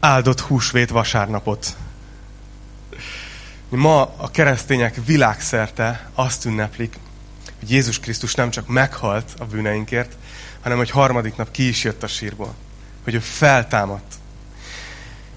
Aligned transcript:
áldott 0.00 0.40
húsvét 0.40 0.90
vasárnapot. 0.90 1.76
Ma 3.68 4.14
a 4.16 4.30
keresztények 4.30 5.00
világszerte 5.04 6.10
azt 6.14 6.44
ünneplik, 6.44 6.98
hogy 7.58 7.70
Jézus 7.70 8.00
Krisztus 8.00 8.34
nem 8.34 8.50
csak 8.50 8.66
meghalt 8.66 9.34
a 9.38 9.44
bűneinkért, 9.44 10.16
hanem 10.60 10.78
hogy 10.78 10.90
harmadik 10.90 11.36
nap 11.36 11.50
ki 11.50 11.68
is 11.68 11.84
jött 11.84 12.02
a 12.02 12.06
sírból. 12.06 12.54
Hogy 13.04 13.14
ő 13.14 13.18
feltámadt. 13.18 14.14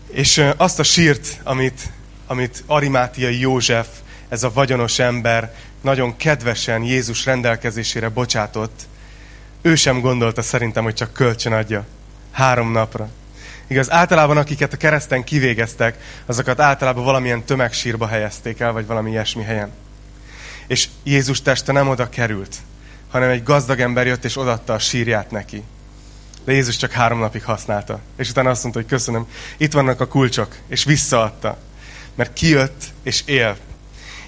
És 0.07 0.45
azt 0.57 0.79
a 0.79 0.83
sírt, 0.83 1.39
amit, 1.43 1.91
amit 2.27 2.63
Arimátiai 2.67 3.39
József, 3.39 3.87
ez 4.29 4.43
a 4.43 4.51
vagyonos 4.53 4.99
ember 4.99 5.55
nagyon 5.81 6.17
kedvesen 6.17 6.83
Jézus 6.83 7.25
rendelkezésére 7.25 8.09
bocsátott, 8.09 8.81
ő 9.61 9.75
sem 9.75 9.99
gondolta 9.99 10.41
szerintem, 10.41 10.83
hogy 10.83 10.93
csak 10.93 11.13
kölcsön 11.13 11.53
adja. 11.53 11.85
Három 12.31 12.71
napra. 12.71 13.09
Igaz, 13.73 13.91
általában 13.91 14.37
akiket 14.37 14.73
a 14.73 14.77
kereszten 14.77 15.23
kivégeztek, 15.23 15.97
azokat 16.25 16.59
általában 16.59 17.03
valamilyen 17.03 17.43
tömegsírba 17.43 18.07
helyezték 18.07 18.59
el, 18.59 18.71
vagy 18.71 18.85
valami 18.85 19.09
ilyesmi 19.09 19.43
helyen. 19.43 19.71
És 20.67 20.89
Jézus 21.03 21.41
teste 21.41 21.71
nem 21.71 21.89
oda 21.89 22.09
került, 22.09 22.55
hanem 23.11 23.29
egy 23.29 23.43
gazdag 23.43 23.79
ember 23.79 24.05
jött 24.05 24.23
és 24.23 24.37
odatta 24.37 24.73
a 24.73 24.79
sírját 24.79 25.31
neki. 25.31 25.63
De 26.45 26.51
Jézus 26.51 26.77
csak 26.77 26.91
három 26.91 27.19
napig 27.19 27.43
használta. 27.43 27.99
És 28.17 28.29
utána 28.29 28.49
azt 28.49 28.61
mondta, 28.61 28.81
hogy 28.81 28.89
köszönöm, 28.89 29.27
itt 29.57 29.73
vannak 29.73 30.01
a 30.01 30.07
kulcsok, 30.07 30.55
és 30.67 30.83
visszaadta. 30.83 31.57
Mert 32.15 32.33
kijött 32.33 32.83
és 33.03 33.21
él. 33.25 33.57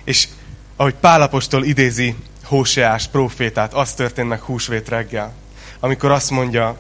És 0.03 0.27
ahogy 0.75 0.93
Pálapostól 0.93 1.63
idézi 1.63 2.15
Hóseás 2.43 3.07
profétát, 3.07 3.73
az 3.73 3.93
történt 3.93 4.27
meg 4.27 4.41
húsvét 4.41 4.89
reggel, 4.89 5.33
amikor 5.79 6.11
azt 6.11 6.29
mondja, 6.29 6.77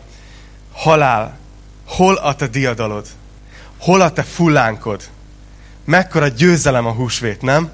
halál, 0.71 1.43
hol 1.85 2.15
a 2.15 2.35
te 2.35 2.47
diadalod? 2.47 3.07
Hol 3.77 4.01
a 4.01 4.11
te 4.11 4.23
fullánkod? 4.23 5.01
Mekkora 5.85 6.27
győzelem 6.27 6.85
a 6.85 6.91
húsvét, 6.91 7.41
nem? 7.41 7.69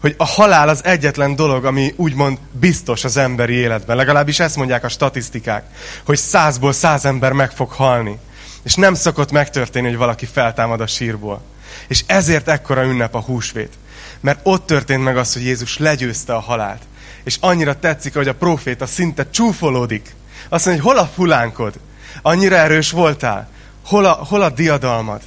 Hogy 0.00 0.14
a 0.18 0.24
halál 0.24 0.68
az 0.68 0.84
egyetlen 0.84 1.36
dolog, 1.36 1.64
ami 1.64 1.94
úgymond 1.96 2.38
biztos 2.52 3.04
az 3.04 3.16
emberi 3.16 3.54
életben. 3.54 3.96
Legalábbis 3.96 4.40
ezt 4.40 4.56
mondják 4.56 4.84
a 4.84 4.88
statisztikák, 4.88 5.64
hogy 6.04 6.18
százból 6.18 6.72
száz 6.72 7.04
ember 7.04 7.32
meg 7.32 7.50
fog 7.50 7.70
halni. 7.70 8.18
És 8.62 8.74
nem 8.74 8.94
szokott 8.94 9.30
megtörténni, 9.30 9.88
hogy 9.88 9.96
valaki 9.96 10.26
feltámad 10.26 10.80
a 10.80 10.86
sírból. 10.86 11.42
És 11.88 12.04
ezért 12.06 12.48
ekkora 12.48 12.84
ünnep 12.84 13.14
a 13.14 13.20
húsvét. 13.20 13.72
Mert 14.20 14.40
ott 14.42 14.66
történt 14.66 15.02
meg 15.04 15.16
az, 15.16 15.32
hogy 15.32 15.44
Jézus 15.44 15.78
legyőzte 15.78 16.34
a 16.34 16.40
halált. 16.40 16.82
És 17.24 17.36
annyira 17.40 17.78
tetszik, 17.78 18.14
hogy 18.14 18.28
a 18.28 18.34
proféta 18.34 18.86
szinte 18.86 19.30
csúfolódik. 19.30 20.14
Azt 20.48 20.66
mondja, 20.66 20.84
hogy 20.84 20.92
hol 20.92 21.02
a 21.02 21.10
fulánkod? 21.14 21.74
Annyira 22.22 22.56
erős 22.56 22.90
voltál? 22.90 23.48
Hol 23.84 24.04
a, 24.04 24.12
hol 24.12 24.42
a 24.42 24.50
diadalmad? 24.50 25.20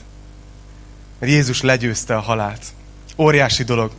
Mert 1.20 1.32
Jézus 1.32 1.62
legyőzte 1.62 2.16
a 2.16 2.20
halált. 2.20 2.62
Óriási 3.18 3.64
dolog. 3.64 3.92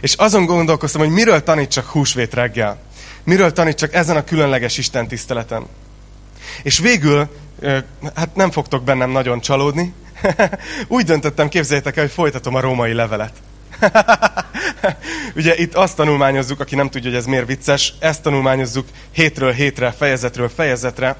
És 0.00 0.14
azon 0.14 0.44
gondolkoztam, 0.44 1.00
hogy 1.00 1.10
miről 1.10 1.42
tanítsak 1.42 1.86
húsvét 1.86 2.34
reggel. 2.34 2.78
Miről 3.24 3.52
tanítsak 3.52 3.94
ezen 3.94 4.16
a 4.16 4.24
különleges 4.24 4.78
Isten 4.78 5.08
tiszteleten. 5.08 5.66
És 6.62 6.78
végül, 6.78 7.28
hát 8.14 8.34
nem 8.34 8.50
fogtok 8.50 8.84
bennem 8.84 9.10
nagyon 9.10 9.40
csalódni, 9.40 9.94
úgy 10.88 11.04
döntöttem, 11.04 11.48
képzeljétek 11.48 11.96
el, 11.96 12.02
hogy 12.02 12.12
folytatom 12.12 12.54
a 12.54 12.60
római 12.60 12.92
levelet. 12.92 13.32
Ugye 15.36 15.56
itt 15.56 15.74
azt 15.74 15.96
tanulmányozzuk, 15.96 16.60
aki 16.60 16.74
nem 16.74 16.90
tudja, 16.90 17.10
hogy 17.10 17.18
ez 17.18 17.26
miért 17.26 17.46
vicces, 17.46 17.94
ezt 17.98 18.22
tanulmányozzuk 18.22 18.88
hétről 19.12 19.52
hétre, 19.52 19.92
fejezetről 19.92 20.48
fejezetre, 20.48 21.16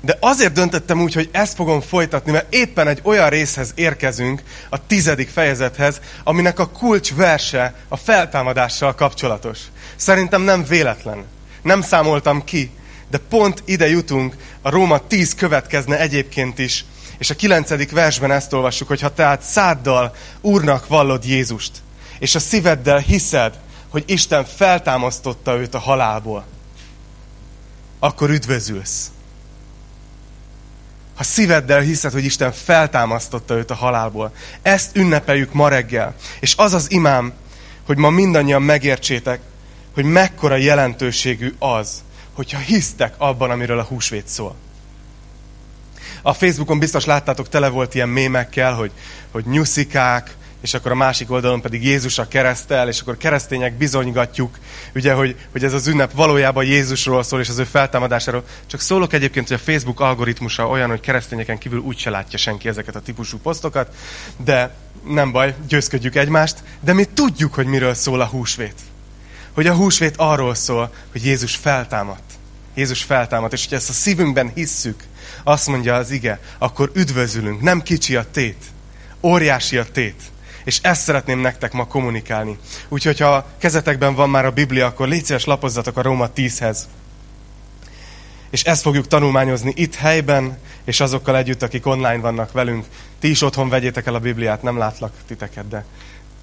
de 0.00 0.16
azért 0.20 0.52
döntöttem 0.52 1.00
úgy, 1.00 1.14
hogy 1.14 1.28
ezt 1.32 1.54
fogom 1.54 1.80
folytatni, 1.80 2.32
mert 2.32 2.54
éppen 2.54 2.88
egy 2.88 3.00
olyan 3.02 3.28
részhez 3.28 3.72
érkezünk, 3.74 4.42
a 4.68 4.86
tizedik 4.86 5.28
fejezethez, 5.28 6.00
aminek 6.24 6.58
a 6.58 6.68
kulcs 6.68 7.14
verse 7.14 7.74
a 7.88 7.96
feltámadással 7.96 8.94
kapcsolatos. 8.94 9.58
Szerintem 9.96 10.42
nem 10.42 10.64
véletlen. 10.64 11.24
Nem 11.62 11.82
számoltam 11.82 12.44
ki, 12.44 12.70
de 13.10 13.18
pont 13.28 13.62
ide 13.64 13.88
jutunk, 13.88 14.36
a 14.62 14.70
Róma 14.70 15.06
10 15.06 15.34
következne 15.34 15.98
egyébként 15.98 16.58
is, 16.58 16.84
és 17.18 17.30
a 17.30 17.36
kilencedik 17.36 17.90
versben 17.90 18.30
ezt 18.30 18.52
olvassuk, 18.52 18.88
hogy 18.88 19.00
ha 19.00 19.14
tehát 19.14 19.42
száddal 19.42 20.14
Úrnak 20.40 20.86
vallod 20.86 21.24
Jézust, 21.24 21.72
és 22.18 22.34
a 22.34 22.38
szíveddel 22.38 22.98
hiszed, 22.98 23.58
hogy 23.88 24.04
Isten 24.06 24.44
feltámasztotta 24.44 25.56
őt 25.56 25.74
a 25.74 25.78
halálból, 25.78 26.44
akkor 27.98 28.30
üdvözülsz 28.30 29.10
ha 31.20 31.26
szíveddel 31.26 31.80
hiszed, 31.80 32.12
hogy 32.12 32.24
Isten 32.24 32.52
feltámasztotta 32.52 33.54
őt 33.54 33.70
a 33.70 33.74
halálból. 33.74 34.32
Ezt 34.62 34.96
ünnepeljük 34.96 35.52
ma 35.52 35.68
reggel. 35.68 36.14
És 36.40 36.54
az 36.56 36.72
az 36.72 36.90
imám, 36.90 37.32
hogy 37.86 37.96
ma 37.96 38.10
mindannyian 38.10 38.62
megértsétek, 38.62 39.40
hogy 39.94 40.04
mekkora 40.04 40.56
jelentőségű 40.56 41.54
az, 41.58 42.02
hogyha 42.32 42.58
hisztek 42.58 43.14
abban, 43.18 43.50
amiről 43.50 43.78
a 43.78 43.82
húsvét 43.82 44.28
szól. 44.28 44.54
A 46.22 46.32
Facebookon 46.32 46.78
biztos 46.78 47.04
láttátok, 47.04 47.48
tele 47.48 47.68
volt 47.68 47.94
ilyen 47.94 48.08
mémekkel, 48.08 48.74
hogy, 48.74 48.92
hogy 49.30 49.44
nyuszikák, 49.46 50.36
és 50.60 50.74
akkor 50.74 50.90
a 50.90 50.94
másik 50.94 51.30
oldalon 51.30 51.60
pedig 51.60 51.84
Jézus 51.84 52.18
a 52.18 52.28
keresztel, 52.28 52.88
és 52.88 53.00
akkor 53.00 53.16
keresztények 53.16 53.74
bizonygatjuk, 53.74 54.58
ugye, 54.94 55.12
hogy, 55.12 55.36
hogy 55.52 55.64
ez 55.64 55.72
az 55.72 55.86
ünnep 55.86 56.12
valójában 56.12 56.64
Jézusról 56.64 57.22
szól, 57.22 57.40
és 57.40 57.48
az 57.48 57.58
ő 57.58 57.64
feltámadásáról. 57.64 58.44
Csak 58.66 58.80
szólok 58.80 59.12
egyébként, 59.12 59.48
hogy 59.48 59.56
a 59.56 59.70
Facebook 59.70 60.00
algoritmusa 60.00 60.68
olyan, 60.68 60.88
hogy 60.88 61.00
keresztényeken 61.00 61.58
kívül 61.58 61.78
úgyse 61.78 62.10
látja 62.10 62.38
senki 62.38 62.68
ezeket 62.68 62.96
a 62.96 63.00
típusú 63.00 63.38
posztokat, 63.38 63.94
de 64.44 64.74
nem 65.08 65.32
baj, 65.32 65.54
győzködjük 65.68 66.16
egymást, 66.16 66.56
de 66.80 66.92
mi 66.92 67.04
tudjuk, 67.04 67.54
hogy 67.54 67.66
miről 67.66 67.94
szól 67.94 68.20
a 68.20 68.26
húsvét. 68.26 68.80
Hogy 69.52 69.66
a 69.66 69.74
húsvét 69.74 70.14
arról 70.16 70.54
szól, 70.54 70.92
hogy 71.12 71.24
Jézus 71.24 71.56
feltámadt. 71.56 72.32
Jézus 72.74 73.02
feltámadt, 73.02 73.52
és 73.52 73.60
hogyha 73.60 73.76
ezt 73.76 73.88
a 73.88 73.92
szívünkben 73.92 74.50
hisszük, 74.54 75.02
azt 75.42 75.66
mondja 75.66 75.94
az 75.94 76.10
ige, 76.10 76.40
akkor 76.58 76.90
üdvözülünk. 76.94 77.60
Nem 77.60 77.82
kicsi 77.82 78.16
a 78.16 78.30
tét, 78.30 78.64
óriási 79.22 79.76
a 79.76 79.84
tét. 79.84 80.22
És 80.64 80.78
ezt 80.82 81.02
szeretném 81.02 81.38
nektek 81.38 81.72
ma 81.72 81.86
kommunikálni. 81.86 82.58
Úgyhogy 82.88 83.18
ha 83.18 83.46
kezetekben 83.58 84.14
van 84.14 84.30
már 84.30 84.44
a 84.44 84.50
Biblia, 84.50 84.86
akkor 84.86 85.08
légy 85.08 85.24
szíves, 85.24 85.44
lapozzatok 85.44 85.96
a 85.96 86.02
Róma 86.02 86.28
10-hez. 86.36 86.78
És 88.50 88.62
ezt 88.62 88.82
fogjuk 88.82 89.06
tanulmányozni 89.06 89.72
itt 89.76 89.94
helyben, 89.94 90.58
és 90.84 91.00
azokkal 91.00 91.36
együtt, 91.36 91.62
akik 91.62 91.86
online 91.86 92.18
vannak 92.18 92.52
velünk. 92.52 92.86
Ti 93.18 93.30
is 93.30 93.42
otthon 93.42 93.68
vegyétek 93.68 94.06
el 94.06 94.14
a 94.14 94.18
Bibliát, 94.18 94.62
nem 94.62 94.78
látlak 94.78 95.12
titeket, 95.26 95.68
de 95.68 95.84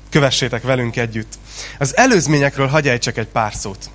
kövessétek 0.10 0.64
velünk 0.64 0.98
együtt. 0.98 1.34
Az 1.78 1.98
előzményekről 1.98 2.68
hagyj 2.68 2.98
csak 2.98 3.18
egy 3.18 3.28
pár 3.28 3.54
szót. 3.54 3.90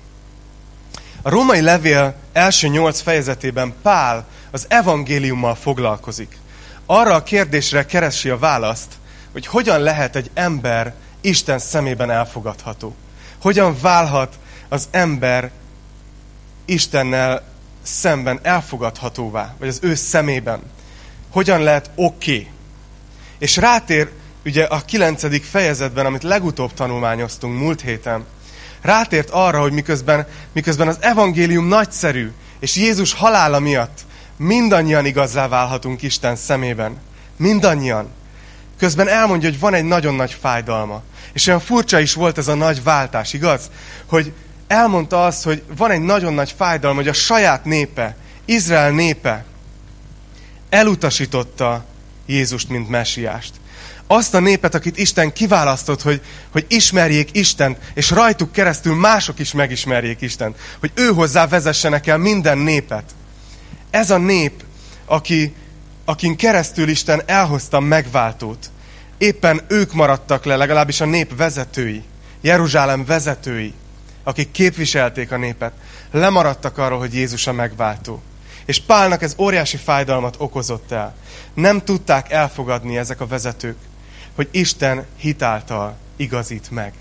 A 1.21 1.29
római 1.29 1.61
levél 1.61 2.15
első 2.33 2.67
nyolc 2.67 3.01
fejezetében 3.01 3.73
Pál 3.81 4.27
az 4.51 4.65
evangéliummal 4.69 5.55
foglalkozik. 5.55 6.37
Arra 6.85 7.15
a 7.15 7.23
kérdésre 7.23 7.85
keresi 7.85 8.29
a 8.29 8.37
választ, 8.37 8.91
hogy 9.33 9.45
hogyan 9.45 9.79
lehet 9.79 10.15
egy 10.15 10.29
ember 10.33 10.93
Isten 11.21 11.59
szemében 11.59 12.11
elfogadható. 12.11 12.95
Hogyan 13.41 13.77
válhat 13.81 14.39
az 14.69 14.87
ember 14.91 15.51
Istennel 16.65 17.43
szemben 17.81 18.39
elfogadhatóvá, 18.41 19.55
vagy 19.59 19.67
az 19.67 19.79
ő 19.81 19.95
szemében. 19.95 20.61
Hogyan 21.29 21.61
lehet 21.61 21.89
oké. 21.95 22.31
Okay. 22.31 22.47
És 23.37 23.57
rátér 23.57 24.11
ugye 24.45 24.63
a 24.63 24.81
kilencedik 24.85 25.43
fejezetben, 25.43 26.05
amit 26.05 26.23
legutóbb 26.23 26.73
tanulmányoztunk 26.73 27.59
múlt 27.59 27.81
héten, 27.81 28.25
rátért 28.81 29.29
arra, 29.29 29.61
hogy 29.61 29.71
miközben, 29.71 30.27
miközben 30.51 30.87
az 30.87 30.97
evangélium 30.99 31.67
nagyszerű, 31.67 32.31
és 32.59 32.75
Jézus 32.75 33.13
halála 33.13 33.59
miatt 33.59 34.05
mindannyian 34.37 35.05
igazzá 35.05 35.47
válhatunk 35.47 36.01
Isten 36.01 36.35
szemében. 36.35 36.97
Mindannyian. 37.37 38.09
Közben 38.77 39.07
elmondja, 39.07 39.49
hogy 39.49 39.59
van 39.59 39.73
egy 39.73 39.83
nagyon 39.83 40.15
nagy 40.15 40.37
fájdalma. 40.41 41.01
És 41.33 41.47
olyan 41.47 41.59
furcsa 41.59 41.99
is 41.99 42.13
volt 42.13 42.37
ez 42.37 42.47
a 42.47 42.55
nagy 42.55 42.83
váltás, 42.83 43.33
igaz? 43.33 43.69
Hogy 44.05 44.33
elmondta 44.67 45.25
azt, 45.25 45.43
hogy 45.43 45.63
van 45.77 45.91
egy 45.91 46.01
nagyon 46.01 46.33
nagy 46.33 46.53
fájdalma, 46.57 46.97
hogy 46.99 47.07
a 47.07 47.13
saját 47.13 47.65
népe, 47.65 48.15
Izrael 48.45 48.91
népe 48.91 49.45
elutasította 50.69 51.85
Jézust, 52.25 52.69
mint 52.69 52.89
mesiást. 52.89 53.53
Azt 54.07 54.33
a 54.33 54.39
népet, 54.39 54.75
akit 54.75 54.97
Isten 54.97 55.33
kiválasztott, 55.33 56.01
hogy, 56.01 56.21
hogy 56.51 56.65
ismerjék 56.67 57.29
Istent, 57.31 57.77
és 57.93 58.09
rajtuk 58.09 58.51
keresztül 58.51 58.95
mások 58.95 59.39
is 59.39 59.53
megismerjék 59.53 60.21
Istent. 60.21 60.57
Hogy 60.79 60.91
ő 60.93 61.07
hozzá 61.07 61.47
vezessenek 61.47 62.07
el 62.07 62.17
minden 62.17 62.57
népet. 62.57 63.03
Ez 63.89 64.09
a 64.09 64.17
nép, 64.17 64.63
aki, 65.05 65.53
akin 66.05 66.35
keresztül 66.35 66.89
Isten 66.89 67.21
elhozta 67.25 67.79
megváltót, 67.79 68.69
éppen 69.17 69.61
ők 69.67 69.93
maradtak 69.93 70.45
le, 70.45 70.55
legalábbis 70.55 71.01
a 71.01 71.05
nép 71.05 71.35
vezetői, 71.35 72.03
Jeruzsálem 72.41 73.05
vezetői, 73.05 73.73
akik 74.23 74.51
képviselték 74.51 75.31
a 75.31 75.37
népet, 75.37 75.73
lemaradtak 76.11 76.77
arról, 76.77 76.99
hogy 76.99 77.13
Jézus 77.13 77.47
a 77.47 77.53
megváltó. 77.53 78.21
És 78.65 78.81
Pálnak 78.81 79.21
ez 79.21 79.35
óriási 79.37 79.77
fájdalmat 79.77 80.35
okozott 80.37 80.91
el. 80.91 81.15
Nem 81.53 81.83
tudták 81.83 82.31
elfogadni 82.31 82.97
ezek 82.97 83.21
a 83.21 83.27
vezetők, 83.27 83.77
hogy 84.35 84.47
Isten 84.51 85.05
hitáltal 85.17 85.97
igazít 86.15 86.71
meg. 86.71 86.93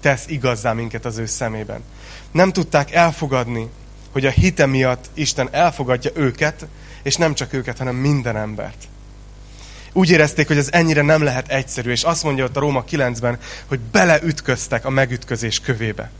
Tesz 0.00 0.24
igazzá 0.26 0.72
minket 0.72 1.04
az 1.04 1.18
ő 1.18 1.26
szemében. 1.26 1.82
Nem 2.30 2.52
tudták 2.52 2.92
elfogadni, 2.92 3.68
hogy 4.12 4.26
a 4.26 4.30
hite 4.30 4.66
miatt 4.66 5.10
Isten 5.14 5.48
elfogadja 5.50 6.10
őket, 6.14 6.66
és 7.08 7.16
nem 7.16 7.34
csak 7.34 7.52
őket, 7.52 7.78
hanem 7.78 7.94
minden 7.94 8.36
embert. 8.36 8.88
Úgy 9.92 10.10
érezték, 10.10 10.46
hogy 10.46 10.56
ez 10.56 10.68
ennyire 10.70 11.02
nem 11.02 11.22
lehet 11.22 11.48
egyszerű, 11.48 11.90
és 11.90 12.02
azt 12.02 12.22
mondja 12.22 12.44
ott 12.44 12.56
a 12.56 12.60
Róma 12.60 12.84
9-ben, 12.90 13.38
hogy 13.66 13.80
beleütköztek 13.80 14.84
a 14.84 14.90
megütközés 14.90 15.60
kövébe. 15.60 16.10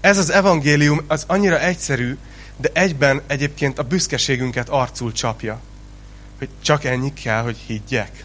Ez 0.00 0.18
az 0.18 0.30
evangélium 0.30 1.00
az 1.06 1.24
annyira 1.26 1.60
egyszerű, 1.60 2.16
de 2.56 2.70
egyben 2.72 3.20
egyébként 3.26 3.78
a 3.78 3.82
büszkeségünket 3.82 4.68
arcul 4.68 5.12
csapja. 5.12 5.60
Hogy 6.38 6.48
csak 6.62 6.84
ennyi 6.84 7.12
kell, 7.12 7.42
hogy 7.42 7.56
higgyek. 7.66 8.24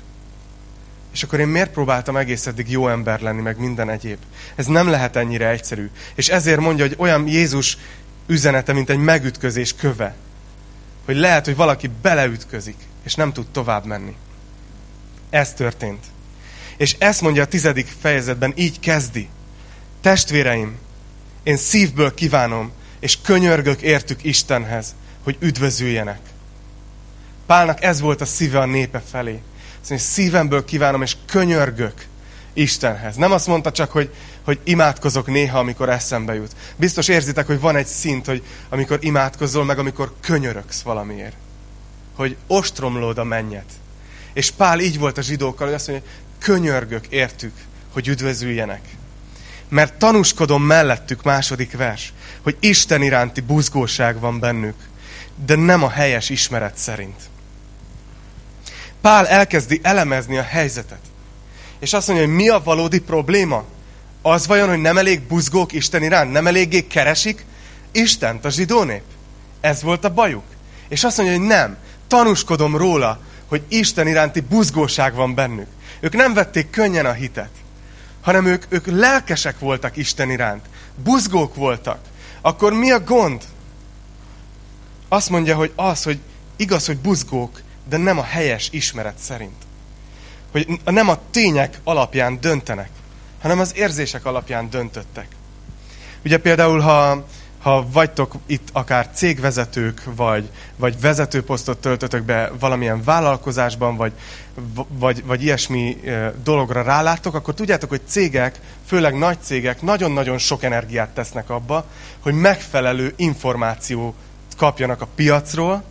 És 1.14 1.24
akkor 1.24 1.40
én 1.40 1.48
miért 1.48 1.72
próbáltam 1.72 2.18
egész 2.18 2.48
eddig 2.48 2.72
jó 2.72 2.88
ember 2.88 3.22
lenni, 3.22 3.42
meg 3.42 3.60
minden 3.60 3.90
egyéb? 3.90 4.20
Ez 4.56 4.66
nem 4.66 4.90
lehet 4.90 5.16
ennyire 5.16 5.50
egyszerű. 5.50 5.90
És 6.16 6.30
ezért 6.30 6.60
mondja, 6.60 6.86
hogy 6.86 6.96
olyan 6.98 7.28
Jézus 7.28 7.78
üzenete, 8.28 8.74
mint 8.74 8.90
egy 8.90 8.98
megütközés 8.98 9.76
köve. 9.76 10.16
Hogy 11.06 11.16
lehet, 11.16 11.46
hogy 11.46 11.56
valaki 11.56 11.90
beleütközik, 12.02 12.78
és 13.04 13.16
nem 13.16 13.34
tud 13.34 13.48
tovább 13.48 13.86
menni. 13.86 14.16
Ez 15.30 15.54
történt. 15.54 16.06
És 16.78 16.96
ezt 17.00 17.22
mondja 17.22 17.44
a 17.44 17.48
tizedik 17.48 17.88
fejezetben, 18.00 18.54
így 18.56 18.80
kezdi. 18.80 19.30
Testvéreim, 20.02 20.78
én 21.44 21.58
szívből 21.58 22.14
kívánom, 22.14 22.72
és 23.00 23.22
könyörgök 23.22 23.82
értük 23.82 24.24
Istenhez, 24.24 24.96
hogy 25.24 25.38
üdvözüljenek. 25.40 26.20
Pálnak 27.46 27.84
ez 27.84 28.00
volt 28.00 28.22
a 28.22 28.26
szíve 28.26 28.60
a 28.60 28.66
népe 28.66 29.02
felé. 29.12 29.42
Szóval 29.82 29.98
szívemből 29.98 30.66
kívánom, 30.66 31.02
és 31.02 31.16
könyörgök 31.26 32.06
Istenhez. 32.56 33.16
Nem 33.16 33.32
azt 33.32 33.48
mondta 33.48 33.72
csak, 33.72 33.92
hogy, 33.92 34.14
hogy 34.44 34.60
imádkozok 34.64 35.28
néha, 35.28 35.60
amikor 35.60 35.90
eszembe 35.90 36.34
jut. 36.34 36.56
Biztos 36.76 37.08
érzitek, 37.08 37.46
hogy 37.46 37.60
van 37.60 37.76
egy 37.76 37.86
szint, 37.86 38.26
hogy 38.26 38.44
amikor 38.70 38.98
imádkozol, 39.02 39.66
meg 39.66 39.80
amikor 39.80 40.14
könyörögsz 40.20 40.82
valamiért. 40.82 41.36
Hogy 42.16 42.36
ostromlód 42.48 43.18
a 43.18 43.24
mennyet. 43.24 43.70
És 44.34 44.52
Pál 44.52 44.80
így 44.80 45.00
volt 45.00 45.18
a 45.18 45.22
zsidókkal, 45.22 45.68
hogy 45.68 45.76
azt 45.76 45.88
mondja, 45.88 46.10
könyörgök 46.40 47.08
értük, 47.08 47.54
hogy 47.94 48.08
üdvözüljenek. 48.08 48.82
Mert 49.70 49.94
tanúskodom 49.94 50.64
mellettük, 50.64 51.24
második 51.24 51.78
vers, 51.78 52.14
hogy 52.42 52.58
Isten 52.60 53.02
iránti 53.02 53.42
buzgóság 53.42 54.20
van 54.20 54.40
bennük, 54.40 54.76
de 55.46 55.56
nem 55.56 55.84
a 55.84 55.90
helyes 55.90 56.30
ismeret 56.30 56.78
szerint. 56.78 57.22
Pál 59.02 59.28
elkezdi 59.28 59.80
elemezni 59.84 60.38
a 60.38 60.44
helyzetet. 60.44 61.00
És 61.86 61.94
azt 61.94 62.08
mondja, 62.08 62.26
hogy 62.26 62.36
mi 62.36 62.50
a 62.50 62.62
valódi 62.64 63.00
probléma? 63.00 63.64
Az 64.22 64.48
vajon, 64.48 64.70
hogy 64.70 64.82
nem 64.82 64.98
elég 64.98 65.22
buzgók 65.22 65.74
Isten 65.74 66.04
iránt? 66.04 66.32
Nem 66.32 66.48
eléggé 66.48 66.88
keresik 66.88 67.46
Istent, 67.92 68.46
a 68.46 68.50
zsidó 68.50 68.84
nép? 68.84 69.02
Ez 69.62 69.82
volt 69.82 70.06
a 70.06 70.14
bajuk. 70.14 70.44
És 70.88 71.04
azt 71.04 71.18
mondja, 71.18 71.38
hogy 71.38 71.48
nem. 71.48 71.78
Tanúskodom 72.08 72.78
róla, 72.78 73.20
hogy 73.46 73.64
Isten 73.68 74.08
iránti 74.08 74.40
buzgóság 74.40 75.14
van 75.14 75.36
bennük. 75.36 75.68
Ők 76.00 76.16
nem 76.16 76.34
vették 76.34 76.70
könnyen 76.70 77.06
a 77.06 77.12
hitet, 77.12 77.52
hanem 78.22 78.46
ők, 78.46 78.66
ők 78.70 78.86
lelkesek 78.88 79.60
voltak 79.60 79.98
Isten 79.98 80.30
iránt. 80.30 80.66
Buzgók 81.04 81.56
voltak. 81.56 82.00
Akkor 82.42 82.74
mi 82.74 82.92
a 82.92 83.00
gond? 83.00 83.44
Azt 85.08 85.30
mondja, 85.30 85.56
hogy 85.56 85.72
az, 85.76 86.04
hogy 86.04 86.20
igaz, 86.56 86.86
hogy 86.86 86.98
buzgók, 86.98 87.62
de 87.90 87.98
nem 87.98 88.18
a 88.18 88.24
helyes 88.24 88.70
ismeret 88.72 89.18
szerint. 89.18 89.65
Hogy 90.56 90.80
nem 90.86 91.10
a 91.10 91.20
tények 91.32 91.80
alapján 91.84 92.38
döntenek, 92.42 92.90
hanem 93.42 93.60
az 93.60 93.72
érzések 93.76 94.26
alapján 94.26 94.70
döntöttek. 94.70 95.28
Ugye 96.24 96.38
például, 96.38 96.80
ha 96.80 97.26
ha 97.62 97.88
vagytok 97.92 98.34
itt 98.46 98.70
akár 98.74 99.10
cégvezetők, 99.14 100.02
vagy, 100.16 100.50
vagy 100.76 101.00
vezetőposztot 101.00 101.78
töltötök 101.78 102.24
be 102.24 102.52
valamilyen 102.60 103.04
vállalkozásban, 103.04 103.96
vagy, 103.96 104.12
vagy, 104.88 105.26
vagy 105.26 105.44
ilyesmi 105.44 105.98
dologra 106.44 106.82
ráláttok, 106.82 107.36
akkor 107.36 107.54
tudjátok, 107.54 107.90
hogy 107.90 108.02
cégek, 108.08 108.60
főleg 108.86 109.18
nagy 109.18 109.38
cégek 109.42 109.82
nagyon-nagyon 109.82 110.38
sok 110.38 110.64
energiát 110.64 111.10
tesznek 111.10 111.50
abba, 111.50 111.86
hogy 112.20 112.34
megfelelő 112.34 113.14
információt 113.16 114.16
kapjanak 114.58 115.02
a 115.02 115.08
piacról, 115.16 115.84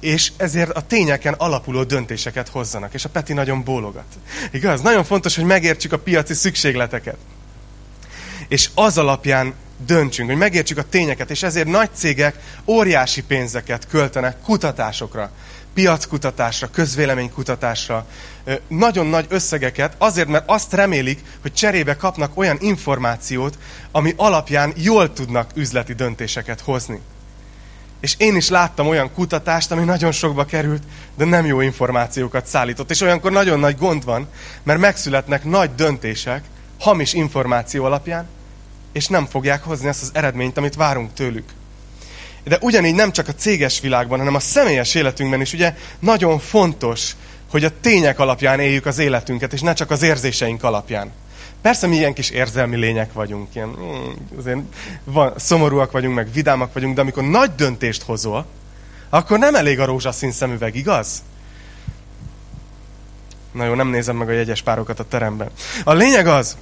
és 0.00 0.32
ezért 0.36 0.70
a 0.70 0.80
tényeken 0.80 1.32
alapuló 1.32 1.82
döntéseket 1.82 2.48
hozzanak. 2.48 2.94
És 2.94 3.04
a 3.04 3.08
Peti 3.08 3.32
nagyon 3.32 3.64
bólogat. 3.64 4.18
Igaz? 4.50 4.80
Nagyon 4.80 5.04
fontos, 5.04 5.36
hogy 5.36 5.44
megértsük 5.44 5.92
a 5.92 5.98
piaci 5.98 6.34
szükségleteket. 6.34 7.16
És 8.48 8.70
az 8.74 8.98
alapján 8.98 9.54
döntsünk, 9.86 10.28
hogy 10.28 10.38
megértsük 10.38 10.78
a 10.78 10.88
tényeket, 10.88 11.30
és 11.30 11.42
ezért 11.42 11.66
nagy 11.66 11.90
cégek 11.94 12.36
óriási 12.66 13.22
pénzeket 13.22 13.86
költenek 13.88 14.40
kutatásokra, 14.40 15.30
piackutatásra, 15.74 16.70
közvéleménykutatásra, 16.70 18.06
nagyon 18.68 19.06
nagy 19.06 19.26
összegeket, 19.28 19.94
azért, 19.98 20.28
mert 20.28 20.44
azt 20.46 20.72
remélik, 20.72 21.20
hogy 21.42 21.52
cserébe 21.52 21.96
kapnak 21.96 22.36
olyan 22.38 22.56
információt, 22.60 23.58
ami 23.90 24.14
alapján 24.16 24.72
jól 24.76 25.12
tudnak 25.12 25.50
üzleti 25.54 25.92
döntéseket 25.92 26.60
hozni. 26.60 27.00
És 28.00 28.14
én 28.18 28.36
is 28.36 28.48
láttam 28.48 28.86
olyan 28.86 29.12
kutatást, 29.12 29.70
ami 29.70 29.84
nagyon 29.84 30.12
sokba 30.12 30.44
került, 30.44 30.82
de 31.16 31.24
nem 31.24 31.46
jó 31.46 31.60
információkat 31.60 32.46
szállított. 32.46 32.90
És 32.90 33.00
olyankor 33.00 33.32
nagyon 33.32 33.58
nagy 33.58 33.76
gond 33.76 34.04
van, 34.04 34.28
mert 34.62 34.80
megszületnek 34.80 35.44
nagy 35.44 35.74
döntések 35.74 36.44
hamis 36.78 37.12
információ 37.12 37.84
alapján, 37.84 38.26
és 38.92 39.06
nem 39.06 39.26
fogják 39.26 39.62
hozni 39.62 39.88
azt 39.88 40.02
az 40.02 40.10
eredményt, 40.12 40.56
amit 40.56 40.74
várunk 40.74 41.14
tőlük. 41.14 41.48
De 42.44 42.58
ugyanígy 42.60 42.94
nem 42.94 43.12
csak 43.12 43.28
a 43.28 43.34
céges 43.34 43.80
világban, 43.80 44.18
hanem 44.18 44.34
a 44.34 44.40
személyes 44.40 44.94
életünkben 44.94 45.40
is 45.40 45.52
ugye 45.52 45.74
nagyon 45.98 46.38
fontos, 46.38 47.16
hogy 47.50 47.64
a 47.64 47.80
tények 47.80 48.18
alapján 48.18 48.60
éljük 48.60 48.86
az 48.86 48.98
életünket, 48.98 49.52
és 49.52 49.60
ne 49.60 49.72
csak 49.72 49.90
az 49.90 50.02
érzéseink 50.02 50.62
alapján. 50.62 51.12
Persze 51.66 51.86
mi 51.86 51.96
ilyen 51.96 52.12
kis 52.12 52.30
érzelmi 52.30 52.76
lények 52.76 53.12
vagyunk, 53.12 53.54
ilyen, 53.54 53.68
mm, 53.68 54.38
azért 54.38 54.58
van, 55.04 55.32
szomorúak 55.36 55.90
vagyunk, 55.90 56.14
meg 56.14 56.32
vidámak 56.32 56.72
vagyunk, 56.72 56.94
de 56.94 57.00
amikor 57.00 57.22
nagy 57.22 57.54
döntést 57.54 58.02
hozol, 58.02 58.46
akkor 59.08 59.38
nem 59.38 59.54
elég 59.54 59.80
a 59.80 59.84
rózsaszín 59.84 60.32
szemüveg, 60.32 60.74
igaz? 60.74 61.22
Na 63.52 63.64
jó, 63.64 63.74
nem 63.74 63.88
nézem 63.88 64.16
meg 64.16 64.28
a 64.28 64.32
jegyes 64.32 64.62
párokat 64.62 65.00
a 65.00 65.04
teremben. 65.08 65.50
A 65.84 65.92
lényeg 65.92 66.26
az, 66.26 66.56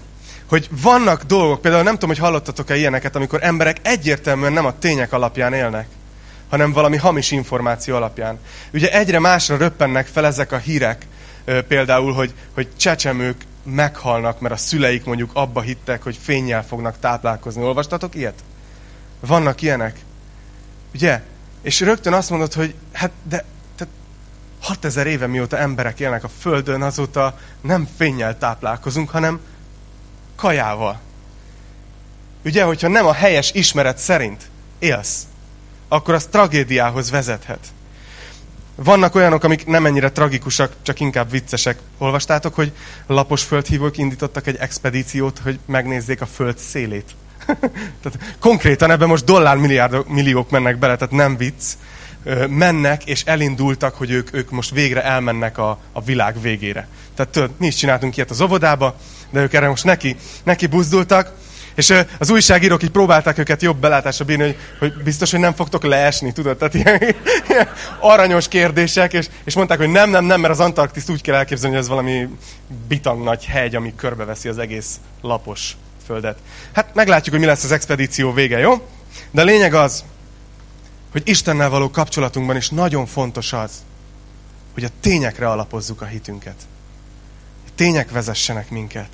hogy 0.46 0.68
vannak 0.82 1.22
dolgok, 1.22 1.60
például 1.60 1.82
nem 1.82 1.94
tudom, 1.94 2.08
hogy 2.08 2.18
hallottatok-e 2.18 2.76
ilyeneket, 2.76 3.16
amikor 3.16 3.38
emberek 3.42 3.76
egyértelműen 3.82 4.52
nem 4.52 4.66
a 4.66 4.78
tények 4.78 5.12
alapján 5.12 5.52
élnek, 5.52 5.86
hanem 6.48 6.72
valami 6.72 6.96
hamis 6.96 7.30
információ 7.30 7.96
alapján. 7.96 8.38
Ugye 8.72 8.92
egyre 8.92 9.18
másra 9.18 9.56
röppennek 9.56 10.06
fel 10.06 10.26
ezek 10.26 10.52
a 10.52 10.56
hírek, 10.56 11.06
például, 11.68 12.12
hogy, 12.12 12.34
hogy 12.54 12.68
csecsemők 12.76 13.36
meghalnak, 13.64 14.40
mert 14.40 14.54
a 14.54 14.56
szüleik 14.56 15.04
mondjuk 15.04 15.30
abba 15.34 15.60
hittek, 15.60 16.02
hogy 16.02 16.18
fényjel 16.22 16.64
fognak 16.64 16.98
táplálkozni. 16.98 17.62
Olvastatok 17.62 18.14
ilyet? 18.14 18.44
Vannak 19.20 19.62
ilyenek. 19.62 19.98
Ugye? 20.94 21.22
És 21.62 21.80
rögtön 21.80 22.12
azt 22.12 22.30
mondod, 22.30 22.52
hogy 22.52 22.74
hát 22.92 23.10
de 23.22 23.44
tehát 23.76 23.92
6000 24.60 25.06
éve 25.06 25.26
mióta 25.26 25.58
emberek 25.58 26.00
élnek 26.00 26.24
a 26.24 26.28
Földön, 26.38 26.82
azóta 26.82 27.38
nem 27.60 27.88
fényjel 27.96 28.38
táplálkozunk, 28.38 29.10
hanem 29.10 29.40
kajával. 30.36 31.00
Ugye, 32.44 32.64
hogyha 32.64 32.88
nem 32.88 33.06
a 33.06 33.12
helyes 33.12 33.52
ismeret 33.52 33.98
szerint 33.98 34.50
élsz, 34.78 35.26
akkor 35.88 36.14
az 36.14 36.26
tragédiához 36.30 37.10
vezethet. 37.10 37.66
Vannak 38.76 39.14
olyanok, 39.14 39.44
amik 39.44 39.66
nem 39.66 39.86
ennyire 39.86 40.10
tragikusak, 40.10 40.72
csak 40.82 41.00
inkább 41.00 41.30
viccesek. 41.30 41.78
Olvastátok, 41.98 42.54
hogy 42.54 42.72
lapos 43.06 43.42
földhívók 43.42 43.98
indítottak 43.98 44.46
egy 44.46 44.56
expedíciót, 44.56 45.38
hogy 45.42 45.58
megnézzék 45.66 46.20
a 46.20 46.26
föld 46.26 46.58
szélét. 46.58 47.10
tehát 48.02 48.34
konkrétan 48.38 48.90
ebben 48.90 49.08
most 49.08 49.24
dollármilliárdok, 49.24 50.08
milliók 50.08 50.50
mennek 50.50 50.78
bele, 50.78 50.96
tehát 50.96 51.14
nem 51.14 51.36
vicc. 51.36 51.64
Mennek 52.48 53.06
és 53.06 53.22
elindultak, 53.24 53.94
hogy 53.94 54.10
ők, 54.10 54.34
ők 54.34 54.50
most 54.50 54.70
végre 54.70 55.02
elmennek 55.04 55.58
a, 55.58 55.78
a 55.92 56.02
világ 56.02 56.40
végére. 56.40 56.88
Tehát 57.14 57.32
tudod, 57.32 57.50
mi 57.56 57.66
is 57.66 57.74
csináltunk 57.74 58.16
ilyet 58.16 58.30
az 58.30 58.40
óvodába, 58.40 58.96
de 59.30 59.40
ők 59.40 59.52
erre 59.52 59.68
most 59.68 59.84
neki, 59.84 60.16
neki 60.42 60.66
buzdultak, 60.66 61.32
és 61.74 61.94
az 62.18 62.30
újságírók 62.30 62.82
így 62.82 62.90
próbálták 62.90 63.38
őket 63.38 63.62
jobb 63.62 63.76
belátásra 63.76 64.24
bírni, 64.24 64.44
hogy, 64.44 64.56
hogy 64.78 65.02
biztos, 65.02 65.30
hogy 65.30 65.40
nem 65.40 65.54
fogtok 65.54 65.84
leesni, 65.84 66.32
tudod? 66.32 66.56
Tehát 66.56 66.74
ilyen, 66.74 67.16
ilyen 67.48 67.68
aranyos 68.00 68.48
kérdések, 68.48 69.12
és, 69.12 69.28
és 69.44 69.54
mondták, 69.54 69.78
hogy 69.78 69.90
nem, 69.90 70.10
nem, 70.10 70.24
nem, 70.24 70.40
mert 70.40 70.52
az 70.52 70.60
Antarktiszt 70.60 71.10
úgy 71.10 71.20
kell 71.20 71.34
elképzelni, 71.34 71.74
hogy 71.74 71.84
ez 71.84 71.90
valami 71.90 72.28
bitang 72.88 73.22
nagy 73.22 73.44
hegy, 73.44 73.74
ami 73.74 73.94
körbeveszi 73.96 74.48
az 74.48 74.58
egész 74.58 75.00
lapos 75.20 75.76
földet. 76.06 76.38
Hát 76.72 76.94
meglátjuk, 76.94 77.34
hogy 77.34 77.44
mi 77.44 77.50
lesz 77.50 77.64
az 77.64 77.72
expedíció 77.72 78.32
vége, 78.32 78.58
jó? 78.58 78.88
De 79.30 79.40
a 79.40 79.44
lényeg 79.44 79.74
az, 79.74 80.04
hogy 81.12 81.22
Istennel 81.28 81.70
való 81.70 81.90
kapcsolatunkban 81.90 82.56
is 82.56 82.68
nagyon 82.68 83.06
fontos 83.06 83.52
az, 83.52 83.70
hogy 84.74 84.84
a 84.84 84.88
tényekre 85.00 85.50
alapozzuk 85.50 86.00
a 86.00 86.04
hitünket. 86.04 86.56
A 87.66 87.70
tények 87.74 88.10
vezessenek 88.10 88.70
minket. 88.70 89.08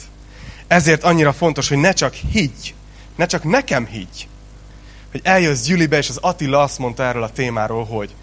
Ezért 0.70 1.04
annyira 1.04 1.32
fontos, 1.32 1.68
hogy 1.68 1.78
ne 1.78 1.92
csak 1.92 2.14
higgy, 2.14 2.74
ne 3.16 3.26
csak 3.26 3.44
nekem 3.44 3.86
higgy, 3.86 4.28
hogy 5.10 5.20
eljössz 5.24 5.64
Gyülibe, 5.64 5.96
és 5.96 6.08
az 6.08 6.16
Attila 6.16 6.62
azt 6.62 6.78
mondta 6.78 7.02
erről 7.02 7.22
a 7.22 7.32
témáról, 7.32 7.84
hogy 7.84 8.14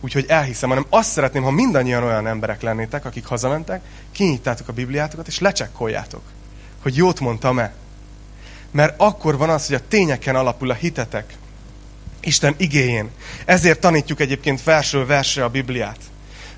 úgyhogy 0.00 0.24
elhiszem, 0.28 0.68
hanem 0.68 0.86
azt 0.88 1.10
szeretném, 1.10 1.42
ha 1.42 1.50
mindannyian 1.50 2.02
olyan 2.02 2.26
emberek 2.26 2.62
lennétek, 2.62 3.04
akik 3.04 3.24
hazamentek, 3.24 3.82
kinyittátok 4.12 4.68
a 4.68 4.72
Bibliátokat, 4.72 5.26
és 5.26 5.38
lecsekkoljátok, 5.38 6.22
hogy 6.82 6.96
jót 6.96 7.20
mondtam-e. 7.20 7.74
Mert 8.70 8.94
akkor 9.00 9.36
van 9.36 9.50
az, 9.50 9.66
hogy 9.66 9.76
a 9.76 9.88
tényeken 9.88 10.36
alapul 10.36 10.70
a 10.70 10.74
hitetek. 10.74 11.36
Isten 12.20 12.54
igéjén. 12.56 13.10
Ezért 13.44 13.80
tanítjuk 13.80 14.20
egyébként 14.20 14.62
versről 14.62 15.06
versre 15.06 15.44
a 15.44 15.48
Bibliát. 15.48 15.98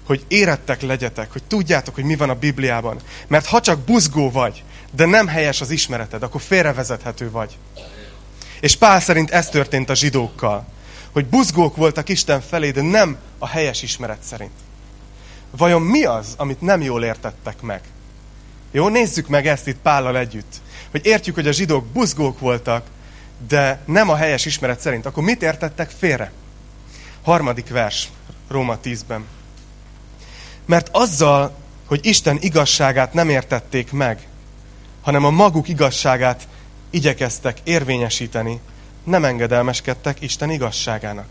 Hogy 0.05 0.25
érettek 0.29 0.83
legyetek, 0.83 1.33
hogy 1.33 1.43
tudjátok, 1.43 1.95
hogy 1.95 2.05
mi 2.05 2.17
van 2.17 2.31
a 2.31 2.35
Bibliában. 2.35 2.99
Mert 3.27 3.47
ha 3.47 3.61
csak 3.61 3.79
buzgó 3.79 4.31
vagy, 4.31 4.65
de 4.97 5.05
nem 5.05 5.27
helyes 5.27 5.61
az 5.61 5.71
ismereted, 5.71 6.23
akkor 6.23 6.41
félrevezethető 6.41 7.31
vagy. 7.31 7.59
És 8.61 8.77
Pál 8.77 9.01
szerint 9.01 9.31
ez 9.31 9.49
történt 9.49 9.91
a 9.91 9.95
zsidókkal. 9.95 10.67
Hogy 11.13 11.27
buzgók 11.27 11.77
voltak 11.77 12.09
Isten 12.09 12.41
felé, 12.41 12.71
de 12.71 12.83
nem 12.83 13.17
a 13.39 13.47
helyes 13.47 13.83
ismeret 13.83 14.23
szerint. 14.23 14.53
Vajon 15.57 15.83
mi 15.83 16.05
az, 16.05 16.35
amit 16.37 16.61
nem 16.61 16.83
jól 16.83 17.05
értettek 17.05 17.61
meg? 17.61 17.81
Jó, 18.71 18.89
nézzük 18.89 19.29
meg 19.29 19.47
ezt 19.47 19.67
itt 19.67 19.79
Pállal 19.83 20.19
együtt. 20.19 20.61
Hogy 20.91 21.07
értjük, 21.07 21.35
hogy 21.35 21.49
a 21.49 21.53
zsidók 21.53 21.87
buzgók 21.87 22.39
voltak, 22.39 22.87
de 23.49 23.81
nem 23.87 24.09
a 24.09 24.17
helyes 24.17 24.45
ismeret 24.45 24.81
szerint. 24.81 25.07
Akkor 25.07 25.23
mit 25.23 25.43
értettek 25.43 25.91
félre? 25.91 26.33
Harmadik 27.23 27.69
vers, 27.69 28.09
Róma 28.49 28.79
10-ben. 28.85 29.25
Mert 30.67 30.89
azzal, 30.93 31.57
hogy 31.87 32.07
Isten 32.07 32.39
igazságát 32.41 33.13
nem 33.13 33.29
értették 33.29 33.93
meg, 33.93 34.27
hanem 35.05 35.25
a 35.25 35.31
maguk 35.31 35.69
igazságát 35.69 36.49
igyekeztek 36.91 37.59
érvényesíteni, 37.65 38.61
nem 39.05 39.25
engedelmeskedtek 39.25 40.21
Isten 40.21 40.51
igazságának. 40.51 41.27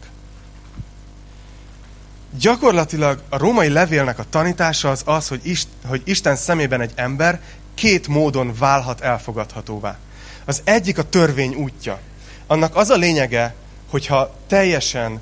Gyakorlatilag 2.40 3.22
a 3.30 3.38
római 3.38 3.70
levélnek 3.70 4.20
a 4.20 4.26
tanítása 4.30 4.90
az 4.90 5.02
az, 5.06 5.28
hogy, 5.28 5.40
Ist, 5.44 5.68
hogy 5.86 6.02
Isten 6.06 6.36
szemében 6.36 6.82
egy 6.82 6.92
ember 6.96 7.42
két 7.74 8.08
módon 8.08 8.54
válhat 8.60 9.02
elfogadhatóvá. 9.02 9.98
Az 10.46 10.62
egyik 10.64 10.98
a 10.98 11.10
törvény 11.10 11.54
útja. 11.54 12.00
Annak 12.48 12.76
az 12.76 12.90
a 12.90 12.96
lényege, 12.96 13.56
hogyha 13.90 14.36
teljesen 14.48 15.22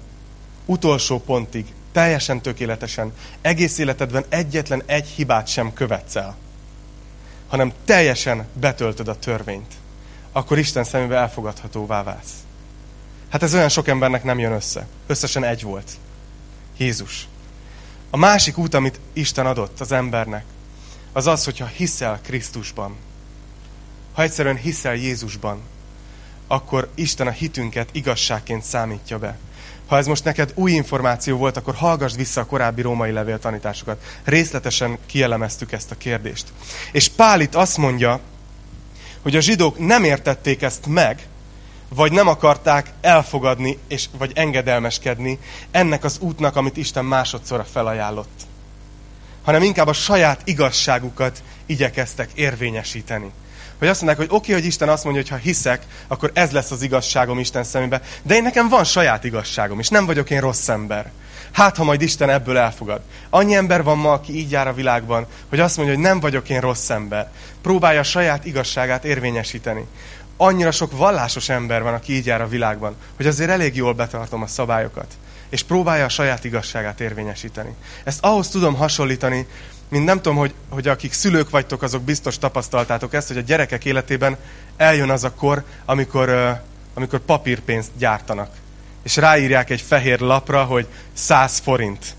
utolsó 0.65 1.19
pontig, 1.19 1.65
teljesen 1.91 2.41
tökéletesen, 2.41 3.13
egész 3.41 3.77
életedben 3.77 4.25
egyetlen 4.29 4.83
egy 4.85 5.07
hibát 5.07 5.47
sem 5.47 5.73
követsz 5.73 6.15
el, 6.15 6.35
hanem 7.51 7.73
teljesen 7.85 8.47
betöltöd 8.53 9.07
a 9.07 9.19
törvényt, 9.19 9.73
akkor 10.31 10.57
Isten 10.57 10.83
szemébe 10.83 11.15
elfogadhatóvá 11.15 12.03
válsz. 12.03 12.33
Hát 13.29 13.43
ez 13.43 13.53
olyan 13.53 13.69
sok 13.69 13.87
embernek 13.87 14.23
nem 14.23 14.39
jön 14.39 14.51
össze. 14.51 14.87
Összesen 15.07 15.43
egy 15.43 15.63
volt. 15.63 15.91
Jézus. 16.77 17.27
A 18.09 18.17
másik 18.17 18.57
út, 18.57 18.73
amit 18.73 18.99
Isten 19.13 19.45
adott 19.45 19.79
az 19.79 19.91
embernek, 19.91 20.43
az 21.11 21.27
az, 21.27 21.43
hogyha 21.43 21.65
hiszel 21.65 22.19
Krisztusban. 22.23 22.95
Ha 24.13 24.21
egyszerűen 24.21 24.57
hiszel 24.57 24.95
Jézusban, 24.95 25.61
akkor 26.47 26.91
Isten 26.95 27.27
a 27.27 27.31
hitünket 27.31 27.89
igazságként 27.91 28.63
számítja 28.63 29.17
be. 29.19 29.37
Ha 29.91 29.97
ez 29.97 30.07
most 30.07 30.23
neked 30.23 30.51
új 30.55 30.71
információ 30.71 31.37
volt, 31.37 31.57
akkor 31.57 31.75
hallgass 31.75 32.15
vissza 32.15 32.41
a 32.41 32.45
korábbi 32.45 32.81
római 32.81 33.11
levél 33.11 33.39
tanításokat. 33.39 34.03
Részletesen 34.23 34.97
kielemeztük 35.05 35.71
ezt 35.71 35.91
a 35.91 35.97
kérdést. 35.97 36.45
És 36.91 37.09
Pál 37.09 37.41
itt 37.41 37.55
azt 37.55 37.77
mondja, 37.77 38.19
hogy 39.21 39.35
a 39.35 39.39
zsidók 39.39 39.79
nem 39.79 40.03
értették 40.03 40.61
ezt 40.61 40.85
meg, 40.85 41.27
vagy 41.89 42.11
nem 42.11 42.27
akarták 42.27 42.89
elfogadni, 43.01 43.77
és, 43.87 44.07
vagy 44.17 44.31
engedelmeskedni 44.35 45.39
ennek 45.71 46.03
az 46.03 46.17
útnak, 46.19 46.55
amit 46.55 46.77
Isten 46.77 47.05
másodszorra 47.05 47.63
felajánlott. 47.63 48.41
Hanem 49.43 49.63
inkább 49.63 49.87
a 49.87 49.93
saját 49.93 50.41
igazságukat 50.43 51.43
igyekeztek 51.65 52.29
érvényesíteni. 52.33 53.31
Hogy 53.81 53.89
azt 53.89 54.01
mondják, 54.01 54.27
hogy 54.27 54.37
oké, 54.37 54.49
okay, 54.51 54.61
hogy 54.61 54.71
Isten 54.71 54.89
azt 54.89 55.03
mondja, 55.03 55.21
hogy 55.21 55.31
ha 55.31 55.37
hiszek, 55.37 55.85
akkor 56.07 56.31
ez 56.33 56.51
lesz 56.51 56.71
az 56.71 56.81
igazságom 56.81 57.39
Isten 57.39 57.63
szemébe. 57.63 58.01
De 58.23 58.35
én 58.35 58.43
nekem 58.43 58.69
van 58.69 58.83
saját 58.83 59.23
igazságom, 59.23 59.79
és 59.79 59.87
nem 59.87 60.05
vagyok 60.05 60.29
én 60.29 60.39
rossz 60.39 60.67
ember. 60.67 61.11
Hát, 61.51 61.77
ha 61.77 61.83
majd 61.83 62.01
Isten 62.01 62.29
ebből 62.29 62.57
elfogad. 62.57 63.01
Annyi 63.29 63.55
ember 63.55 63.83
van 63.83 63.97
ma, 63.97 64.11
aki 64.11 64.37
így 64.37 64.51
jár 64.51 64.67
a 64.67 64.73
világban, 64.73 65.25
hogy 65.49 65.59
azt 65.59 65.77
mondja, 65.77 65.95
hogy 65.95 66.03
nem 66.03 66.19
vagyok 66.19 66.49
én 66.49 66.59
rossz 66.59 66.89
ember. 66.89 67.31
Próbálja 67.61 67.99
a 67.99 68.03
saját 68.03 68.45
igazságát 68.45 69.05
érvényesíteni 69.05 69.87
annyira 70.37 70.71
sok 70.71 70.97
vallásos 70.97 71.49
ember 71.49 71.83
van, 71.83 71.93
aki 71.93 72.13
így 72.13 72.25
jár 72.25 72.41
a 72.41 72.47
világban, 72.47 72.95
hogy 73.15 73.27
azért 73.27 73.49
elég 73.49 73.75
jól 73.75 73.93
betartom 73.93 74.41
a 74.41 74.47
szabályokat, 74.47 75.07
és 75.49 75.63
próbálja 75.63 76.05
a 76.05 76.09
saját 76.09 76.43
igazságát 76.43 76.99
érvényesíteni. 76.99 77.75
Ezt 78.03 78.23
ahhoz 78.23 78.49
tudom 78.49 78.75
hasonlítani, 78.75 79.47
mint 79.91 80.05
nem 80.05 80.21
tudom, 80.21 80.37
hogy, 80.37 80.53
hogy 80.69 80.87
akik 80.87 81.13
szülők 81.13 81.49
vagytok, 81.49 81.81
azok 81.81 82.01
biztos 82.01 82.37
tapasztaltátok 82.37 83.13
ezt, 83.13 83.27
hogy 83.27 83.37
a 83.37 83.41
gyerekek 83.41 83.85
életében 83.85 84.37
eljön 84.77 85.09
az 85.09 85.23
a 85.23 85.33
kor, 85.33 85.63
amikor, 85.85 86.59
amikor 86.93 87.19
papírpénzt 87.19 87.91
gyártanak. 87.97 88.49
És 89.03 89.15
ráírják 89.15 89.69
egy 89.69 89.81
fehér 89.81 90.19
lapra, 90.19 90.63
hogy 90.63 90.87
100 91.13 91.59
forint. 91.59 92.15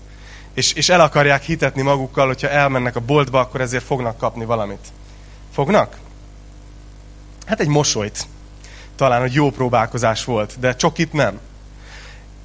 És, 0.53 0.73
és 0.73 0.89
el 0.89 1.01
akarják 1.01 1.43
hitetni 1.43 1.81
magukkal, 1.81 2.27
hogyha 2.27 2.49
elmennek 2.49 2.95
a 2.95 2.99
boltba, 2.99 3.39
akkor 3.39 3.61
ezért 3.61 3.83
fognak 3.83 4.17
kapni 4.17 4.45
valamit. 4.45 4.87
Fognak? 5.53 5.97
Hát 7.45 7.59
egy 7.59 7.67
mosolyt. 7.67 8.27
Talán, 8.95 9.21
hogy 9.21 9.33
jó 9.33 9.51
próbálkozás 9.51 10.23
volt, 10.23 10.59
de 10.59 10.75
csokit 10.75 11.13
nem. 11.13 11.39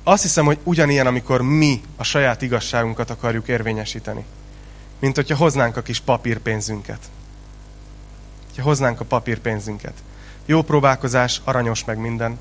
Azt 0.05 0.23
hiszem, 0.23 0.45
hogy 0.45 0.59
ugyanilyen, 0.63 1.07
amikor 1.07 1.43
mi 1.43 1.81
a 1.97 2.03
saját 2.03 2.43
igazságunkat 2.43 3.11
akarjuk 3.11 3.49
érvényesíteni. 3.49 4.25
Mint 4.99 5.17
hogyha 5.17 5.37
hoznánk 5.37 5.77
a 5.77 5.83
kis 5.83 6.01
papírpénzünket. 6.01 7.11
Ha 8.57 8.63
hoznánk 8.63 9.01
a 9.01 9.05
papírpénzünket. 9.05 10.03
Jó 10.47 10.63
próbálkozás, 10.63 11.41
aranyos 11.45 11.85
meg 11.85 11.99
minden, 11.99 12.39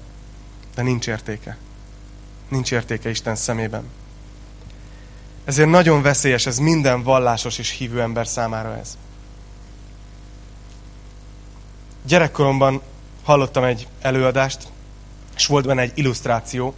de 0.75 0.81
nincs 0.81 1.07
értéke. 1.07 1.57
Nincs 2.49 2.71
értéke 2.71 3.09
Isten 3.09 3.35
szemében. 3.35 3.83
Ezért 5.45 5.69
nagyon 5.69 6.01
veszélyes 6.01 6.45
ez 6.45 6.57
minden 6.57 7.03
vallásos 7.03 7.57
és 7.57 7.69
hívő 7.69 8.01
ember 8.01 8.27
számára 8.27 8.77
ez. 8.77 8.97
Gyerekkoromban 12.05 12.81
hallottam 13.23 13.63
egy 13.63 13.87
előadást, 14.01 14.67
és 15.35 15.45
volt 15.45 15.65
benne 15.65 15.81
egy 15.81 15.91
illusztráció. 15.95 16.73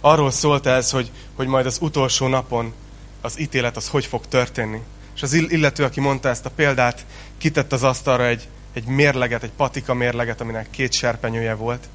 Arról 0.00 0.30
szólt 0.30 0.66
ez, 0.66 0.90
hogy, 0.90 1.10
hogy 1.34 1.46
majd 1.46 1.66
az 1.66 1.78
utolsó 1.80 2.26
napon 2.26 2.72
az 3.20 3.40
ítélet 3.40 3.76
az 3.76 3.88
hogy 3.88 4.06
fog 4.06 4.26
történni. 4.26 4.82
És 5.20 5.26
az 5.26 5.32
illető, 5.32 5.84
aki 5.84 6.00
mondta 6.00 6.28
ezt 6.28 6.46
a 6.46 6.50
példát, 6.50 7.06
kitett 7.38 7.72
az 7.72 7.82
asztalra 7.82 8.26
egy, 8.26 8.48
egy 8.72 8.84
mérleget, 8.84 9.42
egy 9.42 9.50
patika 9.56 9.94
mérleget, 9.94 10.40
aminek 10.40 10.70
két 10.70 10.92
serpenyője 10.92 11.54
volt, 11.54 11.88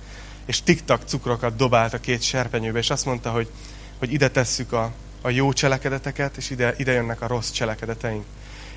és 0.45 0.61
tiktak 0.61 1.01
cukrokat 1.05 1.55
dobált 1.55 1.93
a 1.93 1.99
két 1.99 2.21
serpenyőbe, 2.21 2.79
és 2.79 2.89
azt 2.89 3.05
mondta, 3.05 3.31
hogy, 3.31 3.49
hogy 3.97 4.13
ide 4.13 4.29
tesszük 4.29 4.71
a, 4.71 4.91
a 5.21 5.29
jó 5.29 5.53
cselekedeteket, 5.53 6.37
és 6.37 6.49
ide, 6.49 6.73
ide 6.77 6.91
jönnek 6.91 7.21
a 7.21 7.27
rossz 7.27 7.51
cselekedeteink. 7.51 8.25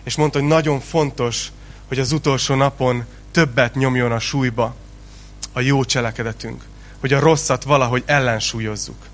És 0.02 0.17
mondta, 0.17 0.38
hogy 0.38 0.49
nagyon 0.49 0.81
fontos, 0.81 1.52
hogy 1.88 1.99
az 1.99 2.12
utolsó 2.12 2.55
napon 2.55 3.05
többet 3.31 3.75
nyomjon 3.75 4.12
a 4.12 4.19
súlyba 4.19 4.75
a 5.52 5.61
jó 5.61 5.85
cselekedetünk, 5.85 6.64
hogy 7.00 7.12
a 7.12 7.21
rosszat 7.21 7.64
valahogy 7.64 8.02
ellensúlyozzuk. 8.07 9.07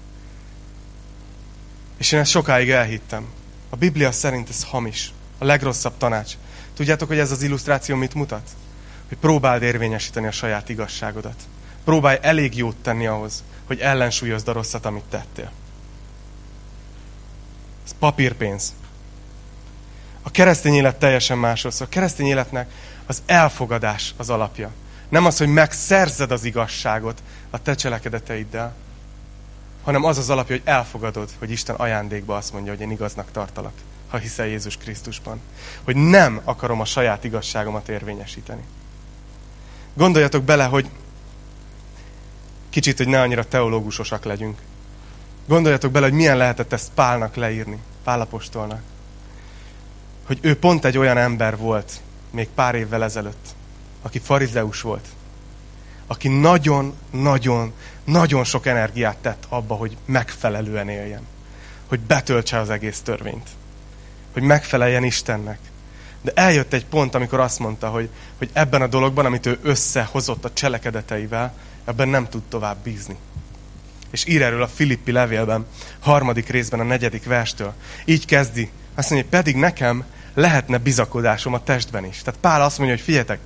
És 1.97 2.12
én 2.12 2.21
ezt 2.21 2.31
sokáig 2.31 2.71
elhittem. 2.71 3.26
A 3.75 3.76
Biblia 3.76 4.12
szerint 4.12 4.49
ez 4.49 4.64
hamis. 4.64 5.13
A 5.38 5.45
legrosszabb 5.45 5.97
tanács. 5.99 6.33
Tudjátok, 6.75 7.09
hogy 7.09 7.19
ez 7.19 7.31
az 7.31 7.43
illusztráció 7.43 7.97
mit 7.97 8.14
mutat? 8.14 8.50
Hogy 9.09 9.19
próbáld 9.19 9.62
érvényesíteni 9.62 10.26
a 10.26 10.31
saját 10.31 10.69
igazságodat. 10.69 11.43
Próbálj 11.85 12.19
elég 12.21 12.57
jót 12.57 12.76
tenni 12.76 13.07
ahhoz, 13.07 13.43
hogy 13.67 13.79
ellensúlyozd 13.79 14.49
a 14.49 14.53
rosszat, 14.53 14.87
amit 14.87 15.05
tettél. 15.05 15.50
Ez 17.85 17.95
papírpénz. 17.99 18.73
A 20.23 20.31
keresztény 20.31 20.75
élet 20.75 20.99
teljesen 20.99 21.38
másról 21.38 21.73
szól. 21.73 21.87
A 21.87 21.91
keresztény 21.91 22.26
életnek 22.26 22.71
az 23.07 23.23
elfogadás 23.26 24.14
az 24.17 24.31
alapja. 24.31 24.71
Nem 25.09 25.26
az, 25.26 25.38
hogy 25.38 25.49
megszerzed 25.49 26.31
az 26.31 26.45
igazságot 26.45 27.23
a 27.50 27.62
te 27.62 27.75
cselekedeteiddel, 27.75 28.75
hanem 29.83 30.05
az 30.05 30.19
az 30.19 30.31
alapja, 30.31 30.57
hogy 30.57 30.64
elfogadod, 30.64 31.31
hogy 31.38 31.50
Isten 31.50 31.75
ajándékba 31.75 32.37
azt 32.37 32.53
mondja, 32.53 32.73
hogy 32.73 32.81
én 32.81 32.91
igaznak 32.91 33.31
tartalak, 33.33 33.73
ha 34.14 34.21
hiszel 34.21 34.47
Jézus 34.47 34.76
Krisztusban. 34.76 35.40
Hogy 35.83 35.97
nem 35.97 36.40
akarom 36.44 36.80
a 36.80 36.85
saját 36.85 37.25
igazságomat 37.25 37.88
érvényesíteni. 37.88 38.62
Gondoljatok 39.94 40.42
bele, 40.42 40.64
hogy 40.64 40.88
kicsit, 42.71 42.97
hogy 42.97 43.09
ne 43.09 43.21
annyira 43.21 43.49
teológusosak 43.49 44.25
legyünk. 44.25 44.59
Gondoljatok 45.47 45.92
bele, 45.92 46.06
hogy 46.06 46.14
milyen 46.14 46.37
lehetett 46.37 46.73
ezt 46.73 46.90
Pálnak 46.94 47.35
leírni, 47.35 47.78
Pálapostolnak. 48.04 48.83
Hogy 50.26 50.38
ő 50.40 50.59
pont 50.59 50.85
egy 50.85 50.99
olyan 50.99 51.16
ember 51.16 51.56
volt, 51.56 52.00
még 52.30 52.49
pár 52.49 52.75
évvel 52.75 53.04
ezelőtt, 53.04 53.49
aki 54.02 54.18
farizeus 54.18 54.80
volt, 54.80 55.09
aki 56.06 56.28
nagyon-nagyon, 56.28 57.73
nagyon 58.04 58.44
sok 58.44 58.66
energiát 58.66 59.16
tett 59.16 59.47
abba, 59.49 59.75
hogy 59.75 59.97
megfelelően 60.04 60.88
éljen. 60.88 61.26
Hogy 61.87 62.00
betöltse 62.00 62.59
az 62.59 62.71
egész 62.71 63.00
törvényt. 63.00 63.49
Hogy 64.35 64.43
megfeleljen 64.43 65.05
Istennek. 65.05 65.59
De 66.23 66.33
eljött 66.35 66.73
egy 66.73 66.87
pont, 66.87 67.14
amikor 67.14 67.41
azt 67.41 67.59
mondta, 67.59 67.88
hogy, 67.88 68.09
hogy 68.38 68.50
ebben 68.53 68.83
a 68.83 68.87
dologban, 68.87 69.26
amit 69.26 69.47
ő 69.47 69.59
összehozott 69.62 70.45
a 70.45 70.53
cselekedeteivel, 70.53 71.55
ebben 71.85 72.09
nem 72.09 72.29
tud 72.29 72.43
tovább 72.43 72.76
bízni. 72.83 73.17
És 74.11 74.26
ír 74.26 74.43
erről 74.43 74.62
a 74.62 74.69
Filippi 74.69 75.12
levélben, 75.12 75.67
harmadik 76.00 76.49
részben, 76.49 76.81
a 76.81 76.85
negyedik 76.85 77.25
verstől. 77.25 77.75
Így 78.05 78.25
kezdi. 78.25 78.71
Azt 78.95 79.11
mondja, 79.11 79.29
pedig 79.31 79.57
nekem 79.57 80.05
lehetne 80.35 80.79
bizakodásom 80.79 81.55
a 81.55 81.62
testben 81.62 82.05
is. 82.05 82.23
Tehát 82.23 82.41
Pál 82.41 82.62
azt 82.62 82.79
mondja, 82.79 82.97
hogy 82.97 83.05
figyeljetek, 83.05 83.38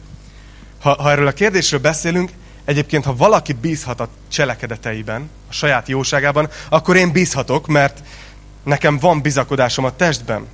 ha, 0.81 1.03
ha 1.03 1.11
erről 1.11 1.27
a 1.27 1.33
kérdésről 1.33 1.81
beszélünk, 1.81 2.31
egyébként, 2.65 3.05
ha 3.05 3.17
valaki 3.17 3.53
bízhat 3.53 4.01
a 4.01 4.09
cselekedeteiben, 4.29 5.31
a 5.49 5.53
saját 5.53 5.89
jóságában, 5.89 6.49
akkor 6.69 6.97
én 6.97 7.13
bízhatok, 7.13 7.67
mert 7.67 8.03
nekem 8.63 8.99
van 8.99 9.23
bizakodásom 9.23 9.85
a 9.85 9.97
testben. 9.97 10.47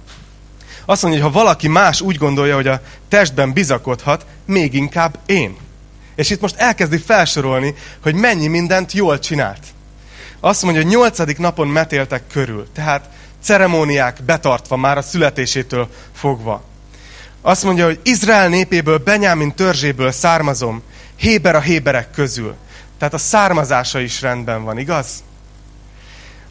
Azt 0.85 1.03
mondja, 1.03 1.23
hogy 1.23 1.33
ha 1.33 1.38
valaki 1.38 1.69
más 1.69 2.00
úgy 2.00 2.17
gondolja, 2.17 2.55
hogy 2.55 2.67
a 2.67 2.81
testben 3.09 3.53
bizakodhat, 3.53 4.26
még 4.47 4.75
inkább 4.75 5.19
én. 5.26 5.57
És 6.14 6.31
itt 6.31 6.41
most 6.41 6.57
elkezdi 6.57 6.99
felsorolni, 6.99 7.75
hogy 8.03 8.14
mennyi 8.14 8.47
mindent 8.47 8.93
jól 8.93 9.19
csinált. 9.19 9.67
Azt 10.41 10.62
mondja, 10.62 10.83
hogy 10.83 10.91
nyolcadik 10.91 11.38
napon 11.38 11.69
metéltek 11.69 12.23
körül. 12.33 12.67
Tehát 12.75 13.09
ceremóniák 13.43 14.23
betartva 14.23 14.76
már 14.76 14.99
a 14.99 15.03
születésétől 15.03 15.88
fogva. 16.14 16.62
Azt 17.43 17.64
mondja, 17.64 17.85
hogy 17.85 18.00
Izrael 18.03 18.49
népéből, 18.49 18.99
Benyámin 18.99 19.55
törzséből 19.55 20.12
származom, 20.12 20.83
Héber 21.17 21.55
a 21.55 21.61
héberek 21.61 22.11
közül. 22.11 22.55
Tehát 22.99 23.14
a 23.14 23.19
származása 23.19 24.00
is 24.00 24.21
rendben 24.21 24.64
van, 24.64 24.79
igaz? 24.79 25.23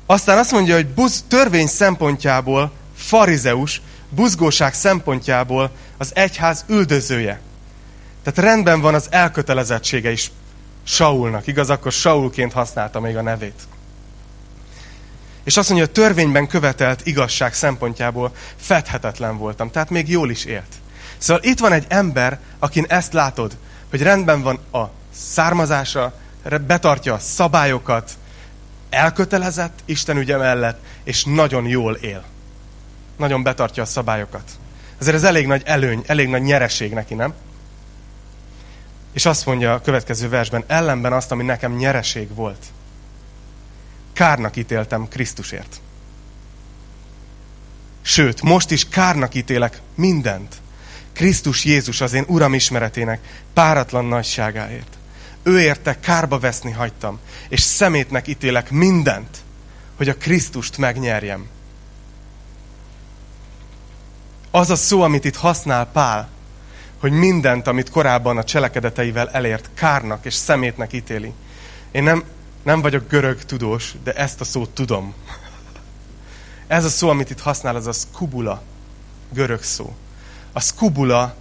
Aztán 0.05 0.37
azt 0.37 0.51
mondja, 0.51 0.75
hogy 0.75 0.87
buz, 0.87 1.23
törvény 1.27 1.67
szempontjából 1.67 2.71
farizeus, 2.95 3.81
buzgóság 4.15 4.73
szempontjából 4.73 5.71
az 5.97 6.11
egyház 6.15 6.65
üldözője. 6.67 7.39
Tehát 8.23 8.51
rendben 8.51 8.81
van 8.81 8.93
az 8.93 9.07
elkötelezettsége 9.09 10.11
is 10.11 10.31
Saulnak, 10.83 11.47
igaz? 11.47 11.69
Akkor 11.69 11.91
Saulként 11.91 12.53
használta 12.53 12.99
még 12.99 13.17
a 13.17 13.21
nevét. 13.21 13.61
És 15.43 15.57
azt 15.57 15.69
mondja, 15.69 15.87
hogy 15.87 15.95
a 15.97 16.05
törvényben 16.05 16.47
követelt 16.47 17.05
igazság 17.05 17.53
szempontjából 17.53 18.35
fedhetetlen 18.55 19.37
voltam. 19.37 19.71
Tehát 19.71 19.89
még 19.89 20.09
jól 20.09 20.29
is 20.29 20.45
élt. 20.45 20.75
Szóval 21.17 21.43
itt 21.43 21.59
van 21.59 21.71
egy 21.71 21.85
ember, 21.87 22.39
akin 22.59 22.85
ezt 22.87 23.13
látod, 23.13 23.57
hogy 23.89 24.01
rendben 24.01 24.41
van 24.41 24.59
a 24.71 24.89
származása, 25.13 26.13
betartja 26.67 27.13
a 27.13 27.19
szabályokat, 27.19 28.11
elkötelezett 28.89 29.79
Isten 29.85 30.17
ügye 30.17 30.37
mellett, 30.37 30.79
és 31.03 31.23
nagyon 31.23 31.67
jól 31.67 31.95
él. 31.95 32.23
Nagyon 33.17 33.43
betartja 33.43 33.83
a 33.83 33.85
szabályokat. 33.85 34.51
Ezért 34.99 35.15
ez 35.15 35.23
elég 35.23 35.47
nagy 35.47 35.61
előny, 35.65 36.03
elég 36.05 36.27
nagy 36.27 36.41
nyereség 36.41 36.93
neki, 36.93 37.13
nem? 37.13 37.33
És 39.13 39.25
azt 39.25 39.45
mondja 39.45 39.73
a 39.73 39.81
következő 39.81 40.29
versben, 40.29 40.63
ellenben 40.67 41.13
azt, 41.13 41.31
ami 41.31 41.43
nekem 41.43 41.75
nyereség 41.75 42.35
volt. 42.35 42.65
Kárnak 44.13 44.55
ítéltem 44.55 45.07
Krisztusért. 45.07 45.81
Sőt, 48.01 48.41
most 48.41 48.71
is 48.71 48.89
kárnak 48.89 49.33
ítélek 49.35 49.81
mindent. 49.95 50.55
Krisztus 51.13 51.65
Jézus 51.65 52.01
az 52.01 52.13
én 52.13 52.25
Uram 52.27 52.53
ismeretének 52.53 53.43
páratlan 53.53 54.05
nagyságáért. 54.05 54.97
Ő 55.43 55.59
érte 55.59 55.99
kárba 55.99 56.39
veszni 56.39 56.71
hagytam, 56.71 57.19
és 57.49 57.61
szemétnek 57.61 58.27
ítélek 58.27 58.71
mindent, 58.71 59.37
hogy 59.95 60.09
a 60.09 60.17
Krisztust 60.17 60.77
megnyerjem. 60.77 61.47
Az 64.55 64.69
a 64.69 64.75
szó, 64.75 65.01
amit 65.01 65.25
itt 65.25 65.35
használ 65.35 65.85
Pál, 65.85 66.27
hogy 66.99 67.11
mindent, 67.11 67.67
amit 67.67 67.89
korábban 67.89 68.37
a 68.37 68.43
cselekedeteivel 68.43 69.29
elért, 69.29 69.69
kárnak 69.73 70.25
és 70.25 70.33
szemétnek 70.33 70.93
ítéli. 70.93 71.33
Én 71.91 72.03
nem, 72.03 72.23
nem 72.63 72.81
vagyok 72.81 73.07
görög 73.07 73.43
tudós, 73.43 73.93
de 74.03 74.13
ezt 74.13 74.41
a 74.41 74.43
szót 74.43 74.69
tudom. 74.69 75.13
Ez 76.67 76.85
a 76.85 76.89
szó, 76.89 77.09
amit 77.09 77.29
itt 77.29 77.39
használ, 77.39 77.75
az 77.75 77.87
a 77.87 77.91
skubula, 77.91 78.61
görög 79.31 79.63
szó. 79.63 79.95
A 80.51 80.59
skubula, 80.59 81.35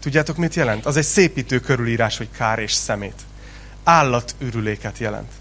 tudjátok 0.00 0.36
mit 0.36 0.54
jelent? 0.54 0.86
Az 0.86 0.96
egy 0.96 1.04
szépítő 1.04 1.60
körülírás, 1.60 2.16
hogy 2.16 2.28
kár 2.36 2.58
és 2.58 2.72
szemét. 2.72 3.20
Állatürüléket 3.84 4.98
jelent. 4.98 5.32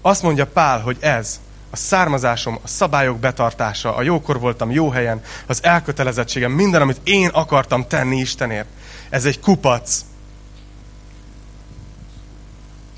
Azt 0.00 0.22
mondja 0.22 0.46
Pál, 0.46 0.80
hogy 0.80 0.96
ez, 1.00 1.40
a 1.70 1.76
származásom, 1.76 2.58
a 2.62 2.68
szabályok 2.68 3.18
betartása, 3.18 3.96
a 3.96 4.02
jókor 4.02 4.40
voltam 4.40 4.70
jó 4.70 4.90
helyen, 4.90 5.22
az 5.46 5.64
elkötelezettségem, 5.64 6.52
minden, 6.52 6.82
amit 6.82 7.00
én 7.04 7.28
akartam 7.28 7.86
tenni 7.86 8.16
Istenért. 8.16 8.68
Ez 9.10 9.24
egy 9.24 9.40
kupac. 9.40 10.04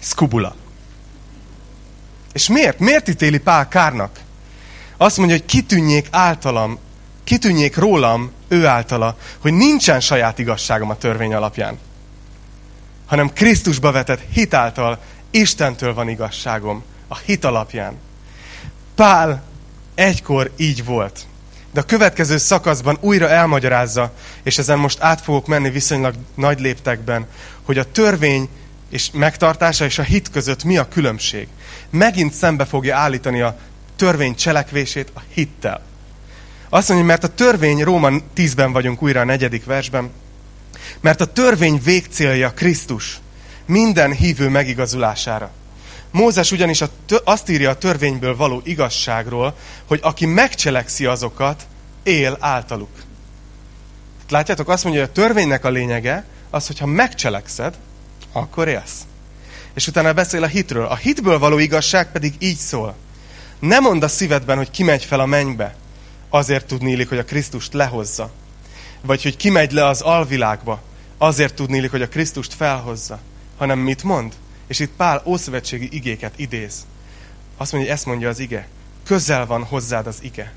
Skubula. 0.00 0.54
És 2.32 2.48
miért? 2.48 2.78
Miért 2.78 3.08
ítéli 3.08 3.38
Pál 3.38 3.68
kárnak? 3.68 4.20
Azt 4.96 5.16
mondja, 5.16 5.37
hogy 5.37 5.44
kitűnjék 5.44 6.08
általam, 6.11 6.78
kitűnjék 7.24 7.76
rólam 7.76 8.32
ő 8.48 8.66
általa, 8.66 9.16
hogy 9.38 9.52
nincsen 9.52 10.00
saját 10.00 10.38
igazságom 10.38 10.90
a 10.90 10.96
törvény 10.96 11.35
alapján, 11.35 11.78
hanem 13.06 13.32
Krisztusba 13.32 13.92
vetett 13.92 14.20
hit 14.32 14.54
által 14.54 14.98
Istentől 15.30 15.94
van 15.94 16.08
igazságom, 16.08 16.82
a 17.08 17.16
hit 17.16 17.44
alapján. 17.44 17.98
Pál 18.94 19.42
egykor 19.94 20.50
így 20.57 20.85
volt. 20.85 21.26
De 21.72 21.81
a 21.81 21.85
következő 21.85 22.37
szakaszban 22.38 22.98
újra 23.00 23.28
elmagyarázza, 23.28 24.12
és 24.42 24.59
ezen 24.59 24.78
most 24.78 25.00
át 25.00 25.20
fogok 25.20 25.46
menni 25.46 25.70
viszonylag 25.70 26.14
nagy 26.35 26.61
léptekben, 26.61 27.26
hogy 27.62 27.78
a 27.78 27.90
törvény 27.90 28.48
és 28.90 29.11
megtartása 29.12 29.85
és 29.85 29.98
a 29.98 30.02
hit 30.02 30.31
között 30.31 30.64
mi 30.64 30.76
a 30.76 30.88
különbség. 30.88 31.48
Megint 31.90 32.33
szembe 32.33 32.64
fogja 32.64 32.96
állítani 32.96 33.40
a 33.40 33.59
törvény 33.96 34.35
cselekvését 34.35 35.11
a 35.14 35.20
hittel. 35.28 35.81
Azt 36.68 36.88
mondja, 36.88 37.07
mert 37.07 37.24
a 37.24 37.35
törvény, 37.35 37.83
Róma 37.83 38.11
10-ben 38.37 38.72
vagyunk 38.72 39.02
újra 39.02 39.20
a 39.20 39.24
negyedik 39.24 39.64
versben, 39.64 40.11
mert 41.00 41.20
a 41.20 41.33
törvény 41.33 41.81
végcélja 41.85 42.52
Krisztus 42.52 43.20
minden 43.66 44.12
hívő 44.12 44.48
megigazulására. 44.48 45.50
Mózes 46.12 46.51
ugyanis 46.53 46.81
a, 46.81 46.88
azt 47.25 47.48
írja 47.48 47.70
a 47.70 47.79
törvényből 47.79 48.37
való 48.37 48.61
igazságról, 48.64 49.57
hogy 49.87 50.01
aki 50.03 50.27
megcselekszi 50.27 51.07
azokat, 51.07 51.66
él 52.03 52.37
általuk. 52.40 52.90
Látjátok, 54.29 54.68
azt 54.68 54.85
mondja, 54.85 55.01
hogy 55.01 55.11
a 55.11 55.20
törvénynek 55.20 55.64
a 55.64 55.70
lényege 55.70 56.25
az, 56.51 56.66
hogyha 56.66 56.87
megcselekszed, 56.87 57.79
akkor 58.33 58.68
élsz. 58.68 59.01
És 59.75 59.87
utána 59.87 60.12
beszél 60.12 60.42
a 60.42 60.46
hitről. 60.46 60.87
A 60.87 60.96
hitből 60.96 61.38
való 61.38 61.59
igazság 61.59 62.12
pedig 62.12 62.35
így 62.38 62.57
szól. 62.57 62.94
Nem 63.59 63.83
mondd 63.83 64.05
a 64.05 64.09
szívedben, 64.09 64.57
hogy 64.57 64.70
kimegy 64.70 65.05
fel 65.05 65.20
a 65.20 65.27
mennybe, 65.27 65.75
azért 66.29 66.66
tudnélik, 66.66 67.09
hogy 67.09 67.18
a 67.18 67.25
Krisztust 67.25 67.72
lehozza. 67.72 68.31
Vagy 69.01 69.22
hogy 69.22 69.37
kimegy 69.37 69.72
le 69.72 69.87
az 69.87 70.01
alvilágba, 70.01 70.83
azért 71.18 71.55
tudnélik, 71.55 71.90
hogy 71.90 72.03
a 72.03 72.09
Krisztust 72.09 72.55
felhozza. 72.55 73.18
Hanem 73.57 73.79
mit 73.79 74.03
mond? 74.03 74.33
És 74.66 74.79
itt 74.79 74.92
Pál 74.96 75.22
ószövetségi 75.25 75.88
igéket 75.90 76.38
idéz. 76.38 76.87
Azt 77.57 77.72
mondja, 77.72 77.90
hogy 77.90 77.98
ezt 77.98 78.07
mondja 78.07 78.29
az 78.29 78.38
ige. 78.38 78.68
Közel 79.05 79.46
van 79.46 79.64
hozzád 79.64 80.07
az 80.07 80.18
ige. 80.22 80.53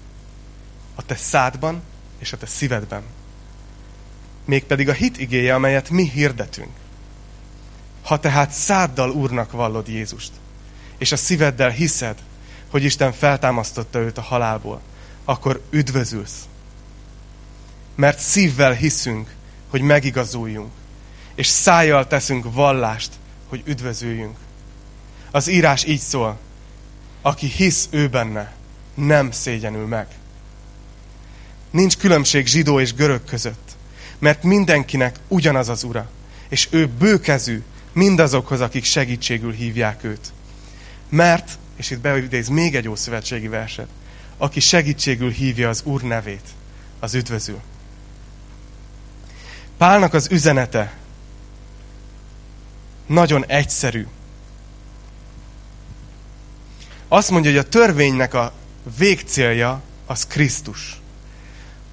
A 0.96 1.06
te 1.06 1.16
szádban 1.16 1.82
és 2.20 2.34
a 2.34 2.38
te 2.38 2.46
szívedben. 2.46 3.04
Mégpedig 4.46 4.90
a 4.90 4.94
hit 4.94 5.18
igéje, 5.18 5.54
amelyet 5.54 5.90
mi 5.90 6.10
hirdetünk. 6.10 6.72
Ha 8.04 8.20
tehát 8.20 8.52
száddal 8.52 9.10
Úrnak 9.10 9.52
vallod 9.52 9.88
Jézust, 9.88 10.32
és 10.98 11.12
a 11.12 11.18
szíveddel 11.18 11.70
hiszed, 11.70 12.18
hogy 12.70 12.84
Isten 12.84 13.12
feltámasztotta 13.14 14.00
őt 14.00 14.18
a 14.18 14.22
halálból, 14.22 14.82
akkor 15.26 15.62
üdvözülsz. 15.70 16.48
Mert 17.96 18.20
szívvel 18.20 18.74
hiszünk, 18.74 19.36
hogy 19.70 19.82
megigazuljunk, 19.82 20.72
és 21.36 21.48
szájjal 21.48 22.08
teszünk 22.08 22.54
vallást, 22.54 23.12
hogy 23.56 23.72
üdvözüljünk. 23.72 24.38
Az 25.32 25.48
írás 25.48 25.86
így 25.86 26.00
szól, 26.00 26.38
aki 27.22 27.48
hisz 27.48 27.88
ő 27.92 28.08
benne, 28.08 28.54
nem 28.94 29.32
szégyenül 29.32 29.88
meg. 29.88 30.08
Nincs 31.72 31.98
különbség 31.98 32.48
zsidó 32.48 32.80
és 32.80 32.94
görög 32.94 33.24
között, 33.24 33.76
mert 34.20 34.44
mindenkinek 34.44 35.16
ugyanaz 35.28 35.70
az 35.70 35.84
ura, 35.84 36.10
és 36.50 36.68
ő 36.72 36.88
bőkezű 36.88 37.64
mindazokhoz, 37.94 38.62
akik 38.62 38.84
segítségül 38.84 39.52
hívják 39.52 40.04
őt. 40.04 40.32
Mert 41.10 41.58
és 41.76 41.90
itt 41.92 42.00
beidéz 42.00 42.48
még 42.48 42.76
egy 42.76 42.88
ószövetségi 42.88 43.48
verset, 43.48 43.88
aki 44.38 44.60
segítségül 44.60 45.32
hívja 45.32 45.70
az 45.70 45.82
Úr 45.84 46.02
nevét, 46.02 46.48
az 47.00 47.14
üdvözül. 47.14 47.60
Pálnak 49.78 50.14
az 50.14 50.28
üzenete 50.32 50.94
nagyon 53.06 53.46
egyszerű. 53.46 54.08
Azt 57.08 57.32
mondja, 57.32 57.52
hogy 57.52 57.60
a 57.60 57.70
törvénynek 57.70 58.34
a 58.34 58.54
végcélja 58.98 59.82
az 60.06 60.28
Krisztus. 60.28 61.00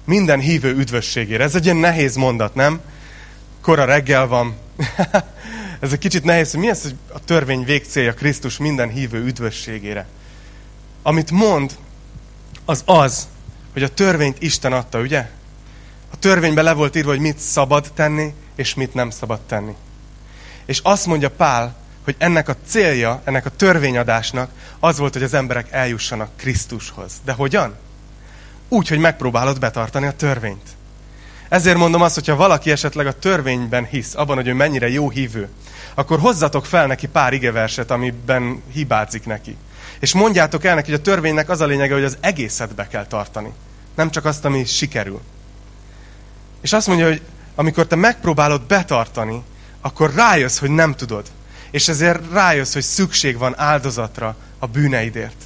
Minden 0.05 0.39
hívő 0.39 0.75
üdvösségére. 0.75 1.43
Ez 1.43 1.55
egy 1.55 1.63
ilyen 1.63 1.77
nehéz 1.77 2.15
mondat, 2.15 2.55
nem? 2.55 2.81
Kora 3.61 3.85
reggel 3.85 4.27
van. 4.27 4.55
Ez 5.79 5.91
egy 5.91 5.99
kicsit 5.99 6.23
nehéz, 6.23 6.53
mi 6.53 6.69
az, 6.69 6.81
hogy 6.81 6.95
a 7.13 7.19
törvény 7.19 7.63
végcélja 7.63 8.13
Krisztus 8.13 8.57
minden 8.57 8.89
hívő 8.89 9.23
üdvösségére. 9.25 10.07
Amit 11.01 11.31
mond, 11.31 11.77
az 12.65 12.83
az, 12.85 13.27
hogy 13.73 13.83
a 13.83 13.93
törvényt 13.93 14.41
Isten 14.41 14.73
adta, 14.73 14.99
ugye? 14.99 15.29
A 16.11 16.19
törvényben 16.19 16.63
le 16.63 16.73
volt 16.73 16.95
írva, 16.95 17.09
hogy 17.09 17.19
mit 17.19 17.37
szabad 17.37 17.91
tenni, 17.93 18.33
és 18.55 18.73
mit 18.73 18.93
nem 18.93 19.09
szabad 19.09 19.39
tenni. 19.41 19.75
És 20.65 20.79
azt 20.83 21.05
mondja 21.05 21.29
Pál, 21.29 21.75
hogy 22.03 22.15
ennek 22.17 22.49
a 22.49 22.55
célja, 22.65 23.21
ennek 23.23 23.45
a 23.45 23.49
törvényadásnak 23.49 24.49
az 24.79 24.97
volt, 24.97 25.13
hogy 25.13 25.23
az 25.23 25.33
emberek 25.33 25.71
eljussanak 25.71 26.29
Krisztushoz. 26.35 27.11
De 27.25 27.31
hogyan? 27.31 27.75
Úgy, 28.69 28.87
hogy 28.87 28.99
megpróbálod 28.99 29.59
betartani 29.59 30.05
a 30.05 30.15
törvényt. 30.15 30.69
Ezért 31.49 31.77
mondom 31.77 32.01
azt, 32.01 32.15
hogyha 32.15 32.35
valaki 32.35 32.71
esetleg 32.71 33.07
a 33.07 33.19
törvényben 33.19 33.85
hisz, 33.85 34.15
abban, 34.15 34.35
hogy 34.35 34.47
ő 34.47 34.53
mennyire 34.53 34.89
jó 34.89 35.09
hívő, 35.09 35.49
akkor 35.93 36.19
hozzatok 36.19 36.65
fel 36.65 36.87
neki 36.87 37.07
pár 37.07 37.33
igeverset, 37.33 37.91
amiben 37.91 38.61
hibázik 38.71 39.25
neki. 39.25 39.57
És 39.99 40.13
mondjátok 40.13 40.63
el 40.63 40.75
neki, 40.75 40.91
hogy 40.91 40.99
a 40.99 41.03
törvénynek 41.03 41.49
az 41.49 41.61
a 41.61 41.65
lényege, 41.65 41.93
hogy 41.93 42.03
az 42.03 42.17
egészet 42.19 42.75
be 42.75 42.87
kell 42.87 43.05
tartani. 43.05 43.51
Nem 43.95 44.11
csak 44.11 44.25
azt, 44.25 44.45
ami 44.45 44.65
sikerül. 44.65 45.21
És 46.61 46.73
azt 46.73 46.87
mondja, 46.87 47.07
hogy 47.07 47.21
amikor 47.55 47.87
te 47.87 47.95
megpróbálod 47.95 48.61
betartani, 48.61 49.43
akkor 49.83 50.13
rájössz, 50.13 50.57
hogy 50.57 50.69
nem 50.69 50.95
tudod. 50.95 51.31
És 51.71 51.87
ezért 51.87 52.31
rájössz, 52.31 52.73
hogy 52.73 52.81
szükség 52.81 53.37
van 53.37 53.59
áldozatra 53.59 54.35
a 54.59 54.67
bűneidért. 54.67 55.43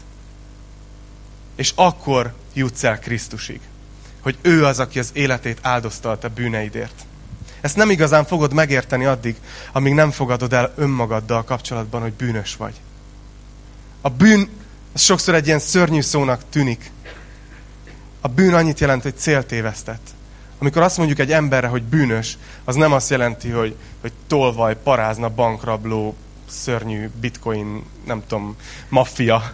És 1.55 1.71
akkor 1.75 2.33
jutsz 2.53 2.83
el 2.83 2.99
Krisztusig. 2.99 3.59
Hogy 4.21 4.37
ő 4.41 4.65
az, 4.65 4.79
aki 4.79 4.99
az 4.99 5.09
életét 5.13 5.59
áldozta 5.61 6.17
a 6.21 6.27
bűneidért. 6.27 7.05
Ezt 7.61 7.75
nem 7.75 7.89
igazán 7.89 8.25
fogod 8.25 8.53
megérteni 8.53 9.05
addig, 9.05 9.35
amíg 9.71 9.93
nem 9.93 10.11
fogadod 10.11 10.53
el 10.53 10.73
önmagaddal 10.75 11.43
kapcsolatban, 11.43 12.01
hogy 12.01 12.13
bűnös 12.13 12.55
vagy. 12.55 12.73
A 14.01 14.09
bűn 14.09 14.49
az 14.93 15.01
sokszor 15.01 15.35
egy 15.35 15.47
ilyen 15.47 15.59
szörnyű 15.59 16.01
szónak 16.01 16.41
tűnik. 16.49 16.91
A 18.21 18.27
bűn 18.27 18.53
annyit 18.53 18.79
jelent, 18.79 19.03
hogy 19.03 19.17
céltévesztett. 19.17 20.07
Amikor 20.57 20.81
azt 20.81 20.97
mondjuk 20.97 21.19
egy 21.19 21.31
emberre, 21.31 21.67
hogy 21.67 21.83
bűnös, 21.83 22.37
az 22.63 22.75
nem 22.75 22.91
azt 22.91 23.09
jelenti, 23.09 23.49
hogy, 23.49 23.75
hogy 24.01 24.11
tolvaj, 24.27 24.75
parázna, 24.75 25.29
bankrabló, 25.29 26.15
szörnyű 26.49 27.09
bitcoin, 27.19 27.83
nem 28.05 28.23
tudom, 28.27 28.55
maffia. 28.89 29.53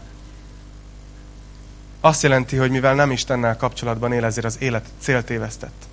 Azt 1.99 2.23
jelenti, 2.23 2.55
hogy 2.55 2.71
mivel 2.71 2.95
nem 2.95 3.11
Istennel 3.11 3.57
kapcsolatban 3.57 4.13
él, 4.13 4.25
ezért 4.25 4.45
az 4.45 4.57
élet 4.59 4.85
céltévesztett. 4.99 5.87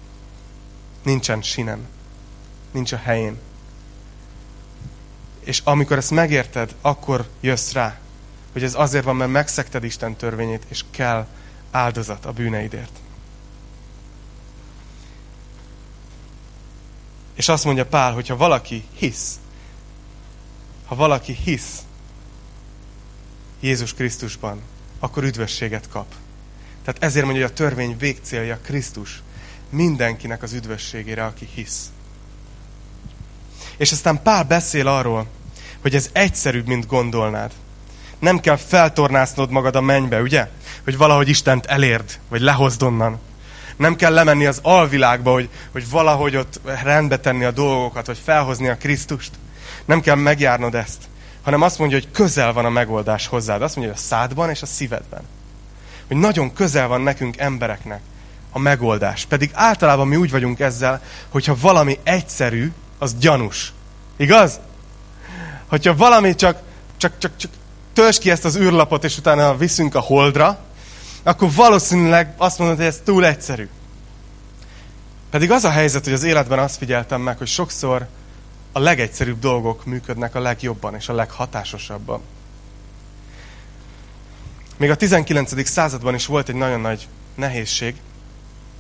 Nincsen 1.03 1.43
sinem. 1.43 1.87
Nincs 2.71 2.93
a 2.93 2.97
helyén. 2.97 3.39
És 5.45 5.61
amikor 5.65 5.97
ezt 5.97 6.11
megérted, 6.11 6.75
akkor 6.81 7.29
jössz 7.41 7.73
rá, 7.73 7.99
hogy 8.53 8.63
ez 8.63 8.75
azért 8.75 9.05
van, 9.05 9.17
mert 9.17 9.31
megszekted 9.31 9.85
Isten 9.85 10.17
törvényét, 10.17 10.65
és 10.69 10.85
kell 10.91 11.27
áldozat 11.71 12.27
a 12.27 12.33
bűneidért. 12.33 12.99
És 17.41 17.49
azt 17.49 17.65
mondja 17.65 17.87
Pál, 17.87 18.13
hogy 18.13 18.29
ha 18.29 18.37
valaki 18.37 18.85
hisz, 18.95 19.39
ha 20.87 20.95
valaki 20.95 21.33
hisz 21.45 21.83
Jézus 23.61 23.95
Krisztusban, 23.95 24.61
akkor 24.99 25.25
üdvösséget 25.25 25.89
kap. 25.89 26.07
Tehát 26.85 27.03
ezért 27.03 27.25
mondja, 27.25 27.43
hogy 27.43 27.53
a 27.53 27.57
törvény 27.57 27.97
végcélja 27.99 28.59
Krisztus 28.63 29.23
mindenkinek 29.71 30.43
az 30.43 30.53
üdvösségére, 30.53 31.25
aki 31.25 31.49
hisz. 31.55 31.91
És 33.77 33.93
aztán 33.93 34.23
Pál 34.23 34.45
beszél 34.45 34.87
arról, 34.87 35.27
hogy 35.81 35.95
ez 35.95 36.09
egyszerűbb, 36.13 36.67
mint 36.67 36.87
gondolnád. 36.87 37.53
Nem 38.19 38.41
kell 38.41 38.57
feltornásznod 38.57 39.51
magad 39.51 39.77
a 39.77 39.81
mennybe, 39.81 40.21
ugye? 40.21 40.49
Hogy 40.85 40.97
valahogy 40.97 41.29
Istent 41.29 41.67
elérd, 41.67 42.19
vagy 42.29 42.41
lehozd 42.41 42.83
onnan. 42.83 43.19
Nem 43.81 43.97
kell 43.97 44.13
lemenni 44.13 44.47
az 44.47 44.59
alvilágba, 44.63 45.33
hogy, 45.33 45.49
hogy 45.73 45.91
valahogy 45.91 46.37
ott 46.37 46.61
rendbe 46.83 47.19
tenni 47.19 47.45
a 47.45 47.51
dolgokat, 47.51 48.07
vagy 48.07 48.19
felhozni 48.25 48.69
a 48.69 48.77
Krisztust. 48.77 49.31
Nem 49.85 50.01
kell 50.01 50.15
megjárnod 50.15 50.75
ezt, 50.75 51.03
hanem 51.43 51.63
azt 51.63 51.79
mondja, 51.79 51.99
hogy 51.99 52.11
közel 52.11 52.53
van 52.53 52.65
a 52.65 52.71
megoldás 52.71 53.27
hozzád. 53.27 53.63
Azt 53.63 53.77
mondja, 53.77 53.95
hogy 53.95 54.03
a 54.05 54.07
szádban 54.07 54.51
és 54.51 54.63
a 54.63 54.67
szívedben. 54.67 55.23
Hogy 56.07 56.17
nagyon 56.17 56.53
közel 56.53 56.89
van 56.89 57.01
nekünk 57.01 57.39
embereknek 57.39 58.01
a 58.53 58.59
megoldás. 58.59 59.25
Pedig 59.25 59.51
általában 59.55 60.09
mi 60.09 60.17
úgy 60.17 60.31
vagyunk 60.31 60.61
ezzel, 60.61 61.03
hogyha 61.29 61.57
valami 61.61 61.99
egyszerű, 62.03 62.73
az 62.99 63.15
gyanús. 63.15 63.73
Igaz? 64.17 64.61
Hogyha 65.67 65.97
valami 65.97 66.35
csak, 66.35 66.63
csak, 66.97 67.13
csak, 67.19 67.37
csak 67.37 67.51
törs 67.93 68.19
ki 68.19 68.31
ezt 68.31 68.45
az 68.45 68.57
űrlapot, 68.57 69.05
és 69.05 69.19
utána 69.19 69.57
viszünk 69.57 69.95
a 69.95 70.01
holdra, 70.01 70.59
akkor 71.23 71.55
valószínűleg 71.55 72.35
azt 72.37 72.59
mondod, 72.59 72.77
hogy 72.77 72.87
ez 72.87 73.01
túl 73.05 73.27
egyszerű. 73.27 73.69
Pedig 75.31 75.51
az 75.51 75.65
a 75.65 75.71
helyzet, 75.71 76.05
hogy 76.05 76.13
az 76.13 76.23
életben 76.23 76.59
azt 76.59 76.77
figyeltem 76.77 77.21
meg, 77.21 77.39
hogy 77.39 77.47
sokszor 77.47 78.07
a 78.73 78.79
legegyszerűbb 78.79 79.39
dolgok 79.39 79.85
működnek 79.85 80.35
a 80.35 80.41
legjobban 80.41 80.95
és 80.95 81.09
a 81.09 81.15
leghatásosabban. 81.15 82.21
Még 84.77 84.91
a 84.91 84.97
19. 84.97 85.69
században 85.69 86.15
is 86.15 86.27
volt 86.27 86.49
egy 86.49 86.55
nagyon 86.55 86.81
nagy 86.81 87.09
nehézség. 87.35 87.95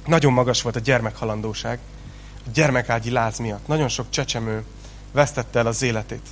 Nagyon 0.07 0.33
magas 0.33 0.62
volt 0.62 0.76
a 0.76 0.81
gyermekhalandóság. 0.81 1.79
A 2.46 2.50
gyermekágyi 2.53 3.11
láz 3.11 3.38
miatt. 3.38 3.66
Nagyon 3.66 3.88
sok 3.88 4.07
csecsemő 4.11 4.64
vesztette 5.12 5.59
el 5.59 5.66
az 5.66 5.83
életét. 5.83 6.26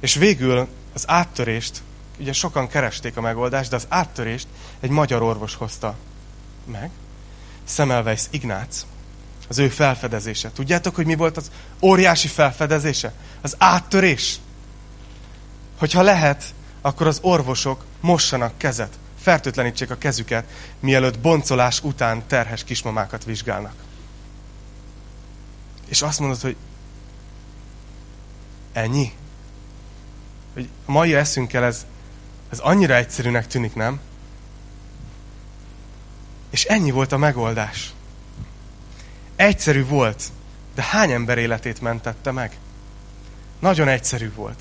És 0.00 0.14
végül 0.14 0.68
az 0.94 1.04
áttörést 1.06 1.82
ugye 2.18 2.32
sokan 2.32 2.68
keresték 2.68 3.16
a 3.16 3.20
megoldást, 3.20 3.70
de 3.70 3.76
az 3.76 3.86
áttörést 3.88 4.46
egy 4.80 4.90
magyar 4.90 5.22
orvos 5.22 5.54
hozta 5.54 5.96
meg. 6.64 6.90
Semmelweis 7.64 8.22
Ignác, 8.30 8.86
az 9.48 9.58
ő 9.58 9.68
felfedezése. 9.68 10.50
Tudjátok, 10.50 10.94
hogy 10.94 11.06
mi 11.06 11.14
volt 11.14 11.36
az 11.36 11.50
óriási 11.82 12.28
felfedezése? 12.28 13.12
Az 13.40 13.54
áttörés. 13.58 14.38
Hogyha 15.78 16.02
lehet, 16.02 16.54
akkor 16.80 17.06
az 17.06 17.18
orvosok 17.22 17.84
mossanak 18.00 18.58
kezet, 18.58 18.98
fertőtlenítsék 19.20 19.90
a 19.90 19.98
kezüket, 19.98 20.44
mielőtt 20.80 21.18
boncolás 21.18 21.82
után 21.82 22.26
terhes 22.26 22.64
kismamákat 22.64 23.24
vizsgálnak. 23.24 23.74
És 25.86 26.02
azt 26.02 26.18
mondod, 26.20 26.40
hogy 26.40 26.56
ennyi? 28.72 29.12
Hogy 30.54 30.68
a 30.86 30.90
mai 30.90 31.14
eszünkkel 31.14 31.64
ez 31.64 31.86
ez 32.48 32.58
annyira 32.58 32.94
egyszerűnek 32.94 33.46
tűnik, 33.46 33.74
nem? 33.74 34.00
És 36.50 36.64
ennyi 36.64 36.90
volt 36.90 37.12
a 37.12 37.16
megoldás. 37.16 37.92
Egyszerű 39.36 39.84
volt, 39.84 40.22
de 40.74 40.82
hány 40.82 41.10
ember 41.10 41.38
életét 41.38 41.80
mentette 41.80 42.30
meg? 42.30 42.58
Nagyon 43.58 43.88
egyszerű 43.88 44.32
volt. 44.34 44.60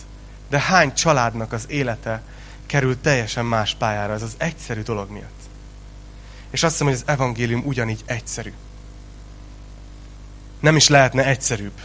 De 0.50 0.60
hány 0.60 0.94
családnak 0.94 1.54
az 1.54 1.66
élete 1.68 2.22
került 2.66 2.98
teljesen 2.98 3.46
más 3.46 3.76
pályára 3.76 4.14
ez 4.14 4.22
az 4.22 4.36
egyszerű 4.38 4.82
dolog 4.82 5.10
miatt? 5.10 5.40
És 6.50 6.64
azt 6.64 6.72
hiszem, 6.72 6.88
hogy 6.88 6.96
az 6.96 7.14
evangélium 7.14 7.66
ugyanígy 7.66 8.04
egyszerű. 8.06 8.54
Nem 10.60 10.76
is 10.76 10.88
lehetne 10.88 11.26
egyszerűbb. 11.26 11.80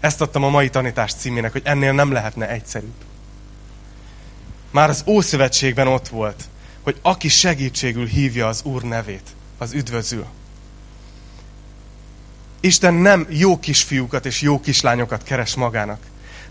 Ezt 0.00 0.20
adtam 0.20 0.44
a 0.44 0.48
mai 0.48 0.70
tanítás 0.70 1.14
címének, 1.14 1.52
hogy 1.52 1.62
ennél 1.64 1.92
nem 1.92 2.12
lehetne 2.12 2.48
egyszerűbb 2.48 3.04
már 4.74 4.88
az 4.88 5.02
Ószövetségben 5.06 5.86
ott 5.86 6.08
volt, 6.08 6.44
hogy 6.82 6.98
aki 7.02 7.28
segítségül 7.28 8.06
hívja 8.06 8.48
az 8.48 8.62
Úr 8.64 8.82
nevét, 8.82 9.30
az 9.58 9.72
üdvözül. 9.72 10.26
Isten 12.60 12.94
nem 12.94 13.26
jó 13.28 13.58
kisfiúkat 13.58 14.26
és 14.26 14.40
jó 14.40 14.60
kislányokat 14.60 15.22
keres 15.22 15.54
magának. 15.54 16.00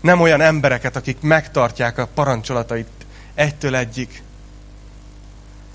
Nem 0.00 0.20
olyan 0.20 0.40
embereket, 0.40 0.96
akik 0.96 1.20
megtartják 1.20 1.98
a 1.98 2.06
parancsolatait 2.06 2.88
egytől 3.34 3.76
egyik. 3.76 4.22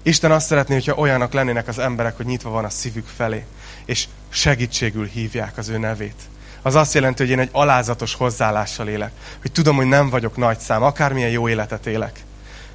Isten 0.02 0.32
azt 0.32 0.46
szeretné, 0.46 0.74
hogyha 0.74 0.96
olyanok 0.96 1.34
lennének 1.34 1.68
az 1.68 1.80
emberek, 1.80 2.18
hogy 2.18 2.26
nyitva 2.26 2.50
van 2.50 2.66
a 2.66 2.70
szívük 2.70 3.08
felé, 3.16 3.46
és 3.86 4.08
segítségül 4.30 5.06
hívják 5.06 5.58
az 5.58 5.70
ő 5.70 5.78
nevét. 5.78 6.22
Az 6.62 6.76
azt 6.76 6.94
jelenti, 6.94 7.22
hogy 7.24 7.32
én 7.32 7.40
egy 7.40 7.50
alázatos 7.52 8.14
hozzáállással 8.14 8.88
élek. 8.88 9.12
Hogy 9.42 9.52
tudom, 9.52 9.76
hogy 9.76 9.86
nem 9.86 10.10
vagyok 10.10 10.38
nagy 10.38 10.60
szám, 10.60 10.84
akármilyen 10.84 11.30
jó 11.30 11.50
életet 11.50 11.86
élek 11.86 12.24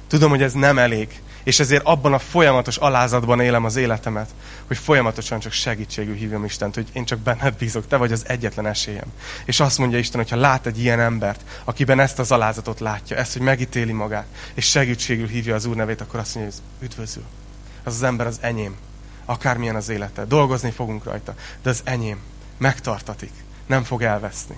Tudom, 0.07 0.29
hogy 0.29 0.41
ez 0.41 0.53
nem 0.53 0.77
elég. 0.77 1.21
És 1.45 1.59
ezért 1.59 1.85
abban 1.85 2.13
a 2.13 2.19
folyamatos 2.19 2.77
alázatban 2.77 3.39
élem 3.39 3.65
az 3.65 3.75
életemet, 3.75 4.29
hogy 4.67 4.77
folyamatosan 4.77 5.39
csak 5.39 5.51
segítségül 5.51 6.15
hívjam 6.15 6.45
Istent, 6.45 6.75
hogy 6.75 6.87
én 6.93 7.05
csak 7.05 7.19
benned 7.19 7.53
bízok, 7.53 7.87
te 7.87 7.97
vagy 7.97 8.11
az 8.11 8.23
egyetlen 8.27 8.67
esélyem. 8.67 9.13
És 9.45 9.59
azt 9.59 9.77
mondja 9.77 9.97
Isten, 9.97 10.21
hogy 10.21 10.29
ha 10.29 10.35
lát 10.35 10.65
egy 10.65 10.79
ilyen 10.79 10.99
embert, 10.99 11.41
akiben 11.63 11.99
ezt 11.99 12.19
az 12.19 12.31
alázatot 12.31 12.79
látja, 12.79 13.17
ezt, 13.17 13.33
hogy 13.33 13.41
megítéli 13.41 13.91
magát, 13.91 14.25
és 14.53 14.65
segítségül 14.69 15.27
hívja 15.27 15.55
az 15.55 15.65
Úr 15.65 15.75
nevét, 15.75 16.01
akkor 16.01 16.19
azt 16.19 16.35
mondja, 16.35 16.53
hogy 16.53 16.87
üdvözül. 16.87 17.23
Az 17.83 17.93
az 17.93 18.03
ember 18.03 18.27
az 18.27 18.37
enyém. 18.41 18.75
Akármilyen 19.25 19.75
az 19.75 19.89
élete. 19.89 20.25
Dolgozni 20.25 20.71
fogunk 20.71 21.03
rajta, 21.03 21.35
de 21.61 21.69
az 21.69 21.81
enyém. 21.83 22.19
Megtartatik. 22.57 23.31
Nem 23.65 23.83
fog 23.83 24.01
elveszni. 24.01 24.57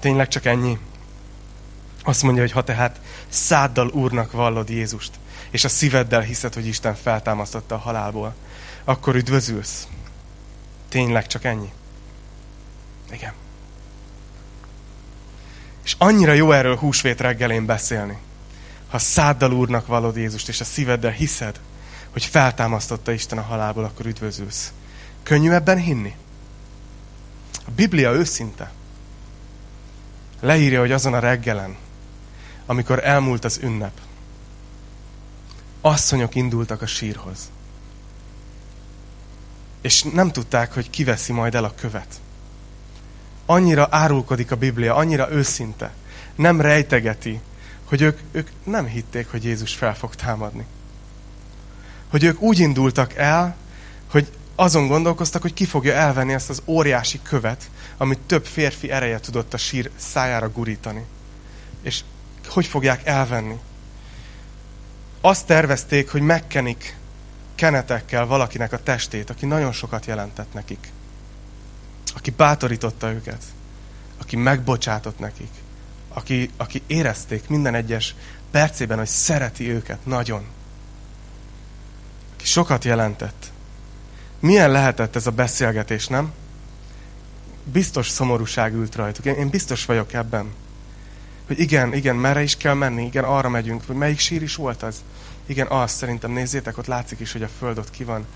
Tényleg 0.00 0.28
csak 0.28 0.44
ennyi? 0.44 0.78
Azt 2.04 2.22
mondja, 2.22 2.42
hogy 2.42 2.52
ha 2.52 2.64
tehát 2.64 3.00
száddal 3.28 3.88
Úrnak 3.88 4.32
vallod 4.32 4.68
Jézust, 4.68 5.12
és 5.50 5.64
a 5.64 5.68
szíveddel 5.68 6.20
hiszed, 6.20 6.54
hogy 6.54 6.66
Isten 6.66 6.94
feltámasztotta 6.94 7.74
a 7.74 7.78
halálból, 7.78 8.34
akkor 8.84 9.14
üdvözülsz. 9.14 9.86
Tényleg 10.88 11.26
csak 11.26 11.44
ennyi? 11.44 11.72
Igen. 13.10 13.32
És 15.84 15.94
annyira 15.98 16.32
jó 16.32 16.52
erről 16.52 16.76
húsvét 16.76 17.20
reggelén 17.20 17.66
beszélni. 17.66 18.18
Ha 18.88 18.98
száddal 18.98 19.52
Úrnak 19.52 19.86
vallod 19.86 20.16
Jézust, 20.16 20.48
és 20.48 20.60
a 20.60 20.64
szíveddel 20.64 21.10
hiszed, 21.10 21.60
hogy 22.10 22.24
feltámasztotta 22.24 23.12
Isten 23.12 23.38
a 23.38 23.42
halálból, 23.42 23.84
akkor 23.84 24.06
üdvözülsz. 24.06 24.72
Könnyű 25.22 25.50
ebben 25.50 25.78
hinni? 25.78 26.14
A 27.66 27.70
Biblia 27.70 28.12
őszinte. 28.12 28.72
Leírja, 30.40 30.80
hogy 30.80 30.92
azon 30.92 31.14
a 31.14 31.18
reggelen, 31.18 31.76
amikor 32.70 33.04
elmúlt 33.04 33.44
az 33.44 33.58
ünnep, 33.62 34.00
asszonyok 35.80 36.34
indultak 36.34 36.82
a 36.82 36.86
sírhoz. 36.86 37.50
És 39.80 40.02
nem 40.02 40.30
tudták, 40.30 40.74
hogy 40.74 40.90
kiveszi 40.90 41.32
majd 41.32 41.54
el 41.54 41.64
a 41.64 41.74
követ. 41.74 42.20
Annyira 43.46 43.88
árulkodik 43.90 44.50
a 44.50 44.56
Biblia, 44.56 44.94
annyira 44.94 45.30
őszinte. 45.30 45.92
Nem 46.34 46.60
rejtegeti, 46.60 47.40
hogy 47.84 48.00
ők, 48.00 48.18
ők 48.32 48.48
nem 48.64 48.86
hitték, 48.86 49.30
hogy 49.30 49.44
Jézus 49.44 49.74
fel 49.74 49.94
fog 49.94 50.14
támadni. 50.14 50.64
Hogy 52.10 52.24
ők 52.24 52.40
úgy 52.40 52.58
indultak 52.58 53.14
el, 53.14 53.56
hogy 54.10 54.32
azon 54.54 54.86
gondolkoztak, 54.86 55.42
hogy 55.42 55.54
ki 55.54 55.64
fogja 55.64 55.92
elvenni 55.92 56.32
ezt 56.32 56.50
az 56.50 56.62
óriási 56.66 57.20
követ, 57.22 57.70
amit 57.96 58.18
több 58.18 58.46
férfi 58.46 58.90
ereje 58.90 59.20
tudott 59.20 59.54
a 59.54 59.58
sír 59.58 59.90
szájára 59.96 60.50
gurítani. 60.50 61.04
És 61.82 62.02
hogy 62.50 62.66
fogják 62.66 63.06
elvenni. 63.06 63.58
Azt 65.20 65.46
tervezték, 65.46 66.10
hogy 66.10 66.20
megkenik 66.20 66.96
kenetekkel 67.54 68.26
valakinek 68.26 68.72
a 68.72 68.82
testét, 68.82 69.30
aki 69.30 69.46
nagyon 69.46 69.72
sokat 69.72 70.06
jelentett 70.06 70.52
nekik. 70.52 70.92
Aki 72.14 72.30
bátorította 72.30 73.10
őket. 73.10 73.42
Aki 74.20 74.36
megbocsátott 74.36 75.18
nekik. 75.18 75.50
Aki, 76.08 76.50
aki 76.56 76.82
érezték 76.86 77.48
minden 77.48 77.74
egyes 77.74 78.14
percében, 78.50 78.98
hogy 78.98 79.06
szereti 79.06 79.70
őket 79.70 80.06
nagyon. 80.06 80.44
Aki 82.34 82.44
sokat 82.44 82.84
jelentett. 82.84 83.50
Milyen 84.40 84.70
lehetett 84.70 85.16
ez 85.16 85.26
a 85.26 85.30
beszélgetés, 85.30 86.06
nem? 86.06 86.32
Biztos 87.64 88.08
szomorúság 88.08 88.74
ült 88.74 88.94
rajtuk. 88.94 89.24
Én, 89.24 89.34
én 89.34 89.48
biztos 89.48 89.84
vagyok 89.84 90.12
ebben 90.12 90.52
hogy 91.50 91.60
igen, 91.60 91.94
igen, 91.94 92.16
merre 92.16 92.42
is 92.42 92.56
kell 92.56 92.74
menni, 92.74 93.04
igen, 93.04 93.24
arra 93.24 93.48
megyünk, 93.48 93.86
vagy 93.86 93.96
melyik 93.96 94.18
sír 94.18 94.42
is 94.42 94.54
volt 94.54 94.82
az? 94.82 95.02
Igen, 95.46 95.66
az 95.66 95.90
szerintem 95.90 96.30
nézzétek, 96.30 96.78
ott 96.78 96.86
látszik 96.86 97.20
is, 97.20 97.32
hogy 97.32 97.42
a 97.42 97.48
föld 97.58 97.78
ott 97.78 97.90
ki 97.90 98.04
van 98.04 98.26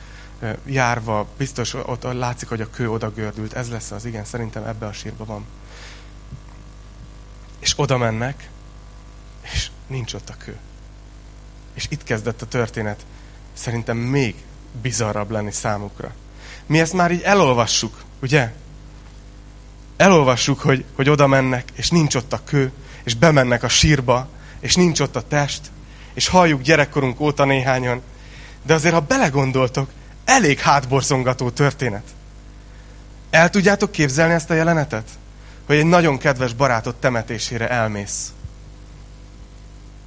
járva, 0.65 1.27
biztos 1.37 1.75
ott 1.75 2.03
látszik, 2.03 2.49
hogy 2.49 2.61
a 2.61 2.71
kő 2.71 2.91
oda 2.91 3.11
gördült, 3.11 3.53
ez 3.53 3.69
lesz 3.69 3.91
az, 3.91 4.05
igen, 4.05 4.25
szerintem 4.25 4.65
ebbe 4.65 4.87
a 4.87 4.93
sírba 4.93 5.25
van. 5.25 5.45
És 7.59 7.73
oda 7.77 7.99
mennek, 7.99 8.49
és 9.53 9.71
nincs 9.87 10.15
ott 10.15 10.29
a 10.29 10.35
kő. 10.39 10.57
És 11.75 11.87
itt 11.91 12.05
kezdett 12.05 12.43
a 12.43 12.47
történet 12.47 13.05
szerintem 13.53 13.97
még 13.97 14.35
bizarrabb 14.83 15.31
lenni 15.31 15.53
számukra. 15.53 16.13
Mi 16.67 16.81
ezt 16.81 16.93
már 16.93 17.11
így 17.11 17.23
elolvassuk, 17.23 18.03
ugye? 18.23 18.53
Elolvassuk, 19.97 20.61
hogy, 20.61 20.85
hogy 20.95 21.09
oda 21.09 21.27
mennek, 21.27 21.69
és 21.75 21.91
nincs 21.91 22.15
ott 22.15 22.33
a 22.33 22.41
kő, 22.45 22.73
és 23.05 23.15
bemennek 23.15 23.63
a 23.63 23.69
sírba, 23.69 24.29
és 24.61 24.75
nincs 24.75 25.01
ott 25.01 25.17
a 25.17 25.27
test, 25.29 25.61
és 26.15 26.29
halljuk 26.29 26.63
gyerekkorunk 26.63 27.21
óta 27.21 27.45
néhányan, 27.45 28.03
de 28.63 28.75
azért, 28.75 28.95
ha 28.95 29.01
belegondoltok, 29.01 29.91
elég 30.25 30.59
hátborzongató 30.59 31.51
történet. 31.51 32.03
El 33.31 33.51
tudjátok 33.51 33.91
képzelni 33.91 34.35
ezt 34.35 34.51
a 34.51 34.55
jelenetet? 34.55 35.09
Hogy 35.67 35.77
egy 35.77 35.87
nagyon 35.87 36.19
kedves 36.19 36.53
barátod 36.53 36.95
temetésére 36.95 37.69
elmész. 37.69 38.33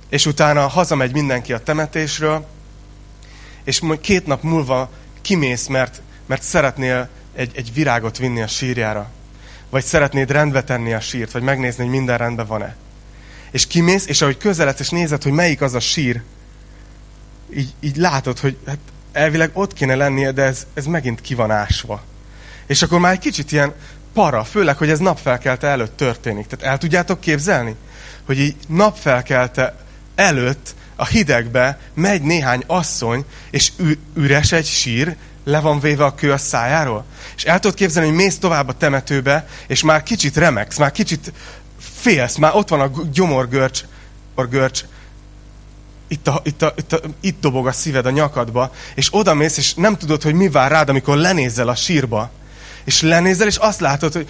És 0.10 0.26
utána 0.26 0.68
hazamegy 0.68 1.12
mindenki 1.12 1.54
a 1.54 1.64
temetésről, 1.64 2.48
és 3.64 3.80
majd 3.80 4.00
két 4.00 4.26
nap 4.26 4.44
múlva 4.44 4.90
kimész, 5.22 5.68
mert, 5.68 6.02
mert 6.26 6.42
szeretnél 6.42 7.10
egy, 7.36 7.52
egy 7.56 7.74
virágot 7.74 8.18
vinni 8.18 8.42
a 8.42 8.48
sírjára. 8.48 9.10
Vagy 9.70 9.84
szeretnéd 9.84 10.32
rendbe 10.32 10.64
tenni 10.64 10.94
a 10.94 11.00
sírt, 11.00 11.32
vagy 11.32 11.42
megnézni, 11.42 11.84
hogy 11.84 11.94
minden 11.94 12.18
rendben 12.18 12.48
van-e 12.48 12.76
és 13.52 13.68
kimész, 13.68 14.06
és 14.06 14.22
ahogy 14.22 14.38
közeledsz, 14.38 14.80
és 14.80 14.90
nézed, 14.90 15.24
hogy 15.24 15.32
melyik 15.32 15.62
az 15.62 15.74
a 15.74 15.80
sír, 15.80 16.22
így, 17.56 17.74
így 17.80 17.96
látod, 17.96 18.40
hogy 18.40 18.58
hát 18.66 18.80
elvileg 19.12 19.50
ott 19.54 19.74
kéne 19.74 19.96
lennie, 19.96 20.32
de 20.32 20.44
ez, 20.44 20.66
ez 20.74 20.86
megint 20.86 21.22
ki 21.22 21.36
van 21.36 21.52
ásva. 21.52 22.04
És 22.68 22.82
akkor 22.82 23.00
már 23.00 23.14
egy 23.14 23.20
kicsit 23.20 23.52
ilyen 23.52 23.74
para, 24.14 24.44
főleg, 24.44 24.78
hogy 24.78 24.90
ez 24.90 25.00
napfelkelte 25.00 25.68
előtt 25.68 25.98
történik. 25.98 26.48
Tehát 26.48 26.66
el 26.66 26.78
tudjátok 26.78 27.20
képzelni, 27.20 27.76
hogy 28.26 28.40
így 28.40 28.56
napfelkelte 28.68 29.76
előtt 30.16 30.76
a 30.96 31.06
hidegbe 31.06 31.80
megy 31.94 32.22
néhány 32.22 32.64
asszony, 32.68 33.26
és 33.50 33.72
ü- 33.78 34.00
üres 34.16 34.52
egy 34.52 34.66
sír, 34.66 35.16
le 35.44 35.60
van 35.60 35.80
véve 35.80 36.06
a 36.06 36.16
kő 36.16 36.32
a 36.32 36.38
szájáról. 36.38 37.06
És 37.36 37.44
el 37.44 37.60
tudod 37.60 37.78
képzelni, 37.78 38.08
hogy 38.10 38.18
mész 38.18 38.38
tovább 38.38 38.68
a 38.68 38.78
temetőbe, 38.78 39.48
és 39.68 39.84
már 39.84 40.04
kicsit 40.04 40.38
remegsz, 40.38 40.78
már 40.78 40.92
kicsit 40.92 41.34
félsz, 41.98 42.36
már 42.36 42.56
ott 42.56 42.70
van 42.70 42.80
a 42.80 42.92
gyomorgörcs, 43.12 43.84
görcs, 44.50 44.84
itt, 46.08 46.28
a, 46.28 46.42
itt, 46.44 46.62
a, 46.62 46.74
itt, 46.76 46.94
a, 46.94 47.00
itt 47.20 47.40
dobog 47.42 47.68
a 47.68 47.72
szíved 47.72 48.06
a 48.06 48.10
nyakadba, 48.10 48.72
és 48.96 49.14
oda 49.14 49.34
mész, 49.34 49.58
és 49.58 49.74
nem 49.74 49.98
tudod, 49.98 50.22
hogy 50.22 50.34
mi 50.34 50.50
vár 50.50 50.72
rád, 50.72 50.90
amikor 50.90 51.18
lenézel 51.18 51.68
a 51.68 51.76
sírba. 51.76 52.30
És 52.84 53.02
lenézel, 53.02 53.48
és 53.48 53.56
azt 53.56 53.80
látod, 53.80 54.14
hogy, 54.14 54.30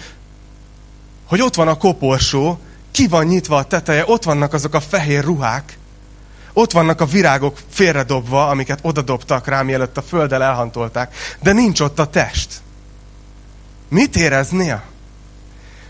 hogy 1.26 1.40
ott 1.40 1.54
van 1.54 1.68
a 1.68 1.76
koporsó, 1.76 2.58
ki 2.90 3.06
van 3.06 3.24
nyitva 3.24 3.56
a 3.56 3.64
teteje, 3.64 4.04
ott 4.06 4.24
vannak 4.24 4.52
azok 4.52 4.74
a 4.74 4.80
fehér 4.80 5.24
ruhák, 5.24 5.78
ott 6.52 6.72
vannak 6.72 7.00
a 7.00 7.06
virágok 7.06 7.58
félredobva, 7.70 8.48
amiket 8.48 8.78
odadobtak 8.82 9.46
rá, 9.46 9.62
mielőtt 9.62 9.96
a 9.96 10.02
földdel 10.02 10.42
elhantolták, 10.42 11.14
de 11.42 11.52
nincs 11.52 11.80
ott 11.80 11.98
a 11.98 12.06
test. 12.06 12.60
Mit 13.88 14.16
éreznél? 14.16 14.82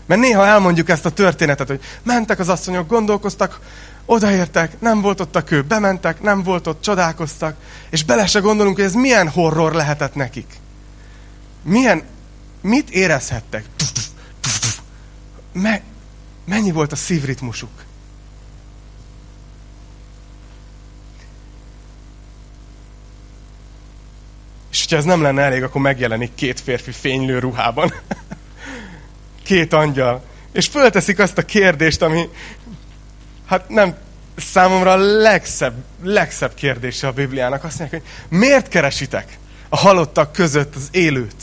Mert 0.09 0.21
néha 0.21 0.45
elmondjuk 0.45 0.89
ezt 0.89 1.05
a 1.05 1.09
történetet, 1.09 1.67
hogy 1.67 1.81
mentek 2.03 2.39
az 2.39 2.49
asszonyok, 2.49 2.87
gondolkoztak, 2.87 3.59
odaértek, 4.05 4.79
nem 4.79 5.01
volt 5.01 5.19
ott 5.19 5.35
a 5.35 5.43
kő, 5.43 5.61
bementek, 5.61 6.21
nem 6.21 6.43
volt 6.43 6.67
ott, 6.67 6.81
csodálkoztak, 6.81 7.55
és 7.89 8.03
bele 8.03 8.25
se 8.25 8.39
gondolunk, 8.39 8.75
hogy 8.75 8.85
ez 8.85 8.93
milyen 8.93 9.29
horror 9.29 9.73
lehetett 9.73 10.15
nekik. 10.15 10.53
Milyen, 11.63 12.03
mit 12.61 12.89
érezhettek? 12.89 13.65
Me, 15.53 15.81
mennyi 16.45 16.71
volt 16.71 16.91
a 16.91 16.95
szívritmusuk? 16.95 17.83
És 24.71 24.79
hogyha 24.79 24.97
ez 24.97 25.03
nem 25.03 25.21
lenne 25.21 25.41
elég, 25.41 25.63
akkor 25.63 25.81
megjelenik 25.81 26.35
két 26.35 26.59
férfi 26.59 26.91
fénylő 26.91 27.39
ruhában. 27.39 27.93
két 29.49 29.73
angyal. 29.73 30.23
És 30.51 30.67
fölteszik 30.67 31.19
azt 31.19 31.37
a 31.37 31.45
kérdést, 31.45 32.01
ami 32.01 32.29
hát 33.45 33.69
nem 33.69 33.95
számomra 34.35 34.91
a 34.91 34.97
legszebb, 34.97 35.73
legszebb 36.03 36.53
kérdése 36.53 37.07
a 37.07 37.11
Bibliának. 37.11 37.63
Azt 37.63 37.79
mondják, 37.79 38.01
hogy 38.01 38.37
miért 38.39 38.67
keresitek 38.67 39.37
a 39.69 39.77
halottak 39.77 40.31
között 40.31 40.75
az 40.75 40.87
élőt? 40.91 41.35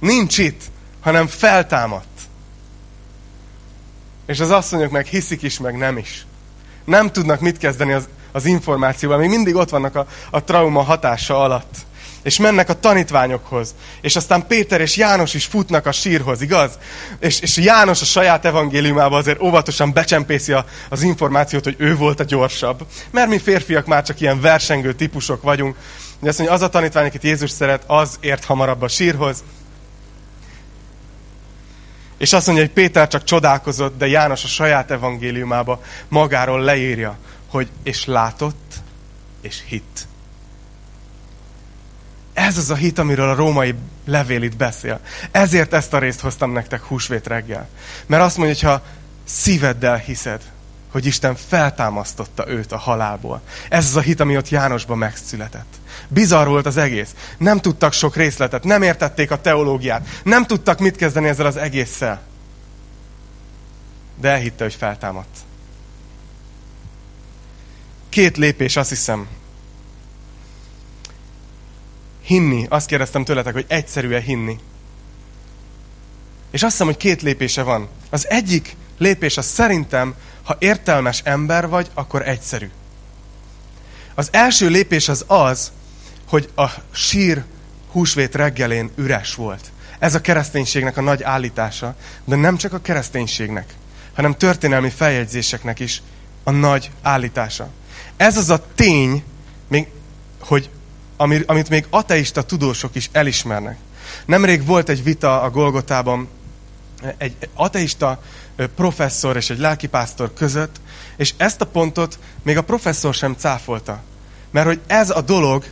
Nincs 0.00 0.38
itt, 0.38 0.62
hanem 1.00 1.26
feltámadt. 1.26 2.20
És 4.26 4.40
az 4.40 4.50
asszonyok 4.50 4.90
meg 4.90 5.06
hiszik 5.06 5.42
is, 5.42 5.58
meg 5.58 5.76
nem 5.76 5.96
is. 5.96 6.26
Nem 6.84 7.12
tudnak 7.12 7.40
mit 7.40 7.58
kezdeni 7.58 7.92
az, 7.92 8.08
az 8.32 8.44
információval, 8.44 9.18
még 9.18 9.28
mindig 9.28 9.54
ott 9.54 9.70
vannak 9.70 9.96
a, 9.96 10.06
a 10.30 10.44
trauma 10.44 10.82
hatása 10.82 11.42
alatt. 11.42 11.74
És 12.22 12.38
mennek 12.38 12.68
a 12.68 12.80
tanítványokhoz, 12.80 13.74
és 14.00 14.16
aztán 14.16 14.46
Péter 14.46 14.80
és 14.80 14.96
János 14.96 15.34
is 15.34 15.44
futnak 15.44 15.86
a 15.86 15.92
sírhoz, 15.92 16.40
igaz? 16.40 16.78
És, 17.18 17.40
és 17.40 17.56
János 17.56 18.02
a 18.02 18.04
saját 18.04 18.44
evangéliumában 18.44 19.18
azért 19.18 19.40
óvatosan 19.40 19.92
becsempészi 19.92 20.52
a, 20.52 20.64
az 20.88 21.02
információt, 21.02 21.64
hogy 21.64 21.76
ő 21.78 21.96
volt 21.96 22.20
a 22.20 22.24
gyorsabb. 22.24 22.86
Mert 23.10 23.28
mi 23.28 23.38
férfiak 23.38 23.86
már 23.86 24.02
csak 24.02 24.20
ilyen 24.20 24.40
versengő 24.40 24.92
típusok 24.92 25.42
vagyunk. 25.42 25.76
Ugye 26.20 26.28
azt 26.28 26.38
mondja, 26.38 26.56
az 26.56 26.62
a 26.62 26.68
tanítvány, 26.68 27.06
akit 27.06 27.22
Jézus 27.22 27.50
szeret, 27.50 27.82
az 27.86 28.16
ért 28.20 28.44
hamarabb 28.44 28.82
a 28.82 28.88
sírhoz. 28.88 29.44
És 32.18 32.32
azt 32.32 32.46
mondja, 32.46 32.64
hogy 32.64 32.74
Péter 32.74 33.08
csak 33.08 33.24
csodálkozott, 33.24 33.98
de 33.98 34.06
János 34.06 34.44
a 34.44 34.48
saját 34.48 34.90
evangéliumába 34.90 35.82
magáról 36.08 36.60
leírja, 36.60 37.18
hogy 37.48 37.68
és 37.82 38.04
látott, 38.04 38.74
és 39.40 39.62
hitt. 39.66 40.08
Ez 42.32 42.58
az 42.58 42.70
a 42.70 42.74
hit, 42.74 42.98
amiről 42.98 43.28
a 43.28 43.34
római 43.34 43.74
levél 44.06 44.42
itt 44.42 44.56
beszél. 44.56 45.00
Ezért 45.30 45.72
ezt 45.72 45.92
a 45.92 45.98
részt 45.98 46.20
hoztam 46.20 46.52
nektek 46.52 46.82
húsvét 46.82 47.26
reggel. 47.26 47.68
Mert 48.06 48.22
azt 48.22 48.36
mondja, 48.36 48.54
hogy 48.54 48.64
ha 48.64 48.86
szíveddel 49.24 49.96
hiszed, 49.96 50.42
hogy 50.90 51.06
Isten 51.06 51.36
feltámasztotta 51.48 52.48
őt 52.48 52.72
a 52.72 52.78
halálból. 52.78 53.40
Ez 53.68 53.84
az 53.84 53.96
a 53.96 54.00
hit, 54.00 54.20
ami 54.20 54.36
ott 54.36 54.48
Jánosban 54.48 54.98
megszületett. 54.98 55.74
Bizarr 56.08 56.46
volt 56.46 56.66
az 56.66 56.76
egész. 56.76 57.14
Nem 57.38 57.60
tudtak 57.60 57.92
sok 57.92 58.16
részletet, 58.16 58.64
nem 58.64 58.82
értették 58.82 59.30
a 59.30 59.40
teológiát, 59.40 60.08
nem 60.24 60.46
tudtak 60.46 60.78
mit 60.78 60.96
kezdeni 60.96 61.28
ezzel 61.28 61.46
az 61.46 61.56
egésszel. 61.56 62.20
De 64.20 64.28
elhitte, 64.28 64.64
hogy 64.64 64.74
feltámadt. 64.74 65.36
Két 68.08 68.36
lépés, 68.36 68.76
azt 68.76 68.88
hiszem, 68.88 69.26
hinni. 72.30 72.66
Azt 72.68 72.86
kérdeztem 72.86 73.24
tőletek, 73.24 73.52
hogy 73.52 73.64
egyszerű-e 73.68 74.20
hinni. 74.20 74.58
És 76.50 76.62
azt 76.62 76.70
hiszem, 76.70 76.86
hogy 76.86 76.96
két 76.96 77.22
lépése 77.22 77.62
van. 77.62 77.88
Az 78.10 78.28
egyik 78.28 78.76
lépés 78.98 79.36
az 79.36 79.46
szerintem, 79.46 80.14
ha 80.42 80.56
értelmes 80.58 81.20
ember 81.24 81.68
vagy, 81.68 81.90
akkor 81.94 82.28
egyszerű. 82.28 82.70
Az 84.14 84.28
első 84.32 84.68
lépés 84.68 85.08
az 85.08 85.24
az, 85.26 85.72
hogy 86.28 86.50
a 86.56 86.66
sír 86.90 87.44
húsvét 87.90 88.34
reggelén 88.34 88.90
üres 88.96 89.34
volt. 89.34 89.70
Ez 89.98 90.14
a 90.14 90.20
kereszténységnek 90.20 90.96
a 90.96 91.00
nagy 91.00 91.22
állítása, 91.22 91.96
de 92.24 92.36
nem 92.36 92.56
csak 92.56 92.72
a 92.72 92.80
kereszténységnek, 92.80 93.74
hanem 94.14 94.36
történelmi 94.36 94.90
feljegyzéseknek 94.90 95.78
is 95.78 96.02
a 96.44 96.50
nagy 96.50 96.90
állítása. 97.02 97.68
Ez 98.16 98.36
az 98.36 98.50
a 98.50 98.66
tény, 98.74 99.22
még, 99.68 99.86
hogy 100.40 100.70
amit 101.46 101.68
még 101.68 101.86
ateista 101.90 102.42
tudósok 102.42 102.94
is 102.94 103.08
elismernek. 103.12 103.78
Nemrég 104.26 104.66
volt 104.66 104.88
egy 104.88 105.02
vita 105.02 105.40
a 105.40 105.50
Golgotában 105.50 106.28
egy 107.16 107.36
ateista 107.54 108.22
professzor 108.76 109.36
és 109.36 109.50
egy 109.50 109.58
lelkipásztor 109.58 110.34
között, 110.34 110.80
és 111.16 111.34
ezt 111.36 111.60
a 111.60 111.66
pontot 111.66 112.18
még 112.42 112.56
a 112.56 112.62
professzor 112.62 113.14
sem 113.14 113.34
cáfolta. 113.38 114.02
Mert 114.50 114.66
hogy 114.66 114.80
ez 114.86 115.10
a 115.10 115.20
dolog, 115.20 115.64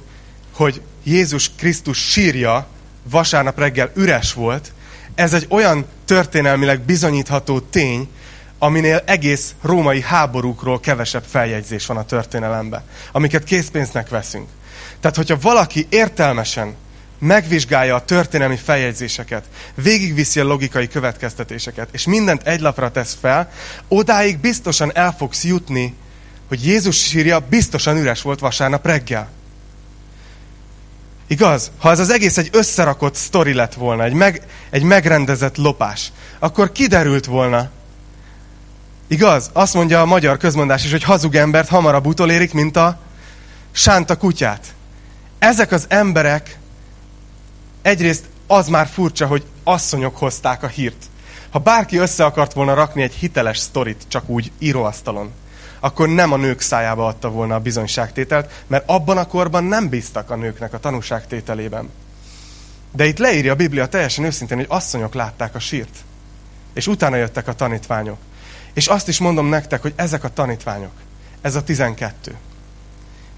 hogy 0.53 0.83
Jézus 1.05 1.51
Krisztus 1.57 1.99
sírja 2.11 2.67
vasárnap 3.03 3.59
reggel 3.59 3.91
üres 3.95 4.33
volt, 4.33 4.73
ez 5.15 5.33
egy 5.33 5.47
olyan 5.49 5.87
történelmileg 6.05 6.81
bizonyítható 6.81 7.61
tény, 7.61 8.09
aminél 8.59 9.03
egész 9.05 9.55
római 9.63 10.01
háborúkról 10.01 10.81
kevesebb 10.81 11.25
feljegyzés 11.27 11.87
van 11.87 11.97
a 11.97 12.05
történelemben, 12.05 12.83
amiket 13.13 13.45
készpénznek 13.45 14.09
veszünk. 14.09 14.49
Tehát, 15.01 15.17
hogyha 15.17 15.39
valaki 15.41 15.87
értelmesen 15.91 16.75
megvizsgálja 17.19 17.95
a 17.95 18.05
történelmi 18.05 18.57
feljegyzéseket, 18.57 19.45
végigviszi 19.75 20.41
a 20.41 20.45
logikai 20.45 20.89
következtetéseket, 20.89 21.89
és 21.93 22.07
mindent 22.07 22.47
egy 22.47 22.61
lapra 22.61 22.91
tesz 22.91 23.17
fel, 23.21 23.51
odáig 23.89 24.39
biztosan 24.39 24.91
el 24.95 25.15
fogsz 25.19 25.45
jutni, 25.45 25.95
hogy 26.49 26.67
Jézus 26.67 26.97
sírja 26.97 27.39
biztosan 27.39 27.97
üres 27.97 28.23
volt 28.23 28.41
vasárnap 28.41 28.87
reggel. 28.87 29.29
Igaz? 31.27 31.71
Ha 31.79 31.91
ez 31.91 31.99
az 31.99 32.11
egész 32.11 32.39
egy 32.39 32.49
összerakott 32.53 33.15
sztori 33.15 33.53
lett 33.53 33.75
volna, 33.75 34.05
egy, 34.05 34.13
meg, 34.13 34.43
egy 34.71 34.83
megrendezett 34.83 35.57
lopás, 35.57 36.13
akkor 36.39 36.73
kiderült 36.73 37.27
volna. 37.27 37.71
Igaz? 39.07 39.51
Azt 39.53 39.75
mondja 39.75 40.01
a 40.01 40.07
magyar 40.07 40.37
közmondás 40.37 40.85
is, 40.85 40.91
hogy 40.91 41.03
hazug 41.03 41.35
embert 41.35 41.69
hamarabb 41.69 42.07
utolérik, 42.07 42.53
mint 42.53 42.77
a 42.77 43.01
sánta 43.79 44.17
kutyát. 44.17 44.75
Ezek 45.39 45.73
az 45.73 45.87
emberek, 45.89 46.59
egyrészt 47.83 48.25
az 48.47 48.69
már 48.69 48.87
furcsa, 48.87 49.27
hogy 49.27 49.45
asszonyok 49.65 50.17
hozták 50.17 50.63
a 50.63 50.67
hírt. 50.67 51.05
Ha 51.51 51.59
bárki 51.59 51.97
össze 51.97 52.25
akart 52.25 52.53
volna 52.53 52.75
rakni 52.75 53.03
egy 53.03 53.13
hiteles 53.13 53.59
sztorit 53.59 54.05
csak 54.09 54.29
úgy 54.29 54.53
íróasztalon, 54.59 55.33
akkor 55.81 56.09
nem 56.09 56.33
a 56.33 56.37
nők 56.37 56.61
szájába 56.61 57.07
adta 57.07 57.31
volna 57.31 57.55
a 57.55 57.61
bizonyságtételt, 57.61 58.65
mert 58.67 58.89
abban 58.89 59.19
a 59.19 59.27
korban 59.27 59.65
nem 59.65 59.89
bíztak 59.89 60.31
a 60.31 60.37
nőknek 60.37 60.73
a 60.73 60.81
tanúságtételében. 60.81 61.91
De 62.93 63.07
itt 63.07 63.19
leírja 63.19 63.53
a 63.53 63.57
Biblia 63.57 63.87
teljesen 63.87 64.25
őszintén, 64.25 64.57
hogy 64.57 64.67
asszonyok 64.69 65.15
látták 65.15 65.55
a 65.55 65.59
sírt. 65.59 65.97
És 66.75 66.87
utána 66.87 67.17
jöttek 67.17 67.49
a 67.49 67.55
tanítványok. 67.55 68.19
És 68.73 68.87
azt 68.87 69.09
is 69.09 69.19
mondom 69.19 69.47
nektek, 69.47 69.83
hogy 69.83 69.93
ezek 69.97 70.25
a 70.25 70.33
tanítványok, 70.33 70.93
ez 71.41 71.55
a 71.55 71.63
12 71.63 72.37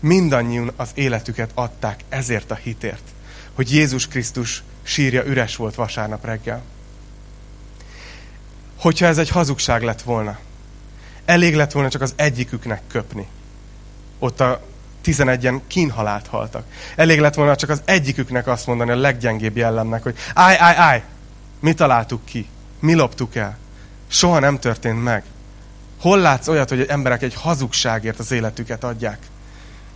mindannyiun 0.00 0.72
az 0.76 0.90
életüket 0.94 1.50
adták 1.54 2.00
ezért 2.08 2.50
a 2.50 2.54
hitért, 2.54 3.02
hogy 3.54 3.72
Jézus 3.72 4.08
Krisztus 4.08 4.62
sírja 4.82 5.24
üres 5.24 5.56
volt 5.56 5.74
vasárnap 5.74 6.24
reggel. 6.24 6.62
Hogyha 8.76 9.06
ez 9.06 9.18
egy 9.18 9.28
hazugság 9.28 9.82
lett 9.82 10.02
volna, 10.02 10.38
elég 11.24 11.54
lett 11.54 11.72
volna 11.72 11.88
csak 11.88 12.02
az 12.02 12.12
egyiküknek 12.16 12.82
köpni. 12.88 13.26
Ott 14.18 14.40
a 14.40 14.62
11-en 15.04 15.60
kínhalált 15.66 16.26
haltak. 16.26 16.64
Elég 16.96 17.20
lett 17.20 17.34
volna 17.34 17.56
csak 17.56 17.70
az 17.70 17.82
egyiküknek 17.84 18.46
azt 18.46 18.66
mondani, 18.66 18.90
a 18.90 18.96
leggyengébb 18.96 19.56
jellemnek, 19.56 20.02
hogy 20.02 20.16
"áj, 20.34 20.56
áj, 20.58 20.76
áj! 20.76 21.02
mi 21.60 21.72
találtuk 21.72 22.24
ki, 22.24 22.48
mi 22.80 22.94
loptuk 22.94 23.34
el. 23.34 23.58
Soha 24.08 24.38
nem 24.38 24.58
történt 24.58 25.02
meg. 25.02 25.22
Hol 26.00 26.18
látsz 26.18 26.48
olyat, 26.48 26.68
hogy 26.68 26.86
emberek 26.88 27.22
egy 27.22 27.34
hazugságért 27.34 28.18
az 28.18 28.32
életüket 28.32 28.84
adják? 28.84 29.18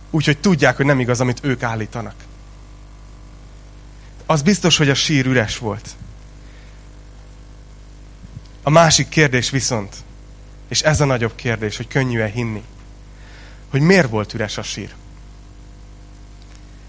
Úgyhogy 0.09 0.37
tudják, 0.37 0.75
hogy 0.75 0.85
nem 0.85 0.99
igaz, 0.99 1.19
amit 1.19 1.39
ők 1.43 1.63
állítanak. 1.63 2.15
Az 4.25 4.41
biztos, 4.41 4.77
hogy 4.77 4.89
a 4.89 4.93
sír 4.93 5.25
üres 5.25 5.57
volt. 5.57 5.89
A 8.63 8.69
másik 8.69 9.09
kérdés 9.09 9.49
viszont, 9.49 9.95
és 10.67 10.81
ez 10.81 11.01
a 11.01 11.05
nagyobb 11.05 11.35
kérdés, 11.35 11.77
hogy 11.77 11.87
könnyű-e 11.87 12.27
hinni, 12.27 12.63
hogy 13.69 13.81
miért 13.81 14.09
volt 14.09 14.33
üres 14.33 14.57
a 14.57 14.63
sír. 14.63 14.93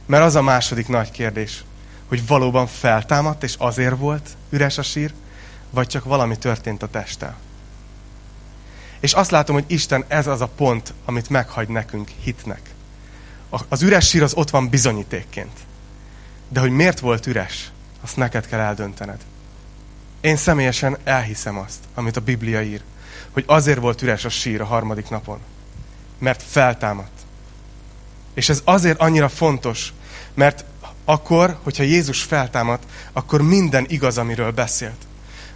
Mert 0.06 0.24
az 0.24 0.34
a 0.34 0.42
második 0.42 0.88
nagy 0.88 1.10
kérdés, 1.10 1.64
hogy 2.08 2.26
valóban 2.26 2.66
feltámadt, 2.66 3.42
és 3.42 3.54
azért 3.58 3.96
volt 3.96 4.28
üres 4.50 4.78
a 4.78 4.82
sír, 4.82 5.12
vagy 5.70 5.86
csak 5.86 6.04
valami 6.04 6.38
történt 6.38 6.82
a 6.82 6.88
testtel. 6.88 7.36
És 9.00 9.12
azt 9.12 9.30
látom, 9.30 9.54
hogy 9.54 9.64
Isten 9.66 10.04
ez 10.08 10.26
az 10.26 10.40
a 10.40 10.48
pont, 10.48 10.92
amit 11.04 11.28
meghagy 11.28 11.68
nekünk 11.68 12.08
hitnek 12.20 12.74
az 13.68 13.82
üres 13.82 14.08
sír 14.08 14.22
az 14.22 14.34
ott 14.34 14.50
van 14.50 14.68
bizonyítékként. 14.68 15.58
De 16.48 16.60
hogy 16.60 16.70
miért 16.70 17.00
volt 17.00 17.26
üres, 17.26 17.70
azt 18.00 18.16
neked 18.16 18.46
kell 18.46 18.60
eldöntened. 18.60 19.20
Én 20.20 20.36
személyesen 20.36 20.96
elhiszem 21.04 21.58
azt, 21.58 21.78
amit 21.94 22.16
a 22.16 22.20
Biblia 22.20 22.62
ír, 22.62 22.82
hogy 23.30 23.44
azért 23.46 23.78
volt 23.78 24.02
üres 24.02 24.24
a 24.24 24.28
sír 24.28 24.60
a 24.60 24.64
harmadik 24.64 25.08
napon. 25.08 25.38
Mert 26.18 26.42
feltámadt. 26.42 27.20
És 28.34 28.48
ez 28.48 28.60
azért 28.64 29.00
annyira 29.00 29.28
fontos, 29.28 29.92
mert 30.34 30.64
akkor, 31.04 31.58
hogyha 31.62 31.82
Jézus 31.82 32.22
feltámadt, 32.22 32.82
akkor 33.12 33.42
minden 33.42 33.84
igaz, 33.88 34.18
amiről 34.18 34.50
beszélt. 34.50 35.06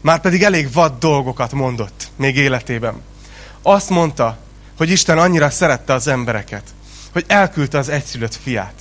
Már 0.01 0.21
pedig 0.21 0.43
elég 0.43 0.73
vad 0.73 0.99
dolgokat 0.99 1.53
mondott 1.53 2.09
még 2.17 2.37
életében. 2.37 3.03
Azt 3.63 3.91
mondta, 3.91 4.39
hogy 4.77 4.91
Isten 4.91 5.19
annyira 5.19 5.51
szerette 5.51 5.93
az 5.93 6.07
embereket, 6.07 6.63
hogy 7.13 7.25
elküldte 7.29 7.79
az 7.79 7.89
egyszülött 7.89 8.35
fiát. 8.35 8.75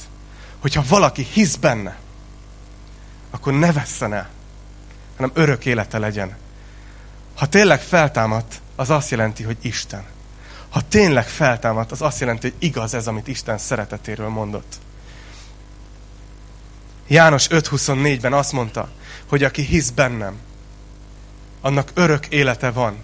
Hogyha 0.60 0.84
valaki 0.88 1.28
hisz 1.32 1.56
benne, 1.56 1.98
akkor 3.30 3.54
ne 3.54 3.72
vesszen 3.72 4.14
el, 4.14 4.30
hanem 5.16 5.32
örök 5.34 5.66
élete 5.66 5.98
legyen. 5.98 6.38
Ha 7.36 7.46
tényleg 7.46 7.82
feltámadt, 7.82 8.62
az 8.76 8.90
azt 8.90 9.10
jelenti, 9.10 9.44
hogy 9.44 9.58
Isten. 9.62 10.04
Ha 10.70 10.82
tényleg 10.88 11.28
feltámadt, 11.28 11.92
az 11.92 12.02
azt 12.02 12.20
jelenti, 12.20 12.50
hogy 12.50 12.68
igaz 12.68 12.94
ez, 12.94 13.08
amit 13.08 13.28
Isten 13.28 13.58
szeretetéről 13.58 14.30
mondott. 14.30 14.76
János 17.08 17.48
5.24-ben 17.48 18.34
azt 18.34 18.52
mondta, 18.52 18.90
hogy 19.28 19.44
aki 19.44 19.62
hisz 19.62 19.90
bennem, 19.90 20.38
annak 21.62 21.92
örök 21.94 22.28
élete 22.28 22.72
van, 22.72 22.98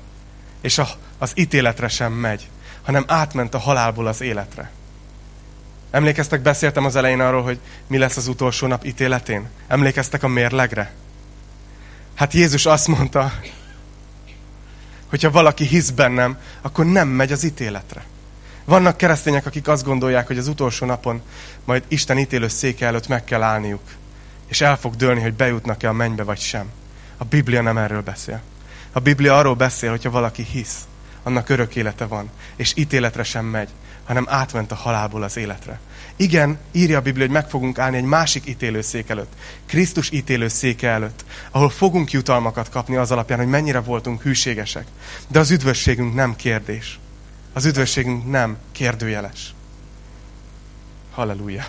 és 0.61 0.77
a, 0.77 0.87
az 1.17 1.31
ítéletre 1.35 1.87
sem 1.87 2.13
megy, 2.13 2.49
hanem 2.83 3.03
átment 3.07 3.53
a 3.53 3.59
halálból 3.59 4.07
az 4.07 4.21
életre. 4.21 4.71
Emlékeztek, 5.95 6.41
beszéltem 6.41 6.85
az 6.85 6.95
elején 6.95 7.19
arról, 7.19 7.43
hogy 7.43 7.59
mi 7.87 7.97
lesz 7.97 8.17
az 8.17 8.27
utolsó 8.27 8.67
nap 8.67 8.85
ítéletén? 8.85 9.47
Emlékeztek 9.67 10.23
a 10.23 10.27
mérlegre? 10.27 10.93
Hát 12.15 12.33
Jézus 12.33 12.65
azt 12.65 12.87
mondta, 12.87 13.33
hogyha 15.09 15.31
valaki 15.31 15.63
hisz 15.65 15.89
bennem, 15.89 16.37
akkor 16.61 16.85
nem 16.85 17.07
megy 17.07 17.31
az 17.31 17.43
ítéletre. 17.43 18.03
Vannak 18.65 18.97
keresztények, 18.97 19.45
akik 19.45 19.67
azt 19.67 19.83
gondolják, 19.83 20.27
hogy 20.27 20.37
az 20.37 20.47
utolsó 20.47 20.85
napon 20.85 21.21
majd 21.65 21.83
Isten 21.87 22.17
ítélő 22.17 22.47
széke 22.47 22.85
előtt 22.85 23.07
meg 23.07 23.23
kell 23.23 23.41
állniuk, 23.41 23.83
és 24.47 24.61
el 24.61 24.77
fog 24.77 24.95
dőlni, 24.95 25.21
hogy 25.21 25.33
bejutnak-e 25.33 25.89
a 25.89 25.93
mennybe 25.93 26.23
vagy 26.23 26.39
sem. 26.39 26.69
A 27.17 27.23
Biblia 27.23 27.61
nem 27.61 27.77
erről 27.77 28.01
beszél. 28.01 28.41
A 28.91 28.99
Biblia 28.99 29.37
arról 29.37 29.55
beszél, 29.55 29.89
hogyha 29.89 30.09
valaki 30.09 30.43
hisz, 30.43 30.77
annak 31.23 31.49
örök 31.49 31.75
élete 31.75 32.05
van, 32.05 32.29
és 32.55 32.73
ítéletre 32.75 33.23
sem 33.23 33.45
megy, 33.45 33.69
hanem 34.05 34.25
átment 34.29 34.71
a 34.71 34.75
halálból 34.75 35.23
az 35.23 35.37
életre. 35.37 35.79
Igen, 36.15 36.57
írja 36.71 36.97
a 36.97 37.01
Biblia, 37.01 37.25
hogy 37.25 37.33
meg 37.33 37.49
fogunk 37.49 37.79
állni 37.79 37.97
egy 37.97 38.03
másik 38.03 38.47
ítélőszék 38.47 39.09
előtt, 39.09 39.33
Krisztus 39.65 40.11
ítélőszéke 40.11 40.89
előtt, 40.89 41.25
ahol 41.51 41.69
fogunk 41.69 42.11
jutalmakat 42.11 42.69
kapni 42.69 42.95
az 42.95 43.11
alapján, 43.11 43.39
hogy 43.39 43.47
mennyire 43.47 43.79
voltunk 43.79 44.21
hűségesek. 44.21 44.87
De 45.27 45.39
az 45.39 45.51
üdvösségünk 45.51 46.13
nem 46.13 46.35
kérdés. 46.35 46.99
Az 47.53 47.65
üdvösségünk 47.65 48.29
nem 48.29 48.57
kérdőjeles. 48.71 49.53
Halleluja. 51.11 51.65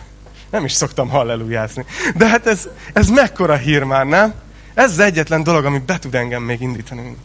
Nem 0.50 0.64
is 0.64 0.72
szoktam 0.72 1.08
hallelujázni. 1.08 1.84
De 2.16 2.28
hát 2.28 2.46
ez, 2.46 2.68
ez 2.92 3.08
mekkora 3.08 3.56
hír 3.56 3.82
már, 3.82 4.06
nem? 4.06 4.34
Ez 4.74 4.90
az 4.90 4.98
egyetlen 4.98 5.42
dolog, 5.42 5.64
ami 5.64 5.78
be 5.78 5.98
tud 5.98 6.14
engem 6.14 6.42
még 6.42 6.60
indítani. 6.60 7.16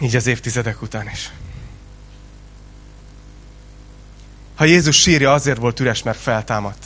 Így 0.00 0.16
az 0.16 0.26
évtizedek 0.26 0.82
után 0.82 1.08
is. 1.12 1.30
Ha 4.54 4.64
Jézus 4.64 5.00
sírja 5.00 5.32
azért 5.32 5.58
volt 5.58 5.80
üres, 5.80 6.02
mert 6.02 6.18
feltámadt, 6.18 6.84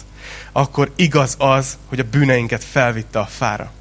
akkor 0.53 0.93
igaz 0.97 1.35
az, 1.39 1.77
hogy 1.89 2.01
a 2.01 2.09
bűneinket 2.11 2.65
felvitte 2.65 3.19
a 3.19 3.27
fára. 3.27 3.73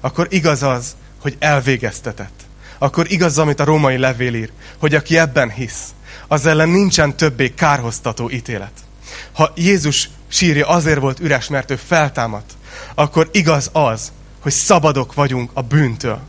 Akkor 0.00 0.26
igaz 0.30 0.62
az, 0.62 0.96
hogy 1.20 1.36
elvégeztetett. 1.38 2.46
Akkor 2.78 3.10
igaz, 3.10 3.38
amit 3.38 3.60
a 3.60 3.64
római 3.64 3.96
levél 3.96 4.34
ír, 4.34 4.50
hogy 4.78 4.94
aki 4.94 5.18
ebben 5.18 5.50
hisz, 5.50 5.82
az 6.28 6.46
ellen 6.46 6.68
nincsen 6.68 7.16
többé 7.16 7.54
kárhoztató 7.54 8.30
ítélet. 8.30 8.72
Ha 9.32 9.52
Jézus 9.54 10.10
sírja 10.28 10.68
azért 10.68 11.00
volt 11.00 11.20
üres, 11.20 11.48
mert 11.48 11.70
ő 11.70 11.76
feltámadt, 11.76 12.52
akkor 12.94 13.28
igaz 13.32 13.70
az, 13.72 14.12
hogy 14.40 14.52
szabadok 14.52 15.14
vagyunk 15.14 15.50
a 15.54 15.62
bűntől. 15.62 16.20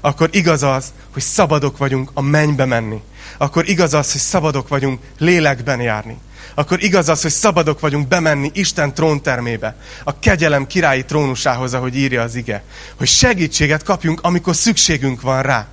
Akkor 0.00 0.28
igaz 0.32 0.62
az, 0.62 0.92
hogy 1.12 1.22
szabadok 1.22 1.76
vagyunk 1.76 2.10
a 2.14 2.20
mennybe 2.20 2.64
menni. 2.64 3.02
Akkor 3.38 3.68
igaz 3.68 3.94
az, 3.94 4.12
hogy 4.12 4.20
szabadok 4.20 4.68
vagyunk 4.68 5.00
lélekben 5.18 5.80
járni 5.80 6.18
akkor 6.54 6.82
igaz 6.82 7.08
az, 7.08 7.22
hogy 7.22 7.30
szabadok 7.30 7.80
vagyunk 7.80 8.08
bemenni 8.08 8.50
Isten 8.54 8.94
tróntermébe, 8.94 9.76
a 10.04 10.18
kegyelem 10.18 10.66
királyi 10.66 11.04
trónusához, 11.04 11.74
ahogy 11.74 11.96
írja 11.96 12.22
az 12.22 12.34
ige. 12.34 12.62
Hogy 12.96 13.08
segítséget 13.08 13.82
kapjunk, 13.82 14.20
amikor 14.22 14.56
szükségünk 14.56 15.20
van 15.20 15.42
rá. 15.42 15.66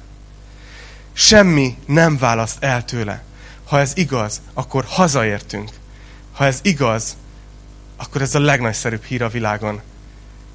Semmi 1.13 1.77
nem 1.85 2.17
választ 2.17 2.63
el 2.63 2.85
tőle. 2.85 3.23
Ha 3.65 3.79
ez 3.79 3.91
igaz, 3.95 4.41
akkor 4.53 4.85
hazaértünk. 4.87 5.69
Ha 6.33 6.45
ez 6.45 6.59
igaz, 6.61 7.17
akkor 7.97 8.21
ez 8.21 8.35
a 8.35 8.39
legnagyszerűbb 8.39 9.03
hír 9.03 9.23
a 9.23 9.29
világon. 9.29 9.81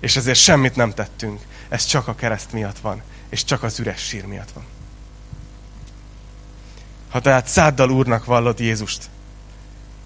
És 0.00 0.16
ezért 0.16 0.38
semmit 0.38 0.76
nem 0.76 0.92
tettünk. 0.92 1.40
Ez 1.68 1.84
csak 1.84 2.08
a 2.08 2.14
kereszt 2.14 2.52
miatt 2.52 2.78
van, 2.78 3.02
és 3.28 3.44
csak 3.44 3.62
az 3.62 3.78
üres 3.78 4.00
sír 4.00 4.24
miatt 4.26 4.50
van. 4.54 4.64
Ha 7.10 7.20
tehát 7.20 7.46
száddal 7.46 7.90
úrnak 7.90 8.24
vallod 8.24 8.60
Jézust, 8.60 9.10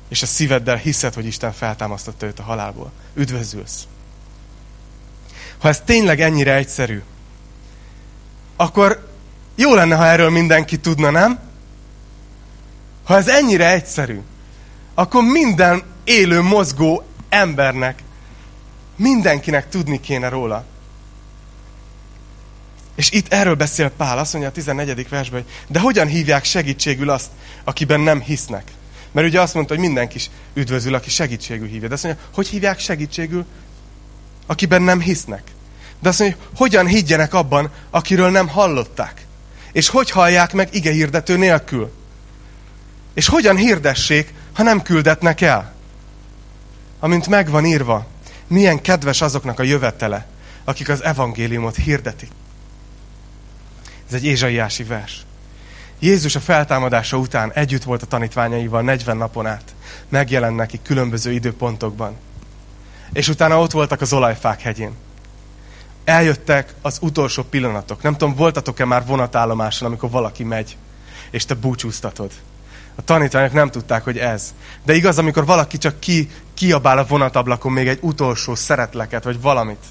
és 0.09 0.23
a 0.23 0.27
szíveddel 0.27 0.77
hiszed, 0.77 1.15
hogy 1.15 1.27
Isten 1.27 1.53
feltámasztotta 1.53 2.27
őt 2.27 2.39
a 2.39 2.43
halálból. 2.43 2.93
Üdvözülsz. 3.15 3.87
Ha 5.59 5.69
ez 5.69 5.81
tényleg 5.81 6.21
ennyire 6.21 6.55
egyszerű, 6.55 7.03
akkor 8.57 9.09
jó 9.55 9.75
lenne, 9.75 9.97
ha 9.97 10.07
erről 10.07 10.31
mindenki 10.31 10.79
tudna, 10.79 11.11
nem? 11.11 11.39
Ha 13.05 13.17
ez 13.17 13.29
ennyire 13.29 13.73
egyszerű, 13.73 14.21
akkor 14.95 15.23
minden 15.23 15.83
élő, 16.05 16.41
mozgó 16.41 17.07
embernek, 17.29 18.03
mindenkinek 18.97 19.69
tudni 19.69 20.01
kéne 20.01 20.29
róla. 20.29 20.65
És 22.95 23.11
itt 23.11 23.33
erről 23.33 23.55
beszél 23.55 23.91
Pál, 23.91 24.19
azt 24.19 24.33
mondja 24.33 24.51
a 24.51 24.55
14. 24.55 25.09
versben, 25.09 25.43
hogy 25.43 25.53
de 25.69 25.81
hogyan 25.81 26.07
hívják 26.07 26.45
segítségül 26.45 27.11
azt, 27.11 27.31
akiben 27.65 28.01
nem 28.01 28.21
hisznek? 28.21 28.73
Mert 29.13 29.27
ugye 29.27 29.41
azt 29.41 29.55
mondta, 29.55 29.75
hogy 29.75 29.83
mindenki 29.83 30.17
is 30.17 30.31
üdvözül, 30.55 30.95
aki 30.95 31.11
segítségül 31.11 31.69
hívja. 31.69 31.89
De 31.89 31.95
azt 31.95 32.05
mondja, 32.05 32.23
hogy 32.33 32.49
hívják 32.49 32.79
segítségül, 32.79 33.45
akiben 34.47 34.83
nem 34.83 35.01
hisznek. 35.01 35.43
De 36.01 36.09
azt 36.09 36.19
mondja, 36.19 36.39
hogyan 36.57 36.87
higgyenek 36.87 37.35
abban, 37.35 37.71
akiről 37.91 38.31
nem 38.31 38.49
hallották. 38.49 39.27
És 39.73 39.89
hogy 39.89 40.11
hallják 40.11 40.53
meg 40.53 40.75
ige 40.75 40.91
hirdető 40.91 41.37
nélkül. 41.37 41.93
És 43.15 43.27
hogyan 43.27 43.57
hirdessék, 43.57 44.35
ha 44.53 44.63
nem 44.63 44.83
küldetnek 44.83 45.41
el. 45.41 45.75
Amint 47.01 47.27
megvan 47.27 47.65
írva, 47.65 48.07
milyen 48.47 48.81
kedves 48.81 49.21
azoknak 49.21 49.59
a 49.59 49.63
jövetele, 49.63 50.27
akik 50.65 50.89
az 50.89 51.03
evangéliumot 51.03 51.77
hirdetik. 51.77 52.31
Ez 54.09 54.15
egy 54.15 54.25
ézsaiási 54.25 54.83
vers. 54.85 55.27
Jézus 55.99 56.35
a 56.35 56.41
feltámadása 56.41 57.17
után 57.17 57.53
együtt 57.53 57.83
volt 57.83 58.03
a 58.03 58.07
tanítványaival 58.07 58.83
40 58.83 59.17
napon 59.17 59.47
át. 59.47 59.75
Megjelent 60.09 60.57
neki 60.57 60.81
különböző 60.83 61.33
időpontokban. 61.33 62.17
És 63.13 63.29
utána 63.29 63.61
ott 63.61 63.71
voltak 63.71 64.01
az 64.01 64.13
olajfák 64.13 64.61
hegyén. 64.61 64.93
Eljöttek 66.05 66.75
az 66.83 66.99
utolsó 67.01 67.43
pillanatok. 67.43 68.03
Nem 68.03 68.17
tudom, 68.17 68.35
voltatok-e 68.35 68.85
már 68.85 69.07
vonatállomáson, 69.07 69.89
amikor 69.89 70.11
valaki 70.11 70.45
megy, 70.45 70.77
és 71.31 71.45
te 71.45 71.55
búcsúztatod. 71.55 72.33
A 72.95 73.05
tanítványok 73.05 73.53
nem 73.53 73.71
tudták, 73.71 74.05
hogy 74.05 74.19
ez. 74.19 74.55
De 74.85 74.95
igaz, 74.95 75.19
amikor 75.19 75.45
valaki 75.45 75.79
csak 75.79 76.01
ki, 76.01 76.31
kiabál 76.55 76.99
a 76.99 77.07
vonatablakon 77.07 77.73
még 77.73 77.89
egy 77.89 77.99
utolsó 78.03 78.55
szeretleket, 78.55 79.25
vagy 79.25 79.41
valamit 79.41 79.85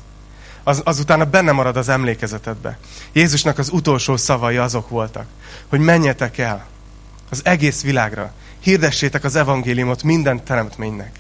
az, 0.68 0.82
azután 0.84 1.30
benne 1.32 1.52
marad 1.52 1.78
az 1.78 1.90
emlékezetedbe. 1.90 2.78
Jézusnak 3.14 3.58
az 3.58 3.70
utolsó 3.70 4.18
szavai 4.18 4.58
azok 4.58 4.90
voltak, 4.90 5.26
hogy 5.68 5.80
menjetek 5.80 6.38
el 6.38 6.66
az 7.30 7.42
egész 7.44 7.82
világra, 7.82 8.34
hirdessétek 8.60 9.24
az 9.24 9.36
evangéliumot 9.36 10.04
minden 10.04 10.44
teremtménynek, 10.44 11.12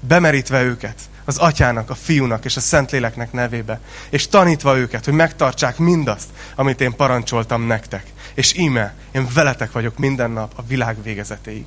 bemerítve 0.00 0.62
őket 0.62 0.98
az 1.24 1.36
atyának, 1.36 1.90
a 1.90 1.94
fiúnak 1.94 2.44
és 2.44 2.56
a 2.56 2.60
szentléleknek 2.60 3.32
nevébe, 3.32 3.80
és 4.10 4.28
tanítva 4.28 4.76
őket, 4.76 5.04
hogy 5.04 5.14
megtartsák 5.14 5.78
mindazt, 5.78 6.28
amit 6.54 6.80
én 6.80 6.96
parancsoltam 6.96 7.62
nektek. 7.62 8.06
És 8.34 8.54
íme, 8.56 8.94
én 9.12 9.28
veletek 9.34 9.72
vagyok 9.72 9.98
minden 9.98 10.30
nap 10.30 10.52
a 10.56 10.62
világ 10.66 11.02
végezetéig. 11.02 11.64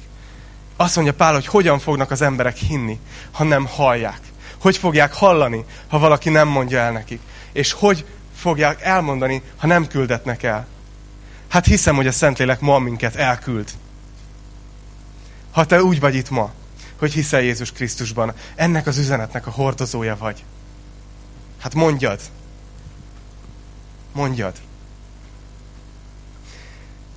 Azt 0.75 0.95
mondja 0.95 1.13
Pál, 1.13 1.33
hogy 1.33 1.47
hogyan 1.47 1.79
fognak 1.79 2.11
az 2.11 2.21
emberek 2.21 2.55
hinni, 2.55 2.99
ha 3.31 3.43
nem 3.43 3.65
hallják. 3.65 4.19
Hogy 4.59 4.77
fogják 4.77 5.13
hallani, 5.13 5.65
ha 5.87 5.99
valaki 5.99 6.29
nem 6.29 6.47
mondja 6.47 6.79
el 6.79 6.91
nekik? 6.91 7.21
És 7.51 7.71
hogy 7.71 8.05
fogják 8.35 8.81
elmondani, 8.81 9.41
ha 9.57 9.67
nem 9.67 9.87
küldetnek 9.87 10.43
el? 10.43 10.67
Hát 11.47 11.65
hiszem, 11.65 11.95
hogy 11.95 12.07
a 12.07 12.11
Szentlélek 12.11 12.59
ma 12.59 12.79
minket 12.79 13.15
elküld. 13.15 13.69
Ha 15.51 15.65
te 15.65 15.83
úgy 15.83 15.99
vagy 15.99 16.15
itt 16.15 16.29
ma, 16.29 16.51
hogy 16.99 17.13
hiszel 17.13 17.41
Jézus 17.41 17.71
Krisztusban, 17.71 18.33
ennek 18.55 18.87
az 18.87 18.97
üzenetnek 18.97 19.47
a 19.47 19.51
hordozója 19.51 20.17
vagy. 20.17 20.43
Hát 21.61 21.73
mondjad. 21.73 22.19
Mondjad. 24.13 24.55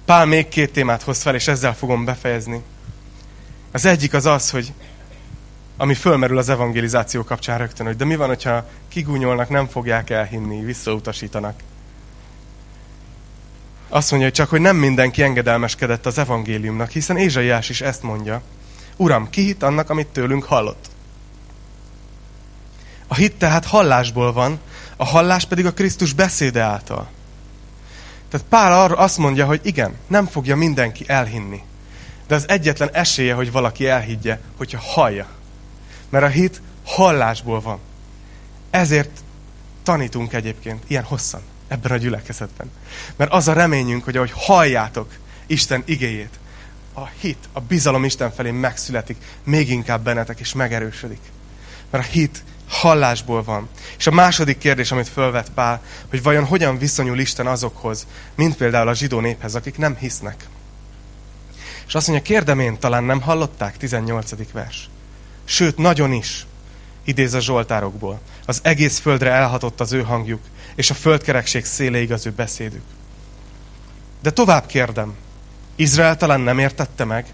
Pál 0.05 0.27
még 0.27 0.49
két 0.49 0.73
témát 0.73 1.03
hoz 1.03 1.23
fel, 1.23 1.35
és 1.35 1.49
ezzel 1.49 1.75
fogom 1.75 2.05
befejezni. 2.05 2.63
Az 3.73 3.85
egyik 3.85 4.15
az 4.15 4.27
az, 4.27 4.51
hogy 4.51 4.73
ami 5.81 5.95
fölmerül 5.95 6.39
az 6.39 6.49
evangelizáció 6.49 7.25
kapcsán 7.25 7.59
rögtön, 7.59 7.87
hogy 7.87 7.97
de 7.97 8.05
mi 8.05 8.17
van, 8.17 8.29
hogyha 8.29 8.67
kigúnyolnak, 8.89 9.49
nem 9.49 9.67
fogják 9.67 10.11
elhinni, 10.11 10.65
visszautasítanak. 10.65 11.61
Azt 13.89 14.11
mondja, 14.11 14.29
hogy 14.29 14.37
csak, 14.37 14.49
hogy 14.49 14.61
nem 14.61 14.77
mindenki 14.77 15.23
engedelmeskedett 15.23 16.07
az 16.07 16.19
evangéliumnak, 16.19 16.91
hiszen 16.91 17.17
Ézsaiás 17.17 17.69
is 17.69 17.81
ezt 17.81 18.03
mondja. 18.03 18.43
Uram, 18.97 19.31
ki 19.31 19.43
hitt 19.43 19.63
annak, 19.63 19.91
amit 19.91 20.07
tőlünk 20.07 20.45
hallott? 20.45 20.91
A 23.07 23.15
hit 23.15 23.37
tehát 23.37 23.65
hallásból 23.65 24.33
van, 24.33 24.61
a 24.97 25.05
hallás 25.05 25.45
pedig 25.45 25.67
a 25.67 25.73
Krisztus 25.73 26.13
beszéde 26.13 26.61
által. 26.61 27.09
Tehát 28.29 28.47
Pál 28.49 28.81
arra 28.81 28.97
azt 28.97 29.19
mondja, 29.19 29.47
hogy 29.47 29.61
igen, 29.63 29.95
nem 30.07 30.27
fogja 30.27 30.57
mindenki 30.57 31.05
elhinni. 31.07 31.63
De 32.27 32.35
az 32.35 32.49
egyetlen 32.49 32.91
esélye, 32.93 33.35
hogy 33.35 33.53
valaki 33.53 33.87
elhiggye, 33.87 34.39
hogyha 34.57 34.79
hallja. 34.81 35.39
Mert 36.11 36.25
a 36.25 36.29
hit 36.29 36.61
hallásból 36.85 37.61
van. 37.61 37.79
Ezért 38.71 39.11
tanítunk 39.83 40.33
egyébként 40.33 40.85
ilyen 40.87 41.05
hosszan 41.05 41.43
ebben 41.69 41.93
a 41.93 41.97
gyülekezetben. 41.97 42.71
Mert 43.17 43.33
az 43.33 43.49
a 43.49 43.53
reményünk, 43.53 44.05
hogy 44.05 44.17
ahogy 44.17 44.33
halljátok 44.35 45.13
Isten 45.47 45.83
igéjét, 45.87 46.39
a 46.95 47.07
hit, 47.21 47.49
a 47.53 47.61
bizalom 47.61 48.05
Isten 48.05 48.33
felé 48.33 48.51
megszületik, 48.51 49.17
még 49.45 49.71
inkább 49.71 50.03
bennetek, 50.03 50.41
és 50.41 50.53
megerősödik. 50.53 51.21
Mert 51.91 52.05
a 52.05 52.11
hit 52.11 52.43
hallásból 52.69 53.43
van. 53.43 53.69
És 53.99 54.07
a 54.07 54.11
második 54.11 54.59
kérdés, 54.59 54.93
amit 54.93 55.09
fölvet 55.09 55.51
Pál, 55.51 55.83
hogy 56.11 56.23
vajon 56.23 56.45
hogyan 56.45 56.79
viszonyul 56.79 57.19
Isten 57.19 57.47
azokhoz, 57.47 58.07
mint 58.35 58.57
például 58.57 58.89
a 58.89 58.95
zsidó 58.95 59.21
néphez, 59.21 59.55
akik 59.55 59.79
nem 59.79 59.97
hisznek. 59.97 60.49
És 61.87 61.95
azt 61.95 62.09
mondja, 62.09 62.27
kérdem 62.27 62.61
én, 62.61 62.79
talán 62.79 63.05
nem 63.05 63.21
hallották? 63.21 63.77
18. 63.77 64.53
vers. 64.53 64.89
Sőt, 65.51 65.77
nagyon 65.77 66.13
is, 66.13 66.47
idéz 67.05 67.35
a 67.35 67.41
Zsoltárokból. 67.41 68.21
Az 68.47 68.61
egész 68.63 68.99
földre 68.99 69.31
elhatott 69.31 69.81
az 69.81 69.93
ő 69.93 70.03
hangjuk, 70.03 70.41
és 70.75 70.91
a 70.91 70.95
földkerekség 70.95 71.65
széléig 71.65 72.13
az 72.13 72.27
ő 72.27 72.31
beszédük. 72.31 72.83
De 74.23 74.31
tovább 74.31 74.67
kérdem, 74.67 75.15
Izrael 75.77 76.17
talán 76.17 76.41
nem 76.41 76.59
értette 76.59 77.05
meg? 77.05 77.27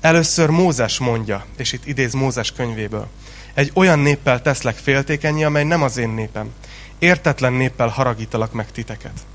Először 0.00 0.48
Mózes 0.48 0.98
mondja, 0.98 1.46
és 1.56 1.72
itt 1.72 1.86
idéz 1.86 2.12
Mózes 2.12 2.52
könyvéből. 2.52 3.08
Egy 3.54 3.70
olyan 3.74 3.98
néppel 3.98 4.42
teszlek 4.42 4.76
féltékenyi, 4.76 5.44
amely 5.44 5.64
nem 5.64 5.82
az 5.82 5.96
én 5.96 6.08
népem. 6.08 6.52
Értetlen 6.98 7.52
néppel 7.52 7.88
haragítalak 7.88 8.52
meg 8.52 8.70
titeket. 8.70 9.26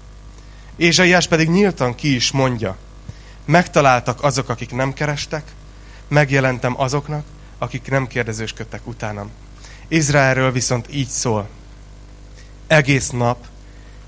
Ézsaiás 0.76 1.28
pedig 1.28 1.50
nyíltan 1.50 1.96
ki 1.96 2.16
is 2.16 2.32
mondja. 2.32 2.78
Megtaláltak 3.46 4.24
azok, 4.24 4.50
akik 4.50 4.72
nem 4.72 4.94
kerestek, 4.94 5.44
megjelentem 6.10 6.82
azoknak, 6.82 7.26
akik 7.58 7.90
nem 7.90 8.08
kérdezősködtek 8.08 8.88
utánam. 8.88 9.32
Izraelről 9.88 10.52
viszont 10.52 10.94
így 10.94 11.08
szól. 11.08 11.50
Egész 12.68 13.10
nap 13.10 13.46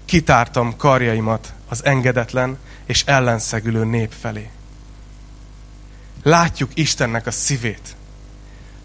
kitártam 0.06 0.76
karjaimat 0.78 1.54
az 1.68 1.86
engedetlen 1.86 2.58
és 2.86 3.04
ellenszegülő 3.06 3.86
nép 3.86 4.12
felé. 4.20 4.50
Látjuk 6.24 6.72
Istennek 6.74 7.28
a 7.28 7.32
szívét. 7.32 7.96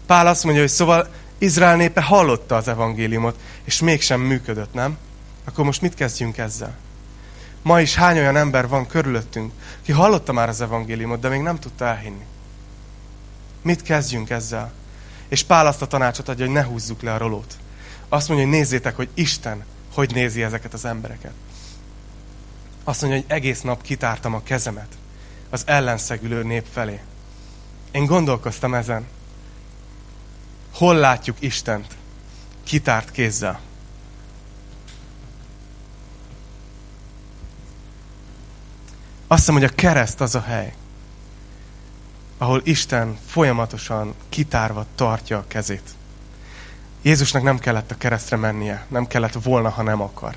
Pál 0.05 0.27
azt 0.27 0.43
mondja, 0.43 0.61
hogy 0.61 0.71
szóval 0.71 1.07
Izrael 1.37 1.75
népe 1.75 2.01
hallotta 2.01 2.55
az 2.55 2.67
evangéliumot, 2.67 3.39
és 3.63 3.79
mégsem 3.79 4.21
működött, 4.21 4.73
nem? 4.73 4.97
Akkor 5.45 5.65
most 5.65 5.81
mit 5.81 5.93
kezdjünk 5.93 6.37
ezzel? 6.37 6.75
Ma 7.61 7.81
is 7.81 7.95
hány 7.95 8.17
olyan 8.17 8.37
ember 8.37 8.67
van 8.67 8.87
körülöttünk, 8.87 9.51
ki 9.81 9.91
hallotta 9.91 10.33
már 10.33 10.49
az 10.49 10.61
evangéliumot, 10.61 11.19
de 11.19 11.29
még 11.29 11.41
nem 11.41 11.59
tudta 11.59 11.85
elhinni? 11.85 12.25
Mit 13.67 13.81
kezdjünk 13.81 14.29
ezzel? 14.29 14.71
És 15.27 15.43
Pál 15.43 15.67
azt 15.67 15.81
a 15.81 15.87
tanácsot 15.87 16.29
adja, 16.29 16.45
hogy 16.45 16.53
ne 16.53 16.63
húzzuk 16.63 17.01
le 17.01 17.13
a 17.13 17.17
rolót. 17.17 17.57
Azt 18.09 18.27
mondja, 18.27 18.47
hogy 18.47 18.55
nézzétek, 18.55 18.95
hogy 18.95 19.09
Isten 19.13 19.65
hogy 19.93 20.13
nézi 20.13 20.43
ezeket 20.43 20.73
az 20.73 20.85
embereket. 20.85 21.31
Azt 22.83 23.01
mondja, 23.01 23.19
hogy 23.19 23.31
egész 23.31 23.61
nap 23.61 23.81
kitártam 23.81 24.33
a 24.33 24.43
kezemet 24.43 24.97
az 25.49 25.63
ellenszegülő 25.65 26.43
nép 26.43 26.65
felé. 26.71 26.99
Én 27.91 28.05
gondolkoztam 28.05 28.73
ezen. 28.73 29.07
Hol 30.73 30.95
látjuk 30.95 31.37
Istent 31.39 31.95
kitárt 32.63 33.11
kézzel? 33.11 33.59
Azt 39.27 39.39
hiszem, 39.39 39.55
hogy 39.55 39.63
a 39.63 39.75
kereszt 39.75 40.21
az 40.21 40.35
a 40.35 40.41
hely, 40.41 40.73
ahol 42.37 42.61
Isten 42.63 43.17
folyamatosan 43.25 44.13
kitárva 44.29 44.85
tartja 44.95 45.37
a 45.37 45.45
kezét. 45.47 45.89
Jézusnak 47.01 47.43
nem 47.43 47.59
kellett 47.59 47.91
a 47.91 47.97
keresztre 47.97 48.37
mennie, 48.37 48.85
nem 48.87 49.07
kellett 49.07 49.33
volna, 49.43 49.69
ha 49.69 49.81
nem 49.81 50.01
akar. 50.01 50.35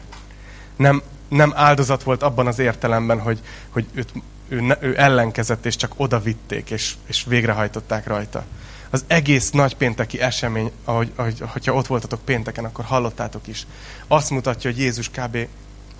Nem, 0.77 1.03
nem 1.29 1.53
áldozat 1.55 2.03
volt 2.03 2.23
abban 2.23 2.47
az 2.47 2.59
értelemben, 2.59 3.21
hogy, 3.21 3.41
hogy 3.69 3.87
őt, 3.93 4.13
ő, 4.49 4.61
ne, 4.61 4.77
ő 4.81 4.99
ellenkezett, 4.99 5.67
és 5.67 5.77
csak 5.77 5.93
oda 5.97 6.21
vitték, 6.21 6.71
és, 6.71 6.95
és 7.07 7.25
végrehajtották 7.29 8.07
rajta. 8.07 8.45
Az 8.91 9.05
egész 9.07 9.51
nagypénteki 9.51 10.21
esemény, 10.21 10.71
ahogy, 10.85 11.13
ahogy, 11.17 11.43
hogyha 11.47 11.75
ott 11.75 11.87
voltatok 11.87 12.21
pénteken, 12.25 12.65
akkor 12.65 12.85
hallottátok 12.85 13.47
is. 13.47 13.67
Azt 14.07 14.31
mutatja, 14.31 14.71
hogy 14.71 14.79
Jézus 14.79 15.11
kb. 15.11 15.39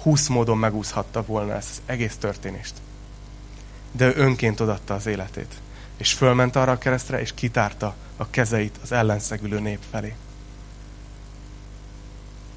20 0.03 0.29
módon 0.29 0.59
megúszhatta 0.59 1.25
volna 1.25 1.55
ezt 1.55 1.71
az 1.71 1.83
egész 1.87 2.17
történést. 2.17 2.75
De 3.93 4.07
ő 4.07 4.13
önként 4.17 4.61
odatta 4.61 4.95
az 4.95 5.07
életét. 5.07 5.55
És 6.01 6.13
fölment 6.13 6.57
arra 6.57 6.73
a 6.73 6.79
keresztre, 6.79 7.21
és 7.21 7.35
kitárta 7.35 7.95
a 8.17 8.31
kezeit 8.31 8.79
az 8.83 8.93
ellenszegülő 8.93 9.61
nép 9.61 9.79
felé. 9.91 10.15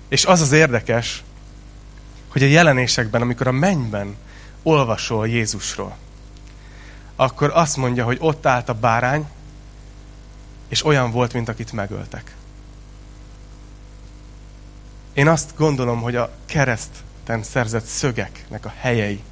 És 0.08 0.26
az 0.26 0.42
az 0.42 0.52
érdekes, 0.52 1.24
hogy 2.28 2.44
a 2.44 2.46
jelenésekben, 2.46 3.22
amikor 3.22 3.48
a 3.48 3.52
mennyben 3.52 4.16
olvasol 4.62 5.28
Jézusról, 5.28 5.98
akkor 7.16 7.52
azt 7.54 7.78
mondja, 7.78 8.06
hogy 8.06 8.18
ott 8.20 8.46
állt 8.46 8.70
a 8.70 8.74
bárány, 8.74 9.28
és 10.68 10.86
olyan 10.86 11.12
volt, 11.12 11.34
mint 11.34 11.50
akit 11.50 11.72
megöltek. 11.72 12.36
Én 15.14 15.28
azt 15.28 15.54
gondolom, 15.56 16.02
hogy 16.02 16.16
a 16.16 16.32
kereszten 16.46 17.44
szerzett 17.44 17.86
szögeknek 17.86 18.66
a 18.66 18.74
helyei 18.78 19.24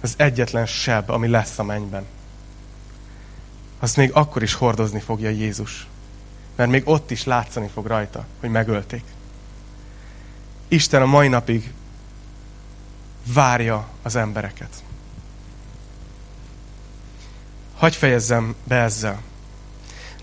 az 0.00 0.14
egyetlen 0.16 0.66
seb, 0.66 1.10
ami 1.10 1.28
lesz 1.28 1.58
a 1.58 1.62
mennyben. 1.62 2.06
Azt 3.78 3.96
még 3.96 4.10
akkor 4.12 4.42
is 4.42 4.54
hordozni 4.54 5.00
fogja 5.00 5.30
Jézus. 5.30 5.86
Mert 6.56 6.70
még 6.70 6.82
ott 6.84 7.10
is 7.10 7.24
látszani 7.24 7.68
fog 7.74 7.86
rajta, 7.86 8.26
hogy 8.40 8.50
megölték. 8.50 9.02
Isten 10.68 11.02
a 11.02 11.06
mai 11.06 11.28
napig 11.28 11.72
várja 13.32 13.88
az 14.02 14.16
embereket. 14.16 14.84
Hagy 17.76 17.96
fejezzem 17.96 18.54
be 18.64 18.76
ezzel. 18.76 19.20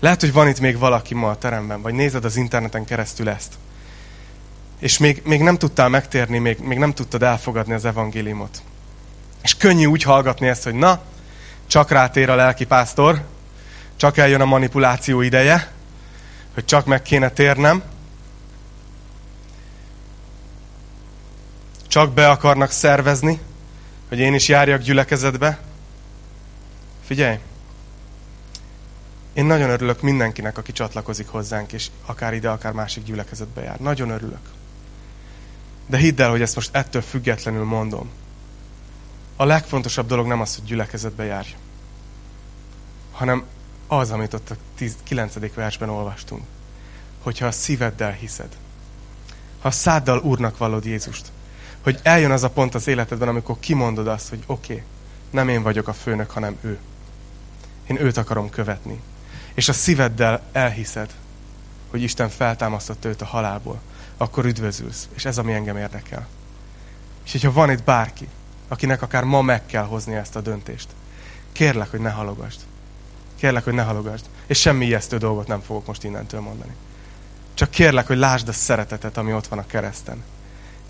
Lehet, 0.00 0.20
hogy 0.20 0.32
van 0.32 0.48
itt 0.48 0.60
még 0.60 0.78
valaki 0.78 1.14
ma 1.14 1.30
a 1.30 1.38
teremben, 1.38 1.82
vagy 1.82 1.94
nézed 1.94 2.24
az 2.24 2.36
interneten 2.36 2.84
keresztül 2.84 3.28
ezt. 3.28 3.52
És 4.78 4.98
még, 4.98 5.22
még 5.24 5.40
nem 5.40 5.58
tudtál 5.58 5.88
megtérni, 5.88 6.38
még, 6.38 6.58
még 6.58 6.78
nem 6.78 6.94
tudtad 6.94 7.22
elfogadni 7.22 7.72
az 7.72 7.84
evangéliumot. 7.84 8.62
És 9.42 9.56
könnyű 9.56 9.84
úgy 9.84 10.02
hallgatni 10.02 10.48
ezt, 10.48 10.64
hogy 10.64 10.74
na, 10.74 11.02
csak 11.66 11.90
rátér 11.90 12.30
a 12.30 12.34
lelkipásztor, 12.34 13.22
csak 13.96 14.16
eljön 14.16 14.40
a 14.40 14.44
manipuláció 14.44 15.20
ideje, 15.20 15.72
hogy 16.54 16.64
csak 16.64 16.86
meg 16.86 17.02
kéne 17.02 17.30
térnem, 17.30 17.82
csak 21.94 22.12
be 22.12 22.30
akarnak 22.30 22.70
szervezni, 22.70 23.40
hogy 24.08 24.18
én 24.18 24.34
is 24.34 24.48
járjak 24.48 24.80
gyülekezetbe. 24.80 25.58
Figyelj! 27.04 27.38
Én 29.32 29.44
nagyon 29.44 29.70
örülök 29.70 30.00
mindenkinek, 30.00 30.58
aki 30.58 30.72
csatlakozik 30.72 31.28
hozzánk, 31.28 31.72
és 31.72 31.86
akár 32.06 32.34
ide, 32.34 32.50
akár 32.50 32.72
másik 32.72 33.04
gyülekezetbe 33.04 33.62
jár. 33.62 33.78
Nagyon 33.78 34.10
örülök. 34.10 34.40
De 35.86 35.96
hidd 35.96 36.20
el, 36.20 36.30
hogy 36.30 36.42
ezt 36.42 36.54
most 36.54 36.74
ettől 36.74 37.02
függetlenül 37.02 37.64
mondom. 37.64 38.10
A 39.36 39.44
legfontosabb 39.44 40.06
dolog 40.06 40.26
nem 40.26 40.40
az, 40.40 40.54
hogy 40.54 40.64
gyülekezetbe 40.64 41.24
járj, 41.24 41.54
hanem 43.12 43.44
az, 43.86 44.10
amit 44.10 44.34
ott 44.34 44.50
a 44.50 44.56
9. 45.02 45.54
versben 45.54 45.88
olvastunk. 45.88 46.42
Hogyha 47.22 47.46
a 47.46 47.50
szíveddel 47.50 48.12
hiszed, 48.12 48.56
ha 49.60 49.68
a 49.68 49.70
száddal 49.70 50.18
Úrnak 50.18 50.58
vallod 50.58 50.84
Jézust, 50.84 51.32
hogy 51.82 52.00
eljön 52.02 52.30
az 52.30 52.42
a 52.42 52.50
pont 52.50 52.74
az 52.74 52.86
életedben, 52.86 53.28
amikor 53.28 53.56
kimondod 53.60 54.08
azt, 54.08 54.28
hogy 54.28 54.42
oké, 54.46 54.72
okay, 54.72 54.84
nem 55.30 55.48
én 55.48 55.62
vagyok 55.62 55.88
a 55.88 55.92
főnök, 55.92 56.30
hanem 56.30 56.56
ő. 56.60 56.78
Én 57.86 58.00
őt 58.00 58.16
akarom 58.16 58.50
követni. 58.50 59.00
És 59.54 59.68
a 59.68 59.72
szíveddel 59.72 60.42
elhiszed, 60.52 61.14
hogy 61.90 62.02
Isten 62.02 62.28
feltámasztotta 62.28 63.08
őt 63.08 63.22
a 63.22 63.24
halálból, 63.24 63.80
akkor 64.16 64.44
üdvözülsz. 64.44 65.08
És 65.14 65.24
ez, 65.24 65.38
ami 65.38 65.52
engem 65.52 65.76
érdekel. 65.76 66.26
És 67.24 67.32
hogyha 67.32 67.52
van 67.52 67.70
itt 67.70 67.82
bárki, 67.82 68.28
akinek 68.68 69.02
akár 69.02 69.24
ma 69.24 69.42
meg 69.42 69.66
kell 69.66 69.84
hozni 69.84 70.14
ezt 70.14 70.36
a 70.36 70.40
döntést, 70.40 70.88
kérlek, 71.52 71.90
hogy 71.90 72.00
ne 72.00 72.10
halogasd. 72.10 72.60
Kérlek, 73.36 73.64
hogy 73.64 73.74
ne 73.74 73.82
halogasd. 73.82 74.24
És 74.46 74.60
semmi 74.60 74.84
ijesztő 74.84 75.18
dolgot 75.18 75.46
nem 75.46 75.60
fogok 75.60 75.86
most 75.86 76.04
innentől 76.04 76.40
mondani. 76.40 76.72
Csak 77.54 77.70
kérlek, 77.70 78.06
hogy 78.06 78.18
lásd 78.18 78.48
a 78.48 78.52
szeretetet, 78.52 79.16
ami 79.16 79.32
ott 79.32 79.46
van 79.46 79.58
a 79.58 79.66
kereszten. 79.66 80.22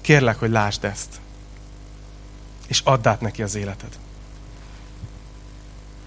Kérlek, 0.00 0.38
hogy 0.38 0.50
lásd 0.50 0.84
ezt. 0.84 1.20
És 2.66 2.80
add 2.84 3.08
át 3.08 3.20
neki 3.20 3.42
az 3.42 3.54
életed. 3.54 3.98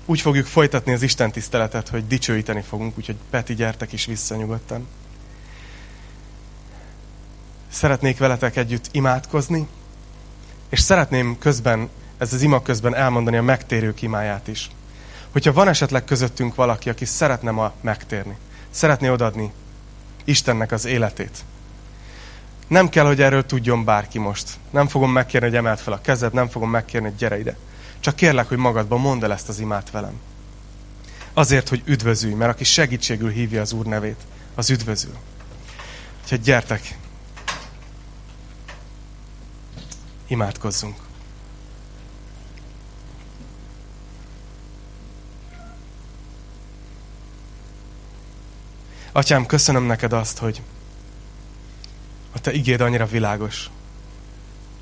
Úgy 0.05 0.21
fogjuk 0.21 0.45
folytatni 0.45 0.93
az 0.93 1.01
Isten 1.01 1.31
tiszteletet, 1.31 1.89
hogy 1.89 2.07
dicsőíteni 2.07 2.61
fogunk, 2.61 2.97
úgyhogy 2.97 3.15
Peti, 3.29 3.55
gyertek 3.55 3.93
is 3.93 4.05
vissza 4.05 4.35
nyugodtan. 4.35 4.87
Szeretnék 7.71 8.17
veletek 8.17 8.55
együtt 8.55 8.89
imádkozni, 8.91 9.67
és 10.69 10.79
szeretném 10.79 11.37
közben, 11.37 11.89
ez 12.17 12.33
az 12.33 12.41
ima 12.41 12.61
közben 12.61 12.95
elmondani 12.95 13.37
a 13.37 13.41
megtérők 13.41 14.01
imáját 14.01 14.47
is. 14.47 14.69
Hogyha 15.37 15.53
van 15.53 15.67
esetleg 15.67 16.03
közöttünk 16.03 16.55
valaki, 16.55 16.89
aki 16.89 17.05
szeretne 17.05 17.51
ma 17.51 17.73
megtérni, 17.81 18.37
szeretné 18.69 19.09
odadni 19.09 19.51
Istennek 20.23 20.71
az 20.71 20.85
életét, 20.85 21.37
nem 22.67 22.89
kell, 22.89 23.05
hogy 23.05 23.21
erről 23.21 23.45
tudjon 23.45 23.83
bárki 23.83 24.19
most. 24.19 24.49
Nem 24.69 24.87
fogom 24.87 25.11
megkérni, 25.11 25.47
hogy 25.47 25.55
emeld 25.55 25.79
fel 25.79 25.93
a 25.93 26.01
kezed, 26.01 26.33
nem 26.33 26.47
fogom 26.47 26.69
megkérni, 26.69 27.07
hogy 27.07 27.17
gyere 27.17 27.39
ide. 27.39 27.57
Csak 27.99 28.15
kérlek, 28.15 28.47
hogy 28.47 28.57
magadban 28.57 28.99
mondd 28.99 29.23
el 29.23 29.31
ezt 29.31 29.49
az 29.49 29.59
imát 29.59 29.91
velem. 29.91 30.19
Azért, 31.33 31.69
hogy 31.69 31.81
üdvözülj, 31.85 32.33
mert 32.33 32.51
aki 32.51 32.63
segítségül 32.63 33.29
hívja 33.29 33.61
az 33.61 33.71
Úr 33.73 33.85
nevét, 33.85 34.21
az 34.55 34.69
üdvözül. 34.69 35.15
Úgyhogy 36.23 36.41
gyertek, 36.41 36.97
imádkozzunk. 40.27 41.06
Atyám, 49.17 49.45
köszönöm 49.45 49.83
neked 49.83 50.13
azt, 50.13 50.37
hogy 50.37 50.61
a 52.31 52.39
te 52.39 52.51
igéd 52.51 52.81
annyira 52.81 53.05
világos, 53.05 53.69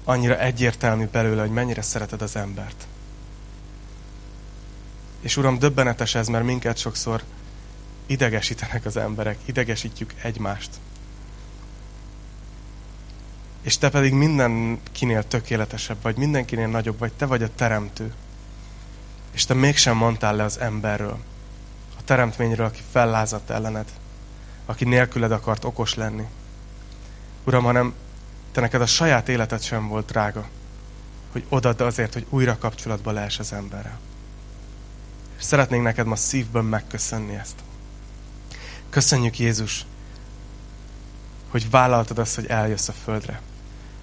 annyira 0.04 0.40
egyértelmű 0.40 1.06
belőle, 1.06 1.42
hogy 1.42 1.52
mennyire 1.52 1.82
szereted 1.82 2.22
az 2.22 2.36
embert. 2.36 2.88
És 5.20 5.38
Uram, 5.38 5.60
döbbenetes 5.60 6.16
ez, 6.16 6.28
mert 6.28 6.46
minket 6.46 6.78
sokszor 6.78 7.24
idegesítenek 8.06 8.86
az 8.86 8.98
emberek, 8.98 9.38
idegesítjük 9.46 10.14
egymást. 10.22 10.70
És 13.62 13.78
te 13.78 13.90
pedig 13.90 14.14
mindenkinél 14.14 15.28
tökéletesebb 15.28 15.98
vagy, 16.02 16.16
mindenkinél 16.18 16.68
nagyobb 16.68 17.00
vagy, 17.00 17.14
te 17.14 17.26
vagy 17.26 17.44
a 17.44 17.56
teremtő. 17.56 18.14
És 19.32 19.46
te 19.46 19.54
mégsem 19.54 19.98
mondtál 19.98 20.36
le 20.36 20.44
az 20.44 20.60
emberről, 20.60 21.20
a 21.98 22.04
teremtményről, 22.04 22.66
aki 22.66 22.82
fellázadt 22.92 23.50
ellened, 23.50 23.92
aki 24.66 24.86
nélküled 24.86 25.32
akart 25.32 25.64
okos 25.64 25.94
lenni. 25.94 26.26
Uram, 27.44 27.64
hanem 27.64 27.94
te 28.52 28.62
neked 28.62 28.82
a 28.82 28.86
saját 28.86 29.30
életed 29.30 29.62
sem 29.62 29.88
volt 29.88 30.06
drága, 30.06 30.48
hogy 31.32 31.46
odadd 31.50 31.82
azért, 31.82 32.14
hogy 32.14 32.26
újra 32.30 32.58
kapcsolatba 32.58 33.12
lehes 33.12 33.40
az 33.40 33.54
emberrel. 33.54 34.00
És 35.38 35.44
szeretnénk 35.44 35.84
neked 35.84 36.06
ma 36.06 36.16
szívből 36.16 36.62
megköszönni 36.62 37.36
ezt. 37.36 37.56
Köszönjük 38.90 39.40
Jézus, 39.40 39.86
hogy 41.50 41.70
vállaltad 41.70 42.18
azt, 42.18 42.36
hogy 42.36 42.46
eljössz 42.46 42.88
a 42.88 42.94
földre. 43.04 43.42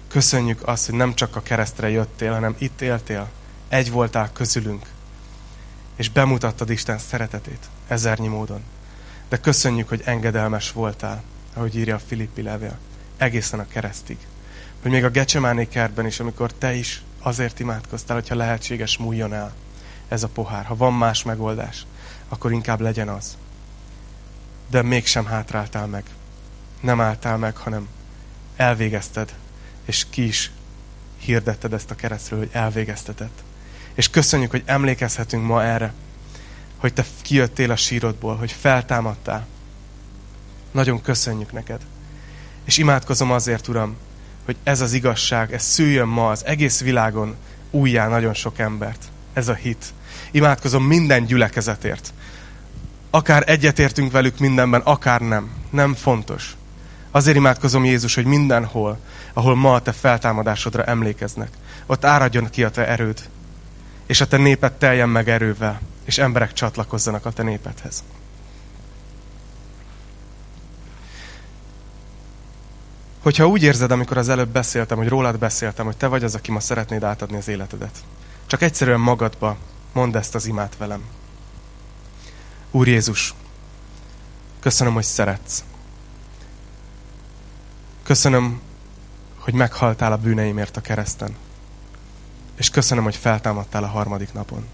Köszönjük 0.07 0.67
azt, 0.67 0.85
hogy 0.85 0.95
nem 0.95 1.13
csak 1.13 1.35
a 1.35 1.41
keresztre 1.41 1.89
jöttél, 1.89 2.33
hanem 2.33 2.55
itt 2.57 2.81
éltél, 2.81 3.29
egy 3.67 3.91
voltál 3.91 4.31
közülünk, 4.31 4.85
és 5.95 6.09
bemutattad 6.09 6.69
Isten 6.69 6.97
szeretetét 6.97 7.69
ezernyi 7.87 8.27
módon. 8.27 8.63
De 9.33 9.39
köszönjük, 9.39 9.89
hogy 9.89 10.01
engedelmes 10.05 10.71
voltál, 10.71 11.23
ahogy 11.53 11.75
írja 11.75 11.95
a 11.95 12.01
Filippi 12.07 12.41
levél, 12.41 12.77
egészen 13.17 13.59
a 13.59 13.67
keresztig. 13.67 14.17
Hogy 14.81 14.91
még 14.91 15.03
a 15.03 15.09
Gecsemáné 15.09 15.67
kertben 15.67 16.05
is, 16.05 16.19
amikor 16.19 16.53
te 16.53 16.73
is 16.73 17.01
azért 17.19 17.59
imádkoztál, 17.59 18.15
hogyha 18.15 18.35
lehetséges 18.35 18.97
múljon 18.97 19.33
el 19.33 19.53
ez 20.07 20.23
a 20.23 20.27
pohár. 20.27 20.65
Ha 20.65 20.75
van 20.75 20.93
más 20.93 21.23
megoldás, 21.23 21.85
akkor 22.29 22.51
inkább 22.51 22.79
legyen 22.79 23.09
az. 23.09 23.37
De 24.69 24.81
mégsem 24.81 25.25
hátráltál 25.25 25.87
meg. 25.87 26.03
Nem 26.79 27.01
álltál 27.01 27.37
meg, 27.37 27.55
hanem 27.57 27.87
elvégezted, 28.55 29.33
és 29.85 30.05
ki 30.09 30.25
is 30.27 30.51
hirdetted 31.17 31.73
ezt 31.73 31.91
a 31.91 31.95
keresztről, 31.95 32.39
hogy 32.39 32.49
elvégeztetett. 32.51 33.43
És 33.93 34.09
köszönjük, 34.09 34.51
hogy 34.51 34.63
emlékezhetünk 34.65 35.45
ma 35.45 35.63
erre, 35.63 35.93
hogy 36.83 36.93
te 36.93 37.05
kijöttél 37.21 37.71
a 37.71 37.75
sírodból, 37.75 38.35
hogy 38.35 38.51
feltámadtál. 38.51 39.45
Nagyon 40.71 41.01
köszönjük 41.01 41.51
neked. 41.51 41.81
És 42.63 42.77
imádkozom 42.77 43.31
azért, 43.31 43.67
Uram, 43.67 43.95
hogy 44.45 44.55
ez 44.63 44.81
az 44.81 44.93
igazság, 44.93 45.53
ez 45.53 45.63
szüljön 45.63 46.07
ma 46.07 46.29
az 46.29 46.45
egész 46.45 46.81
világon 46.81 47.35
újjá 47.71 48.07
nagyon 48.07 48.33
sok 48.33 48.59
embert. 48.59 49.03
Ez 49.33 49.47
a 49.47 49.53
hit. 49.53 49.85
Imádkozom 50.31 50.83
minden 50.83 51.25
gyülekezetért. 51.25 52.13
Akár 53.09 53.43
egyetértünk 53.49 54.11
velük 54.11 54.39
mindenben, 54.39 54.81
akár 54.81 55.21
nem. 55.21 55.51
Nem 55.69 55.93
fontos. 55.93 56.55
Azért 57.11 57.37
imádkozom 57.37 57.85
Jézus, 57.85 58.15
hogy 58.15 58.25
mindenhol, 58.25 58.99
ahol 59.33 59.55
ma 59.55 59.73
a 59.73 59.81
te 59.81 59.91
feltámadásodra 59.91 60.83
emlékeznek, 60.83 61.49
ott 61.85 62.05
áradjon 62.05 62.49
ki 62.49 62.63
a 62.63 62.69
te 62.69 62.87
erőd, 62.87 63.29
és 64.05 64.21
a 64.21 64.27
te 64.27 64.37
néped 64.37 64.73
teljen 64.73 65.09
meg 65.09 65.29
erővel, 65.29 65.81
és 66.03 66.17
emberek 66.17 66.53
csatlakozzanak 66.53 67.25
a 67.25 67.31
te 67.31 67.43
népedhez. 67.43 68.03
Hogyha 73.21 73.47
úgy 73.47 73.63
érzed, 73.63 73.91
amikor 73.91 74.17
az 74.17 74.29
előbb 74.29 74.49
beszéltem, 74.49 74.97
hogy 74.97 75.07
rólad 75.07 75.39
beszéltem, 75.39 75.85
hogy 75.85 75.97
te 75.97 76.07
vagy 76.07 76.23
az, 76.23 76.35
aki 76.35 76.51
ma 76.51 76.59
szeretnéd 76.59 77.03
átadni 77.03 77.37
az 77.37 77.47
életedet, 77.47 78.03
csak 78.45 78.61
egyszerűen 78.61 78.99
magadba 78.99 79.57
mondd 79.93 80.17
ezt 80.17 80.35
az 80.35 80.45
imát 80.45 80.77
velem. 80.77 81.03
Úr 82.71 82.87
Jézus, 82.87 83.33
köszönöm, 84.59 84.93
hogy 84.93 85.03
szeretsz. 85.03 85.63
Köszönöm, 88.03 88.61
hogy 89.39 89.53
meghaltál 89.53 90.11
a 90.11 90.17
bűneimért 90.17 90.77
a 90.77 90.81
kereszten. 90.81 91.35
És 92.55 92.69
köszönöm, 92.69 93.03
hogy 93.03 93.15
feltámadtál 93.15 93.83
a 93.83 93.87
harmadik 93.87 94.33
napon. 94.33 94.67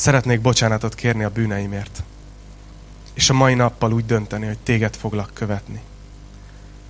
Szeretnék 0.00 0.40
bocsánatot 0.40 0.94
kérni 0.94 1.24
a 1.24 1.30
bűneimért. 1.30 2.02
És 3.12 3.30
a 3.30 3.34
mai 3.34 3.54
nappal 3.54 3.92
úgy 3.92 4.06
dönteni, 4.06 4.46
hogy 4.46 4.58
téged 4.58 4.96
foglak 4.96 5.30
követni. 5.34 5.80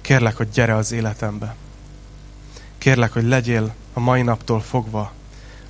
Kérlek, 0.01 0.37
hogy 0.37 0.49
gyere 0.49 0.75
az 0.75 0.93
életembe. 0.93 1.57
Kérlek, 2.79 3.13
hogy 3.13 3.25
legyél 3.25 3.75
a 3.93 4.01
mai 4.01 4.23
naptól 4.23 4.61
fogva 4.61 5.13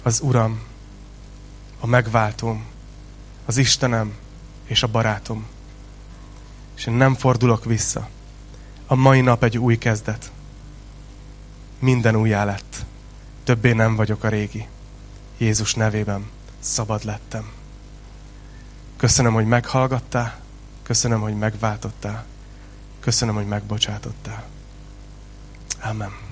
az 0.03 0.20
Uram, 0.20 0.61
a 1.80 1.86
megváltóm, 1.86 2.64
az 3.47 3.57
Istenem 3.57 4.14
és 4.66 4.82
a 4.82 4.88
barátom. 4.88 5.47
És 6.76 6.86
én 6.86 6.95
nem 6.95 7.14
fordulok 7.14 7.64
vissza. 7.64 8.09
A 8.86 8.95
mai 8.95 9.20
nap 9.20 9.45
egy 9.45 9.59
új 9.59 9.78
kezdet. 9.78 10.32
Minden 11.78 12.16
újjá 12.16 12.45
lett. 12.45 12.84
Többé 13.45 13.72
nem 13.72 13.97
vagyok 13.97 14.24
a 14.24 14.28
régi. 14.28 14.66
Jézus 15.38 15.74
nevében 15.74 16.38
szabad 16.61 17.05
lettem. 17.05 17.53
Köszönöm, 18.97 19.33
hogy 19.33 19.47
meghallgattál, 19.47 20.39
köszönöm, 20.83 21.21
hogy 21.21 21.39
megváltottál, 21.39 22.25
köszönöm, 23.01 23.35
hogy 23.35 23.47
megbocsátottál. 23.47 24.45
Amen. 25.83 26.30